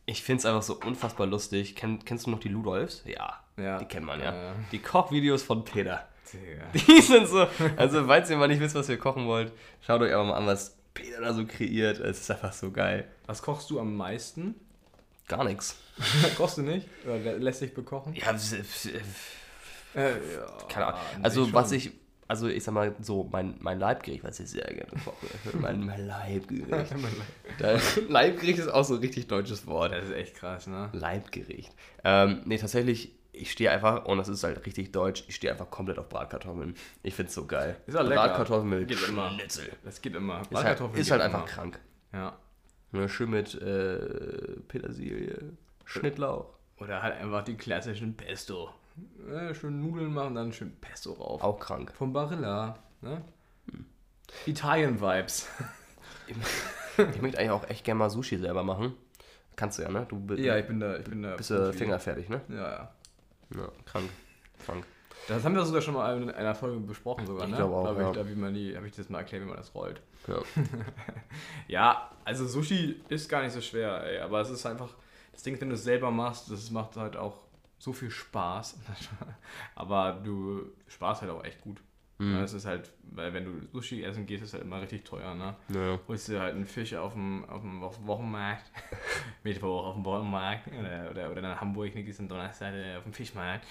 Ich 0.08 0.22
finde 0.22 0.38
es 0.40 0.46
einfach 0.46 0.62
so 0.62 0.76
unfassbar 0.86 1.26
lustig. 1.26 1.76
Kenn, 1.76 2.06
kennst 2.06 2.28
du 2.28 2.30
noch 2.30 2.40
die 2.40 2.48
Ludolfs? 2.50 3.02
Ja, 3.08 3.40
ja. 3.58 3.80
die 3.80 3.86
kennt 3.86 4.06
man 4.06 4.20
ja. 4.20 4.34
Ja. 4.50 4.54
Die 4.72 4.78
Kochvideos 4.78 5.42
von 5.42 5.66
Peter. 5.66 6.08
Digga. 6.32 6.66
Die 6.74 7.02
sind 7.02 7.28
so, 7.28 7.48
also 7.76 8.06
falls 8.06 8.30
ihr 8.30 8.38
mal 8.38 8.48
nicht 8.48 8.60
wisst, 8.60 8.76
was 8.76 8.88
wir 8.88 8.98
kochen 8.98 9.26
wollt, 9.26 9.52
schaut 9.82 10.02
euch 10.02 10.12
einfach 10.12 10.26
mal 10.28 10.36
an, 10.36 10.46
was 10.46 10.78
Peter 10.94 11.22
da 11.22 11.34
so 11.34 11.46
kreiert. 11.46 12.00
Es 12.00 12.20
ist 12.22 12.30
einfach 12.32 12.54
so 12.54 12.70
geil. 12.72 13.08
Was 13.26 13.42
kochst 13.42 13.70
du 13.72 13.80
am 13.80 13.96
meisten? 13.96 14.54
Gar 15.28 15.44
nichts. 15.46 15.76
Kochst 16.38 16.58
du 16.60 16.62
nicht? 16.62 16.88
Oder 17.06 17.16
lä- 17.16 17.38
lässt 17.38 17.62
dich 17.62 17.74
bekochen? 17.74 18.14
Ja, 18.14 18.32
Äh, 19.96 20.10
ja, 20.12 20.46
keine 20.68 20.88
Ahnung. 20.88 21.00
Also 21.24 21.46
sich 21.46 21.54
was 21.54 21.72
ich, 21.72 21.92
also 22.28 22.48
ich 22.48 22.64
sag 22.64 22.74
mal 22.74 22.96
so, 23.02 23.28
mein, 23.32 23.56
mein 23.60 23.80
Leibgericht, 23.80 24.24
was 24.24 24.40
ich 24.40 24.50
sehr 24.50 24.64
gerne 24.66 24.92
koche, 25.04 25.28
mein, 25.60 25.86
mein 25.86 26.08
Leibgericht. 26.08 26.96
Leibgericht 28.10 28.60
ist 28.60 28.68
auch 28.68 28.84
so 28.84 28.96
ein 28.96 29.00
richtig 29.00 29.28
deutsches 29.28 29.68
Wort. 29.68 29.92
Das 29.92 30.06
ist 30.06 30.12
echt 30.14 30.36
krass, 30.36 30.68
ne? 30.68 30.90
Leibgericht. 30.94 31.72
Ähm, 32.04 32.42
nee, 32.46 32.58
tatsächlich, 32.58 33.14
ich 33.32 33.52
stehe 33.52 33.70
einfach, 33.70 34.06
und 34.06 34.18
das 34.18 34.28
ist 34.28 34.44
halt 34.44 34.66
richtig 34.66 34.92
deutsch, 34.92 35.24
ich 35.28 35.36
stehe 35.36 35.52
einfach 35.52 35.70
komplett 35.70 36.00
auf 36.00 36.10
Bratkartoffeln. 36.10 36.76
Ich 37.04 37.14
finde 37.14 37.30
es 37.30 37.36
so 37.36 37.46
geil. 37.46 37.78
Ist 37.86 37.96
auch 37.96 38.04
lecker. 38.04 38.16
Bratkartoffeln 38.16 38.70
mit 38.70 38.88
Geht 38.88 39.08
immer. 39.08 39.32
Schnitzel. 39.32 39.70
Das 39.84 40.02
geht 40.02 40.16
immer. 40.16 40.42
Ist 40.42 40.46
halt, 40.46 40.50
Bratkartoffeln 40.52 41.02
ist 41.02 41.12
halt 41.12 41.24
immer. 41.24 41.36
einfach 41.36 41.46
krank. 41.46 41.80
Ja. 42.14 42.38
Ja, 42.94 43.10
schön 43.10 43.30
mit 43.30 43.54
äh, 43.56 43.98
Petersilie, 44.68 45.54
Schnittlauch. 45.84 46.54
Oder 46.78 47.02
halt 47.02 47.18
einfach 47.18 47.44
die 47.44 47.56
klassischen 47.56 48.16
Pesto. 48.16 48.70
Ja, 49.30 49.54
schön 49.54 49.82
Nudeln 49.82 50.14
machen, 50.14 50.36
dann 50.36 50.54
schön 50.54 50.76
Pesto 50.80 51.14
rauf. 51.14 51.42
Auch 51.44 51.60
krank. 51.60 51.92
Vom 51.96 52.14
Barilla. 52.14 52.78
Ne? 53.02 53.22
Italien-Vibes. 54.46 55.48
Ich 56.98 57.22
möchte 57.22 57.38
eigentlich 57.38 57.52
auch 57.52 57.70
echt 57.70 57.84
gerne 57.84 58.00
mal 58.00 58.10
Sushi 58.10 58.38
selber 58.38 58.64
machen. 58.64 58.94
Kannst 59.58 59.78
du 59.78 59.84
ja, 59.84 59.90
ne? 59.90 60.08
Du 60.08 60.34
Ja, 60.36 60.58
ich 60.58 60.66
bin 60.66 60.80
da. 60.80 60.98
Ich 60.98 61.04
bin 61.04 61.24
da 61.24 61.36
bist 61.36 61.50
du 61.50 61.74
fingerfertig, 61.74 62.30
ne? 62.30 62.40
Ja, 62.48 62.56
ja. 62.56 62.92
Ja, 63.54 63.70
krank. 63.86 64.10
Krank. 64.66 64.86
Das 65.28 65.44
haben 65.44 65.56
wir 65.56 65.66
sogar 65.66 65.82
schon 65.82 65.96
mal 65.96 66.22
in 66.22 66.30
einer 66.30 66.54
Folge 66.56 66.80
besprochen 66.80 67.26
sogar, 67.26 67.46
Ich 67.46 67.52
ne? 67.52 67.58
glaube 67.58 67.76
auch, 67.76 67.84
Glaub 67.84 68.00
ja. 68.00 68.10
ich, 68.12 68.16
da, 68.16 68.30
wie 68.30 68.36
man 68.36 68.54
die, 68.54 68.76
habe 68.76 68.88
ich 68.88 68.96
das 68.96 69.10
mal 69.10 69.20
erklärt, 69.20 69.44
wie 69.44 69.48
man 69.48 69.58
das 69.58 69.74
rollt. 69.74 70.02
Ja. 70.28 70.38
Ja, 71.68 72.12
also 72.24 72.48
Sushi 72.48 73.02
ist 73.10 73.28
gar 73.28 73.42
nicht 73.42 73.54
so 73.54 73.62
schwer, 73.62 74.04
ey, 74.04 74.20
aber 74.20 74.42
es 74.42 74.50
ist 74.50 74.66
einfach, 74.66 74.90
das 75.32 75.44
Ding, 75.44 75.60
wenn 75.60 75.70
du 75.70 75.76
es 75.76 75.84
selber 75.84 76.12
machst, 76.12 76.52
das 76.52 76.70
macht 76.70 76.96
halt 76.96 77.18
auch 77.18 77.45
so 77.78 77.94
viel 77.94 78.10
Spaß. 78.10 78.78
aber 79.76 80.20
du 80.24 80.72
sparst 80.88 81.22
halt 81.22 81.32
auch 81.32 81.44
echt 81.44 81.62
gut. 81.62 81.82
Mhm. 82.18 82.34
Ja, 82.34 82.44
es 82.44 82.54
ist 82.54 82.66
halt, 82.66 82.92
weil 83.12 83.34
wenn 83.34 83.44
du 83.44 83.68
Sushi 83.74 84.02
essen 84.04 84.26
gehst, 84.26 84.44
ist 84.44 84.54
halt 84.54 84.64
immer 84.64 84.82
richtig 84.82 85.04
teuer, 85.04 85.36
ne? 85.36 85.56
Ja. 85.74 86.00
Holst 86.08 86.30
dir 86.30 86.40
halt 86.40 86.56
einen 86.56 86.66
Fisch 86.66 86.94
auf 86.94 87.12
dem, 87.14 87.44
auf 87.50 87.62
dem, 87.62 87.84
auf 87.84 87.98
dem 87.98 88.08
Wochenmarkt, 88.08 88.72
Mittwoch 89.44 89.86
auf 89.86 89.96
dem 89.96 90.06
Wochenmarkt 90.06 90.68
oder, 90.68 91.12
oder, 91.12 91.32
oder 91.32 91.40
in 91.54 91.60
Hamburg, 91.60 91.94
ne, 91.94 92.04
gehst 92.04 92.22
am 92.22 92.30
Donnerstag 92.30 92.74
äh, 92.74 92.96
auf 92.96 93.04
dem 93.04 93.12
Fischmarkt. 93.12 93.66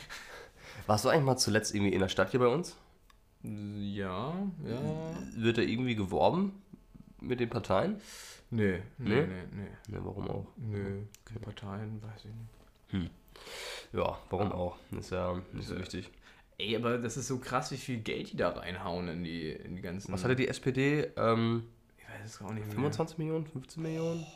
Warst 0.86 1.04
du 1.06 1.08
eigentlich 1.08 1.24
mal 1.24 1.36
zuletzt 1.36 1.74
irgendwie 1.74 1.94
in 1.94 2.00
der 2.00 2.08
Stadt 2.08 2.30
hier 2.32 2.40
bei 2.40 2.48
uns? 2.48 2.76
Ja, 3.42 4.34
ja. 4.64 4.80
Wird 5.36 5.56
da 5.58 5.62
irgendwie 5.62 5.94
geworben 5.94 6.62
mit 7.20 7.40
den 7.40 7.48
Parteien? 7.48 8.00
Nee, 8.50 8.82
nee, 8.98 9.22
Nee? 9.22 9.26
nee, 9.26 9.42
nee. 9.52 9.96
Ne, 9.96 10.04
warum 10.04 10.28
auch? 10.28 10.46
Nö, 10.56 11.02
keine 11.24 11.40
Parteien, 11.40 12.02
weiß 12.02 12.26
ich 12.26 12.30
nicht. 13.00 13.10
Ja, 13.94 14.18
warum 14.30 14.52
auch? 14.52 14.76
Ist 14.98 15.10
ja 15.12 15.40
nicht 15.52 15.68
so 15.68 15.78
wichtig. 15.78 16.10
Ey, 16.58 16.76
aber 16.76 16.98
das 16.98 17.16
ist 17.16 17.28
so 17.28 17.38
krass, 17.38 17.70
wie 17.72 17.76
viel 17.76 17.98
Geld 17.98 18.32
die 18.32 18.36
da 18.36 18.50
reinhauen 18.50 19.08
in 19.08 19.24
die, 19.24 19.50
in 19.50 19.76
die 19.76 19.82
ganzen. 19.82 20.12
Was 20.12 20.24
hatte 20.24 20.36
die 20.36 20.48
SPD? 20.48 21.10
Ähm, 21.16 21.64
Ich 21.98 22.04
weiß 22.08 22.26
es 22.26 22.42
auch 22.42 22.50
nicht 22.52 22.66
mehr. 22.66 22.74
25 22.74 23.18
Millionen, 23.18 23.46
15 23.46 23.82
Millionen? 23.82 24.26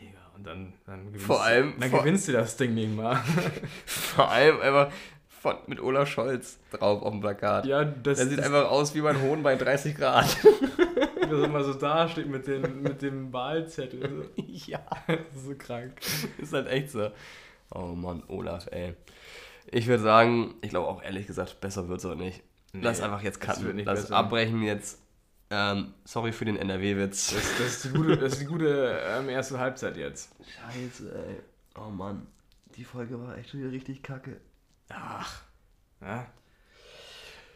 Digga, 0.00 0.18
und 0.36 0.46
dann, 0.46 0.72
dann 0.86 1.06
gewinnst 1.06 1.26
Vor 1.26 1.42
allem- 1.42 1.74
Du, 1.74 1.80
dann 1.80 1.90
vor- 1.90 1.98
gewinnst 2.00 2.28
du 2.28 2.32
das 2.32 2.56
Ding 2.56 2.74
nicht 2.74 2.94
mal. 2.94 3.16
Vor 3.86 4.30
allem 4.30 4.60
einfach 4.60 4.92
von, 5.28 5.56
mit 5.66 5.78
Olaf 5.80 6.08
Scholz 6.08 6.58
drauf 6.70 7.02
auf 7.02 7.10
dem 7.10 7.20
Plakat. 7.20 7.66
ja, 7.66 7.84
das, 7.84 8.18
Der 8.18 8.26
sieht 8.28 8.38
das, 8.38 8.46
einfach 8.46 8.70
aus 8.70 8.94
wie 8.94 9.02
mein 9.02 9.20
Hohn 9.20 9.42
bei 9.42 9.56
30 9.56 9.94
Grad. 9.94 10.24
das 11.20 11.30
immer 11.44 11.62
so 11.64 11.74
dasteht 11.74 12.28
mit, 12.28 12.46
den, 12.46 12.82
mit 12.82 13.02
dem 13.02 13.30
Wahlzettel. 13.32 14.30
ja. 14.36 14.80
Das 15.06 15.18
ist 15.36 15.44
so 15.46 15.54
krank. 15.56 15.92
Ist 16.38 16.52
halt 16.54 16.66
echt 16.68 16.90
so. 16.90 17.10
Oh 17.74 17.94
Mann, 17.94 18.22
Olaf, 18.28 18.66
ey. 18.70 18.94
Ich 19.66 19.86
würde 19.86 20.02
sagen, 20.02 20.54
ich 20.62 20.70
glaube 20.70 20.86
auch 20.88 21.02
ehrlich 21.02 21.26
gesagt, 21.26 21.60
besser 21.60 21.88
wird 21.88 21.98
es 22.00 22.06
auch 22.06 22.14
nicht. 22.14 22.42
Lass 22.72 22.98
Nee, 22.98 23.04
einfach 23.04 23.22
jetzt 23.22 23.40
cutten. 23.40 23.76
nicht 23.76 23.86
Lass 23.86 24.02
besser. 24.02 24.16
abbrechen 24.16 24.62
jetzt. 24.62 25.00
Ähm, 25.50 25.94
sorry 26.04 26.32
für 26.32 26.44
den 26.44 26.56
NRW-Witz. 26.56 27.34
Das, 27.34 27.58
das, 27.58 27.66
ist 27.66 27.84
die 27.84 27.88
gute, 27.90 28.16
das 28.16 28.32
ist 28.34 28.40
die 28.42 28.46
gute 28.46 28.98
ähm, 29.06 29.28
erste 29.28 29.58
Halbzeit 29.58 29.96
jetzt. 29.96 30.30
Scheiße, 30.40 31.14
ey. 31.14 31.36
Oh 31.80 31.90
Mann. 31.90 32.26
Die 32.76 32.84
Folge 32.84 33.20
war 33.20 33.36
echt 33.38 33.54
wieder 33.54 33.70
richtig 33.70 34.02
kacke. 34.02 34.40
Ach. 34.88 35.42
Ja. 36.00 36.26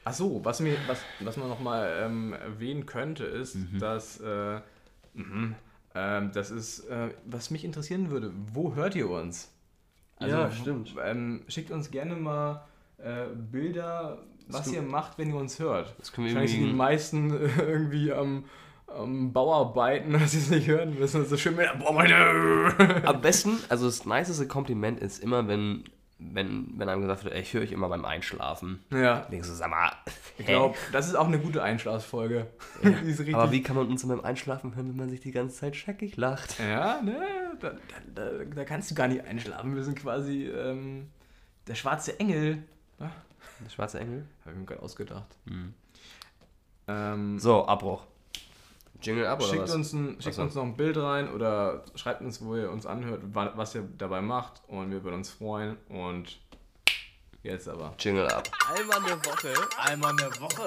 Ach 0.05 0.15
so, 0.15 0.45
was, 0.45 0.61
mir, 0.61 0.77
was, 0.87 1.01
was 1.21 1.37
man 1.37 1.49
nochmal 1.49 2.01
ähm, 2.03 2.33
erwähnen 2.33 2.87
könnte, 2.87 3.25
ist, 3.25 3.57
Mhm. 3.57 3.79
dass. 3.79 4.21
Äh, 4.21 4.61
mhm, 5.15 5.55
ähm, 5.95 6.31
das 6.33 6.51
ist, 6.51 6.81
äh, 6.89 7.11
was 7.27 7.51
mich 7.51 7.65
interessieren 7.65 8.11
würde. 8.11 8.33
Wo 8.53 8.75
hört 8.75 8.95
ihr 8.95 9.11
uns? 9.11 9.51
Ja, 10.21 10.51
stimmt. 10.51 10.95
Ähm, 11.05 11.43
schickt 11.49 11.71
uns 11.71 11.91
gerne 11.91 12.17
mal 12.17 12.65
äh, 12.99 13.27
Bilder, 13.35 14.19
was 14.49 14.73
ihr 14.73 14.83
macht, 14.83 15.19
wenn 15.19 15.31
ihr 15.31 15.37
uns 15.37 15.59
hört. 15.59 15.95
Das 15.99 16.13
können 16.13 16.27
wir 16.27 16.35
Wahrscheinlich 16.35 16.59
sind 16.59 16.69
die 16.69 16.73
meisten 16.73 17.31
äh, 17.31 17.63
irgendwie 17.63 18.13
am, 18.13 18.45
am 18.87 19.33
Bauarbeiten, 19.33 20.13
dass 20.19 20.33
sie 20.33 20.39
es 20.39 20.51
nicht 20.51 20.67
hören 20.67 20.99
müssen. 20.99 21.25
So 21.25 21.37
schön 21.37 21.57
mit 21.57 21.67
der 21.67 21.75
Bohrmaschine. 21.75 23.03
Am 23.05 23.21
besten, 23.21 23.59
also 23.69 23.87
das 23.87 24.05
niceste 24.05 24.49
Kompliment 24.49 25.01
ist 25.01 25.23
immer, 25.23 25.47
wenn, 25.47 25.85
wenn, 26.19 26.79
wenn 26.79 26.89
einem 26.89 27.03
gesagt 27.03 27.25
wird, 27.25 27.35
ey, 27.35 27.43
ich 27.43 27.53
höre 27.55 27.63
euch 27.63 27.73
immer 27.73 27.89
beim 27.89 28.05
Einschlafen. 28.05 28.83
Ja, 28.91 29.21
Denkst 29.31 29.49
du, 29.49 29.55
sag 29.55 29.71
mal, 29.71 29.93
ich 30.37 30.47
glaube, 30.47 30.77
das 30.93 31.07
ist 31.07 31.15
auch 31.15 31.27
eine 31.29 31.39
gute 31.39 31.63
Einschlaffolge. 31.63 32.47
Richtig 32.83 33.35
Aber 33.35 33.53
wie 33.53 33.63
kann 33.63 33.77
man 33.77 33.87
uns 33.89 34.07
beim 34.07 34.21
Einschlafen 34.21 34.75
hören, 34.75 34.89
wenn 34.89 34.97
man 34.97 35.11
sich 35.11 35.21
die 35.21 35.31
ganze 35.31 35.57
Zeit 35.57 35.77
scheckig 35.77 36.17
lacht? 36.17 36.59
Ja, 36.59 37.01
ne, 37.03 37.21
da, 37.61 37.71
da, 37.71 37.79
da, 38.15 38.45
da 38.45 38.65
kannst 38.65 38.91
du 38.91 38.95
gar 38.97 39.07
nicht 39.09 39.25
einschlafen. 39.25 39.77
Wir 39.77 39.85
sind 39.85 39.99
quasi 39.99 40.47
ähm, 40.47 41.09
der 41.69 41.75
schwarze 41.77 42.19
Engel. 42.19 42.65
Ja, 42.99 43.13
Der 43.65 43.71
schwarze 43.71 44.01
Engel? 44.01 44.27
Habe 44.45 44.53
ich 44.55 44.59
mir 44.59 44.67
gerade 44.67 44.83
ausgedacht. 44.83 45.37
Mhm. 45.45 45.75
Ähm, 46.89 47.39
So, 47.39 47.67
Abbruch. 47.67 48.07
Jingle 49.01 49.27
ab 49.27 49.41
oder 49.41 49.49
schickt 49.51 49.63
was? 49.63 49.75
uns, 49.75 49.93
ein, 49.93 50.09
schickt 50.21 50.27
Achso. 50.29 50.43
uns 50.43 50.55
noch 50.55 50.63
ein 50.65 50.77
Bild 50.77 50.97
rein 50.97 51.33
oder 51.33 51.85
schreibt 51.95 52.21
uns, 52.23 52.43
wo 52.43 52.57
ihr 52.57 52.71
uns 52.71 52.85
anhört, 52.87 53.23
wa- 53.35 53.53
was 53.55 53.75
ihr 53.75 53.89
dabei 53.97 54.21
macht. 54.21 54.63
Und 54.67 54.91
wir 54.91 55.03
würden 55.05 55.17
uns 55.17 55.31
freuen. 55.31 55.77
Und 55.89 56.41
jetzt 57.43 57.69
aber. 57.69 57.95
Jingle 57.99 58.27
ab. 58.29 58.49
Einmal 58.77 59.01
der 59.03 59.17
Woche. 59.25 59.55
Einmal 59.79 60.17
der 60.17 60.31
Woche. 60.41 60.65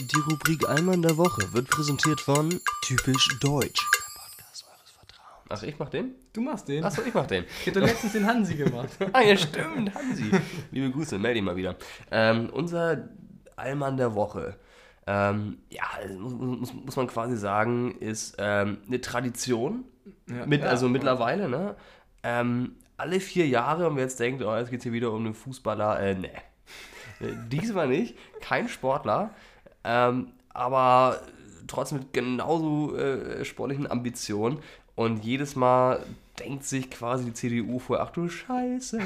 Die 0.00 0.20
Rubrik 0.30 0.68
Allmann 0.68 1.02
der 1.02 1.16
Woche 1.16 1.52
wird 1.52 1.68
präsentiert 1.68 2.20
von 2.20 2.60
Typisch 2.82 3.28
Deutsch. 3.40 3.80
Der 3.80 4.20
Podcast 4.20 4.64
eures 4.68 4.90
Vertrauens. 4.90 5.50
Achso, 5.50 5.66
ich 5.66 5.78
mach 5.78 5.88
den? 5.90 6.14
Du 6.32 6.40
machst 6.40 6.66
den. 6.68 6.82
Achso, 6.84 7.02
ich 7.02 7.14
mach 7.14 7.26
den. 7.26 7.44
Ich 7.60 7.66
hab 7.68 7.74
doch 7.74 7.82
letztens 7.82 8.12
den 8.14 8.26
Hansi 8.26 8.54
gemacht. 8.56 8.88
ah, 9.12 9.20
ja, 9.20 9.36
stimmt, 9.36 9.94
Hansi. 9.94 10.30
Liebe 10.72 10.90
Grüße, 10.90 11.18
melde 11.18 11.38
ihn 11.38 11.44
mal 11.44 11.54
wieder. 11.56 11.76
Ähm, 12.10 12.48
unser 12.50 13.08
Allmann 13.56 13.96
der 13.96 14.14
Woche. 14.14 14.56
Ähm, 15.06 15.58
ja, 15.70 15.82
also 15.96 16.18
muss, 16.18 16.32
muss, 16.32 16.72
muss 16.72 16.96
man 16.96 17.06
quasi 17.06 17.36
sagen, 17.36 17.96
ist 18.00 18.36
ähm, 18.38 18.78
eine 18.86 19.00
Tradition. 19.00 19.84
Ja. 20.28 20.46
Mit, 20.46 20.62
Ja. 20.62 20.68
Also 20.68 20.88
mittlerweile, 20.88 21.48
ne? 21.48 21.76
Ähm, 22.22 22.76
alle 22.96 23.20
vier 23.20 23.46
Jahre 23.46 23.88
und 23.88 23.96
wer 23.96 24.04
jetzt 24.04 24.20
denkt, 24.20 24.42
oh, 24.42 24.56
jetzt 24.56 24.70
geht 24.70 24.78
es 24.78 24.84
hier 24.84 24.92
wieder 24.92 25.12
um 25.12 25.24
einen 25.24 25.34
Fußballer, 25.34 26.00
äh, 26.00 26.14
ne. 26.14 26.30
Äh, 27.20 27.34
Diesmal 27.50 27.88
nicht, 27.88 28.16
kein 28.40 28.68
Sportler, 28.68 29.30
ähm, 29.84 30.32
aber 30.50 31.20
trotzdem 31.66 31.98
mit 31.98 32.12
genauso 32.12 32.96
äh, 32.96 33.44
sportlichen 33.44 33.90
Ambitionen 33.90 34.58
und 34.94 35.24
jedes 35.24 35.56
Mal 35.56 36.04
denkt 36.38 36.64
sich 36.64 36.90
quasi 36.90 37.26
die 37.26 37.32
CDU 37.32 37.78
vor, 37.78 38.00
ach 38.00 38.10
du 38.10 38.28
Scheiße, 38.28 39.00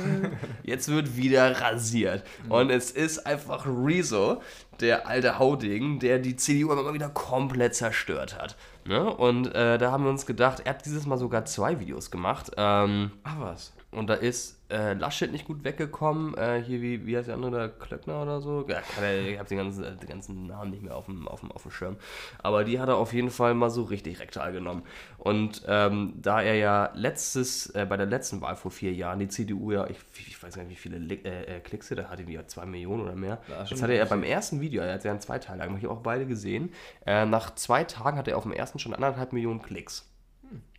jetzt 0.62 0.88
wird 0.88 1.16
wieder 1.16 1.60
rasiert. 1.60 2.24
Und 2.48 2.70
es 2.70 2.90
ist 2.90 3.26
einfach 3.26 3.66
Rezo, 3.66 4.40
der 4.80 5.06
alte 5.06 5.38
Hauding, 5.38 5.98
der 5.98 6.18
die 6.18 6.36
CDU 6.36 6.72
immer 6.72 6.94
wieder 6.94 7.08
komplett 7.08 7.74
zerstört 7.74 8.38
hat. 8.38 8.56
Ne? 8.84 9.04
Und 9.04 9.54
äh, 9.54 9.78
da 9.78 9.90
haben 9.90 10.04
wir 10.04 10.10
uns 10.10 10.26
gedacht, 10.26 10.62
er 10.64 10.70
hat 10.70 10.84
dieses 10.86 11.06
Mal 11.06 11.18
sogar 11.18 11.44
zwei 11.44 11.80
Videos 11.80 12.10
gemacht. 12.10 12.52
Ähm, 12.56 13.10
Ach 13.24 13.40
was. 13.40 13.72
Und 13.90 14.08
da 14.08 14.14
ist 14.14 14.58
äh, 14.70 14.92
Laschet 14.92 15.32
nicht 15.32 15.46
gut 15.46 15.64
weggekommen. 15.64 16.36
Äh, 16.36 16.62
hier, 16.62 16.82
wie, 16.82 17.06
wie 17.06 17.16
heißt 17.16 17.28
der 17.28 17.36
andere, 17.36 17.52
der 17.52 17.68
Klöckner 17.70 18.20
oder 18.20 18.42
so? 18.42 18.66
Ja, 18.68 18.80
ich 18.80 19.38
habe 19.38 19.48
den 19.48 19.56
ganzen, 19.56 19.82
äh, 19.82 19.96
den 19.96 20.08
ganzen 20.08 20.46
Namen 20.46 20.70
nicht 20.70 20.82
mehr 20.82 20.94
auf 20.94 21.06
dem, 21.06 21.26
auf, 21.26 21.40
dem, 21.40 21.50
auf 21.52 21.62
dem 21.62 21.70
Schirm. 21.70 21.96
Aber 22.42 22.64
die 22.64 22.78
hat 22.78 22.90
er 22.90 22.96
auf 22.96 23.14
jeden 23.14 23.30
Fall 23.30 23.54
mal 23.54 23.70
so 23.70 23.84
richtig 23.84 24.20
rektal 24.20 24.52
genommen. 24.52 24.82
Und 25.16 25.62
ähm, 25.66 26.12
da 26.20 26.42
er 26.42 26.56
ja 26.56 26.90
letztes, 26.94 27.70
äh, 27.70 27.86
bei 27.88 27.96
der 27.96 28.04
letzten 28.04 28.42
Wahl 28.42 28.56
vor 28.56 28.70
vier 28.70 28.92
Jahren 28.92 29.20
die 29.20 29.28
CDU 29.28 29.72
ja, 29.72 29.86
ich, 29.86 29.96
ich 30.18 30.42
weiß 30.42 30.54
gar 30.54 30.64
nicht, 30.64 30.72
wie 30.72 30.76
viele 30.76 30.98
äh, 30.98 31.56
äh, 31.56 31.60
Klicks 31.60 31.88
da 31.88 32.10
hatte, 32.10 32.24
die 32.24 32.34
ja 32.34 32.46
zwei 32.46 32.66
Millionen 32.66 33.04
oder 33.04 33.16
mehr. 33.16 33.40
Ja, 33.48 33.64
Jetzt 33.64 33.82
hatte 33.82 33.94
er 33.94 34.06
viel. 34.06 34.16
beim 34.16 34.22
ersten 34.22 34.60
Video, 34.60 34.82
er 34.82 34.94
hat 34.94 35.04
ja 35.04 35.12
in 35.12 35.20
zwei 35.20 35.38
Teilen, 35.38 35.62
habe 35.62 35.78
ich 35.78 35.86
auch 35.86 36.02
beide 36.02 36.26
gesehen. 36.26 36.74
Äh, 37.06 37.24
nach 37.24 37.54
zwei 37.54 37.84
Tagen 37.84 38.18
hat 38.18 38.28
er 38.28 38.36
auf 38.36 38.42
dem 38.42 38.52
ersten 38.52 38.78
schon 38.78 38.92
anderthalb 38.92 39.32
Millionen 39.32 39.62
Klicks. 39.62 40.04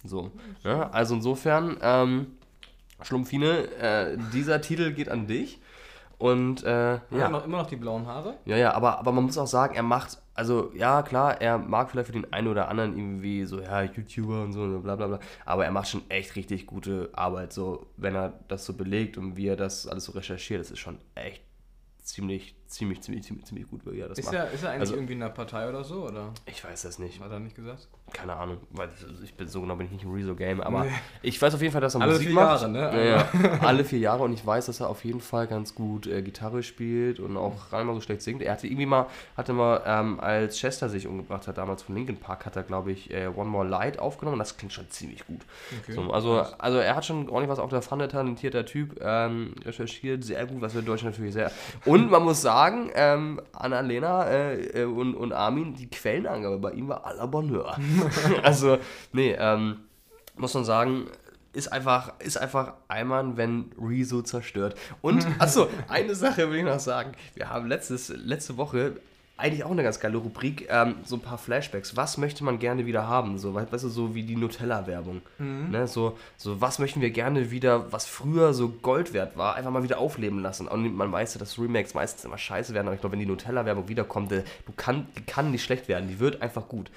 So. 0.03 0.31
Ja, 0.63 0.89
also 0.91 1.15
insofern, 1.15 1.77
ähm, 1.81 2.38
Schlumpfine, 3.01 3.67
äh, 3.79 4.17
dieser 4.33 4.61
Titel 4.61 4.91
geht 4.93 5.09
an 5.09 5.27
dich. 5.27 5.59
Und 6.17 6.63
äh, 6.65 6.95
Ja. 6.95 6.99
ja, 7.11 7.29
Noch, 7.29 7.45
immer 7.45 7.59
noch 7.59 7.67
die 7.67 7.77
blauen 7.77 8.05
Haare? 8.05 8.35
ja, 8.43 8.57
ja, 8.57 8.73
aber, 8.73 8.99
aber 8.99 9.13
man 9.13 9.23
muss 9.23 9.37
auch 9.37 9.47
sagen, 9.47 9.73
er 9.75 9.83
macht, 9.83 10.17
also 10.33 10.69
ja, 10.75 11.01
klar, 11.01 11.39
er 11.39 11.57
mag 11.57 11.89
vielleicht 11.89 12.07
für 12.07 12.11
den 12.13 12.33
einen 12.33 12.49
oder 12.49 12.67
anderen 12.67 12.97
irgendwie 12.97 13.45
so, 13.45 13.61
ja, 13.61 13.83
YouTuber 13.83 14.43
und 14.43 14.51
so, 14.51 14.63
und 14.63 14.83
bla 14.83 14.97
bla 14.97 15.07
bla, 15.07 15.19
aber 15.45 15.63
er 15.63 15.71
macht 15.71 15.87
schon 15.87 16.01
echt 16.09 16.35
richtig 16.35 16.65
gute 16.67 17.09
Arbeit, 17.13 17.53
so, 17.53 17.87
wenn 17.95 18.15
er 18.15 18.33
das 18.49 18.65
so 18.65 18.73
belegt 18.73 19.17
und 19.17 19.37
wie 19.37 19.47
er 19.47 19.55
das 19.55 19.87
alles 19.87 20.03
so 20.03 20.11
recherchiert, 20.11 20.59
das 20.59 20.71
ist 20.71 20.79
schon 20.79 20.97
echt 21.15 21.41
ziemlich, 22.03 22.53
ziemlich, 22.69 23.01
ziemlich, 23.01 23.23
ziemlich, 23.23 23.45
ziemlich 23.45 23.67
gut, 23.69 23.81
wie 23.85 23.99
er 23.99 24.09
das 24.09 24.19
Ist 24.19 24.25
macht. 24.27 24.35
er, 24.35 24.51
ist 24.51 24.63
er 24.63 24.69
eigentlich 24.69 24.79
Also- 24.81 24.93
irgendwie 24.95 25.13
in 25.13 25.23
einer 25.23 25.31
Partei 25.31 25.67
oder 25.67 25.83
so? 25.83 26.05
Oder 26.07 26.29
Ich 26.45 26.63
weiß 26.63 26.83
das 26.83 26.99
nicht. 26.99 27.19
hat 27.19 27.31
er 27.31 27.39
nicht 27.39 27.55
gesagt? 27.55 27.87
Keine 28.13 28.35
Ahnung, 28.35 28.57
weil 28.71 28.89
ich 29.23 29.33
bin 29.35 29.47
so 29.47 29.61
genau 29.61 29.75
bin 29.75 29.85
ich 29.87 29.91
nicht 29.91 30.03
im 30.03 30.11
Rezo-Game, 30.13 30.61
aber 30.61 30.85
Nee. 30.85 30.91
ich 31.21 31.39
weiß 31.39 31.53
auf 31.53 31.61
jeden 31.61 31.71
Fall, 31.71 31.81
dass 31.81 31.93
er 31.95 32.01
Alle 32.01 32.13
Musik 32.13 32.27
vier 32.27 32.35
macht. 32.35 32.61
Jahre, 32.61 32.71
ne? 32.71 32.79
Ja, 32.79 33.03
ja. 33.17 33.59
alle 33.61 33.83
vier 33.85 33.99
Jahre 33.99 34.23
und 34.23 34.33
ich 34.33 34.43
weiß, 34.45 34.65
dass 34.67 34.79
er 34.79 34.89
auf 34.89 35.03
jeden 35.05 35.19
Fall 35.21 35.45
ganz 35.47 35.75
gut 35.75 36.07
äh, 36.07 36.21
Gitarre 36.23 36.63
spielt 36.63 37.19
und 37.19 37.37
auch 37.37 37.69
gar 37.69 37.79
nicht 37.79 37.87
mal 37.87 37.93
so 37.93 38.01
schlecht 38.01 38.21
singt. 38.23 38.41
Er 38.41 38.53
hatte 38.53 38.65
irgendwie 38.67 38.87
mal, 38.87 39.05
hatte 39.37 39.53
mal, 39.53 39.81
ähm, 39.85 40.19
als 40.19 40.57
Chester 40.57 40.89
sich 40.89 41.05
umgebracht 41.07 41.47
hat, 41.47 41.57
damals 41.59 41.83
von 41.83 41.93
Linkin 41.95 42.17
Park, 42.17 42.45
hat 42.47 42.55
er, 42.55 42.63
glaube 42.63 42.91
ich, 42.91 43.11
äh, 43.13 43.27
One 43.35 43.49
More 43.49 43.67
Light 43.67 43.99
aufgenommen 43.99 44.33
und 44.33 44.39
das 44.39 44.57
klingt 44.57 44.73
schon 44.73 44.89
ziemlich 44.89 45.25
gut. 45.27 45.41
Okay. 45.83 45.93
So, 45.93 46.11
also, 46.11 46.39
also 46.57 46.77
er 46.79 46.95
hat 46.95 47.05
schon 47.05 47.29
ordentlich 47.29 47.49
was 47.49 47.59
auf 47.59 47.69
der 47.69 47.81
Pfanne, 47.83 48.07
talentierter 48.07 48.65
Typ, 48.65 48.99
ähm, 49.01 49.53
recherchiert, 49.65 50.23
sehr 50.23 50.45
gut, 50.47 50.61
was 50.61 50.73
wir 50.73 50.79
in 50.79 50.85
Deutschland 50.87 51.13
natürlich 51.15 51.33
sehr. 51.33 51.51
Und 51.85 52.09
man 52.09 52.23
muss 52.23 52.41
sagen, 52.41 52.58
ähm, 52.95 53.41
Annalena 53.53 54.25
äh, 54.25 54.81
äh, 54.81 54.85
und, 54.85 55.15
und 55.15 55.33
Armin, 55.33 55.75
die 55.75 55.89
Quellenangabe 55.89 56.57
bei 56.57 56.71
ihm 56.71 56.87
war 56.87 57.05
à 57.05 57.13
la 57.13 57.25
Bonheur. 57.25 57.77
also, 58.43 58.77
nee, 59.13 59.35
ähm, 59.37 59.81
muss 60.35 60.53
man 60.53 60.65
sagen, 60.65 61.05
ist 61.53 61.71
einfach, 61.71 62.13
ist 62.19 62.37
einfach 62.37 62.73
Eimann, 62.87 63.37
wenn 63.37 63.71
Rezo 63.79 64.21
zerstört. 64.21 64.75
Und, 65.01 65.25
achso, 65.39 65.67
eine 65.87 66.15
Sache 66.15 66.49
will 66.49 66.59
ich 66.59 66.63
noch 66.63 66.79
sagen. 66.79 67.13
Wir 67.35 67.49
haben 67.49 67.67
letztes, 67.67 68.09
letzte 68.09 68.57
Woche 68.57 68.97
eigentlich 69.39 69.63
auch 69.63 69.71
eine 69.71 69.83
ganz 69.83 69.99
geile 69.99 70.17
Rubrik, 70.17 70.67
ähm, 70.69 70.95
so 71.03 71.15
ein 71.15 71.21
paar 71.21 71.37
Flashbacks. 71.37 71.95
Was 71.95 72.17
möchte 72.17 72.43
man 72.43 72.59
gerne 72.59 72.85
wieder 72.85 73.07
haben? 73.07 73.37
So, 73.37 73.55
we- 73.55 73.67
weißt 73.71 73.85
du, 73.85 73.89
so 73.89 74.13
wie 74.15 74.23
die 74.23 74.35
Nutella-Werbung. 74.35 75.21
Ne? 75.39 75.87
So, 75.87 76.17
so, 76.37 76.59
was 76.61 76.79
möchten 76.79 77.01
wir 77.01 77.09
gerne 77.11 77.49
wieder, 77.51 77.91
was 77.91 78.05
früher 78.05 78.53
so 78.53 78.69
Gold 78.69 79.13
wert 79.13 79.37
war, 79.37 79.55
einfach 79.55 79.71
mal 79.71 79.83
wieder 79.83 79.97
aufleben 79.99 80.39
lassen. 80.41 80.67
Und 80.67 80.95
man 80.95 81.11
weiß 81.11 81.33
ja, 81.35 81.39
dass 81.39 81.57
Remakes 81.57 81.93
meistens 81.93 82.25
immer 82.25 82.37
scheiße 82.37 82.73
werden, 82.73 82.87
aber 82.87 82.95
ich 82.95 83.01
glaube, 83.01 83.13
wenn 83.13 83.19
die 83.19 83.25
Nutella-Werbung 83.25 83.87
wiederkommt, 83.87 84.31
äh, 84.31 84.43
du 84.65 84.73
kann, 84.75 85.07
die 85.17 85.23
kann 85.23 85.51
nicht 85.51 85.63
schlecht 85.63 85.87
werden, 85.87 86.09
die 86.09 86.19
wird 86.19 86.41
einfach 86.41 86.67
gut. 86.67 86.91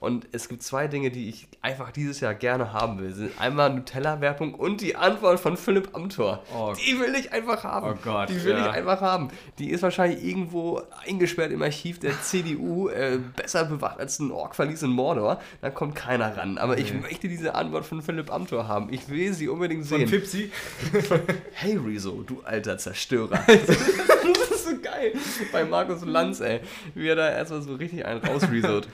Und 0.00 0.26
es 0.32 0.48
gibt 0.48 0.62
zwei 0.62 0.86
Dinge, 0.88 1.10
die 1.10 1.28
ich 1.28 1.48
einfach 1.62 1.90
dieses 1.90 2.20
Jahr 2.20 2.34
gerne 2.34 2.72
haben 2.72 2.98
will. 3.00 3.12
Sind 3.12 3.40
einmal 3.40 3.74
Nutella-Werbung 3.74 4.54
und 4.54 4.80
die 4.80 4.94
Antwort 4.96 5.40
von 5.40 5.56
Philipp 5.56 5.94
Amthor. 5.94 6.42
Oh. 6.56 6.72
die 6.78 7.00
will 7.00 7.14
ich 7.14 7.32
einfach 7.32 7.64
haben. 7.64 7.90
Oh 7.90 7.98
Gott, 8.02 8.28
die 8.28 8.42
will 8.44 8.52
ja. 8.52 8.66
ich 8.68 8.72
einfach 8.72 9.00
haben. 9.00 9.28
Die 9.58 9.70
ist 9.70 9.82
wahrscheinlich 9.82 10.22
irgendwo 10.24 10.82
eingesperrt 11.06 11.50
im 11.50 11.62
Archiv 11.62 11.87
der 11.94 12.20
CDU, 12.22 12.88
äh, 12.88 13.18
besser 13.36 13.64
bewacht 13.64 13.98
als 13.98 14.18
ein 14.18 14.30
Ork-Verlies 14.30 14.82
in 14.82 14.90
Mordor. 14.90 15.40
Da 15.60 15.70
kommt 15.70 15.94
keiner 15.94 16.36
ran. 16.36 16.58
Aber 16.58 16.78
ich 16.78 16.92
Nee. 16.92 17.00
möchte 17.00 17.28
diese 17.28 17.54
Antwort 17.54 17.84
von 17.86 18.02
Philipp 18.02 18.30
Amthor 18.32 18.68
haben. 18.68 18.92
Ich 18.92 19.08
will 19.08 19.32
sie 19.32 19.48
unbedingt 19.48 19.86
Von 19.86 19.98
sehen. 19.98 20.08
Fipsi? 20.08 20.50
Hey 21.52 21.76
Rezo, 21.76 22.22
du 22.26 22.40
alter 22.42 22.78
Zerstörer. 22.78 23.40
das 23.46 23.68
ist 23.68 24.64
so 24.66 24.78
geil. 24.82 25.12
Bei 25.52 25.64
Markus 25.64 26.04
Lanz, 26.04 26.40
ey. 26.40 26.60
Wie 26.94 27.08
er 27.08 27.16
da 27.16 27.30
erstmal 27.30 27.62
so 27.62 27.74
richtig 27.74 28.04
einen 28.04 28.20
rausresort. 28.22 28.88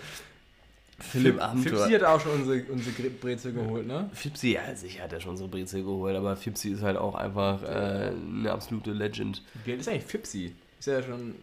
Philipp 0.98 1.42
Amthor. 1.42 1.78
Fipsi 1.78 1.92
hat 1.92 2.04
auch 2.04 2.20
schon 2.20 2.32
unsere, 2.32 2.62
unsere 2.72 3.10
Brezel 3.10 3.52
geholt, 3.52 3.86
ne? 3.86 4.08
Fipsi, 4.14 4.52
ja, 4.52 4.74
sicher 4.74 5.02
hat 5.04 5.12
er 5.12 5.20
schon 5.20 5.36
so 5.36 5.48
Brezel 5.48 5.82
geholt, 5.82 6.16
aber 6.16 6.36
Fipsi 6.36 6.70
ist 6.70 6.82
halt 6.82 6.96
auch 6.96 7.14
einfach 7.14 7.62
äh, 7.62 8.12
eine 8.12 8.50
absolute 8.52 8.92
Legend. 8.92 9.42
Wie 9.64 9.72
alt 9.72 9.80
ist 9.80 9.88
eigentlich 9.88 10.04
Fipsi? 10.04 10.54
Ist 10.78 10.88
er 10.88 11.00
ja 11.00 11.06
schon. 11.06 11.34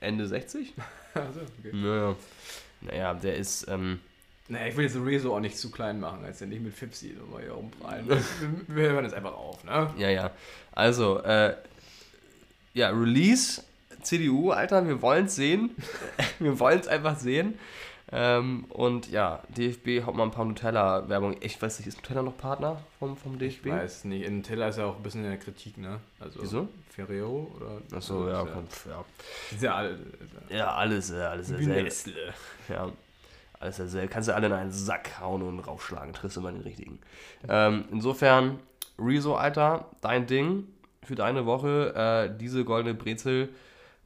Ende 0.00 0.26
60? 0.26 0.74
Also, 1.12 1.40
okay. 1.40 1.72
Naja. 1.72 2.16
Naja, 2.82 3.14
der 3.14 3.36
ist, 3.36 3.66
ähm, 3.68 3.98
Naja, 4.46 4.68
ich 4.68 4.76
will 4.76 4.84
jetzt 4.84 4.94
Rezo 4.94 5.34
auch 5.34 5.40
nicht 5.40 5.58
zu 5.58 5.72
klein 5.72 5.98
machen, 5.98 6.24
als 6.24 6.40
er 6.40 6.46
nicht 6.46 6.62
mit 6.62 6.72
Fipsi 6.72 7.16
nochmal 7.18 7.42
hier 7.42 7.50
rumprallen. 7.50 8.08
wir, 8.08 8.20
wir 8.68 8.90
hören 8.90 9.04
jetzt 9.04 9.14
einfach 9.14 9.34
auf, 9.34 9.64
ne? 9.64 9.92
ja, 9.98 10.08
ja. 10.08 10.30
Also, 10.70 11.20
äh, 11.24 11.56
ja, 12.74 12.90
Release, 12.90 13.64
CDU, 14.02 14.52
Alter, 14.52 14.86
wir 14.86 15.02
wollen 15.02 15.26
es 15.26 15.34
sehen. 15.34 15.74
wir 16.38 16.60
wollen 16.60 16.78
es 16.78 16.86
einfach 16.86 17.18
sehen. 17.18 17.58
Ähm, 18.12 18.64
und 18.70 19.10
ja, 19.10 19.40
DFB 19.56 20.04
haut 20.04 20.16
mal 20.16 20.24
ein 20.24 20.32
paar 20.32 20.44
Nutella-Werbung. 20.44 21.36
Ich 21.40 21.60
weiß 21.60 21.78
nicht, 21.78 21.86
ist 21.86 21.98
Nutella 21.98 22.22
noch 22.22 22.36
Partner 22.36 22.80
vom, 22.98 23.16
vom 23.16 23.38
DFB? 23.38 23.66
Ich 23.66 23.72
weiß 23.72 24.04
nicht. 24.04 24.26
In 24.26 24.42
Teller 24.42 24.68
ist 24.68 24.78
ja 24.78 24.86
auch 24.86 24.96
ein 24.96 25.02
bisschen 25.02 25.24
in 25.24 25.30
der 25.30 25.38
Kritik, 25.38 25.78
ne? 25.78 26.00
Also 26.18 26.42
Wieso? 26.42 26.68
Ferreo 26.88 27.50
oder. 27.56 27.96
Achso, 27.96 28.28
ja, 28.28 28.44
komm, 28.44 28.64
ja. 28.88 29.04
Ja 29.60 29.74
alle. 29.74 29.98
Ja, 30.48 30.74
alles, 30.74 31.10
äh, 31.12 31.20
alles 31.20 31.48
dasselbe. 31.48 31.82
Nestle. 31.82 32.34
Ja, 32.68 32.90
alles 33.60 33.76
dasselbe. 33.76 34.08
Kannst 34.08 34.28
du 34.28 34.34
alle 34.34 34.48
in 34.48 34.52
einen 34.52 34.72
Sack 34.72 35.20
hauen 35.20 35.42
und 35.42 35.60
raufschlagen, 35.60 36.12
triffst 36.12 36.36
immer 36.36 36.50
den 36.50 36.62
richtigen. 36.62 36.98
Ähm, 37.48 37.84
insofern, 37.92 38.58
Rezo, 38.98 39.36
Alter, 39.36 39.86
dein 40.00 40.26
Ding 40.26 40.64
für 41.04 41.14
deine 41.14 41.46
Woche, 41.46 41.94
äh, 41.94 42.36
diese 42.36 42.64
goldene 42.64 42.94
Brezel 42.94 43.50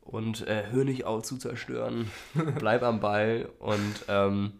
und 0.04 0.46
äh, 0.46 0.66
hör 0.70 0.84
nicht 0.84 1.04
auf 1.04 1.22
zu 1.22 1.36
zerstören. 1.38 2.10
Bleib 2.58 2.82
am 2.82 3.00
Ball 3.00 3.48
und 3.58 4.04
ähm, 4.08 4.52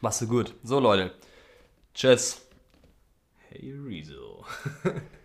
machst 0.00 0.20
du 0.22 0.28
gut. 0.28 0.54
So, 0.62 0.80
Leute. 0.80 1.12
Tschüss. 1.94 2.42
Hey 3.48 3.74
Rezo. 3.86 4.44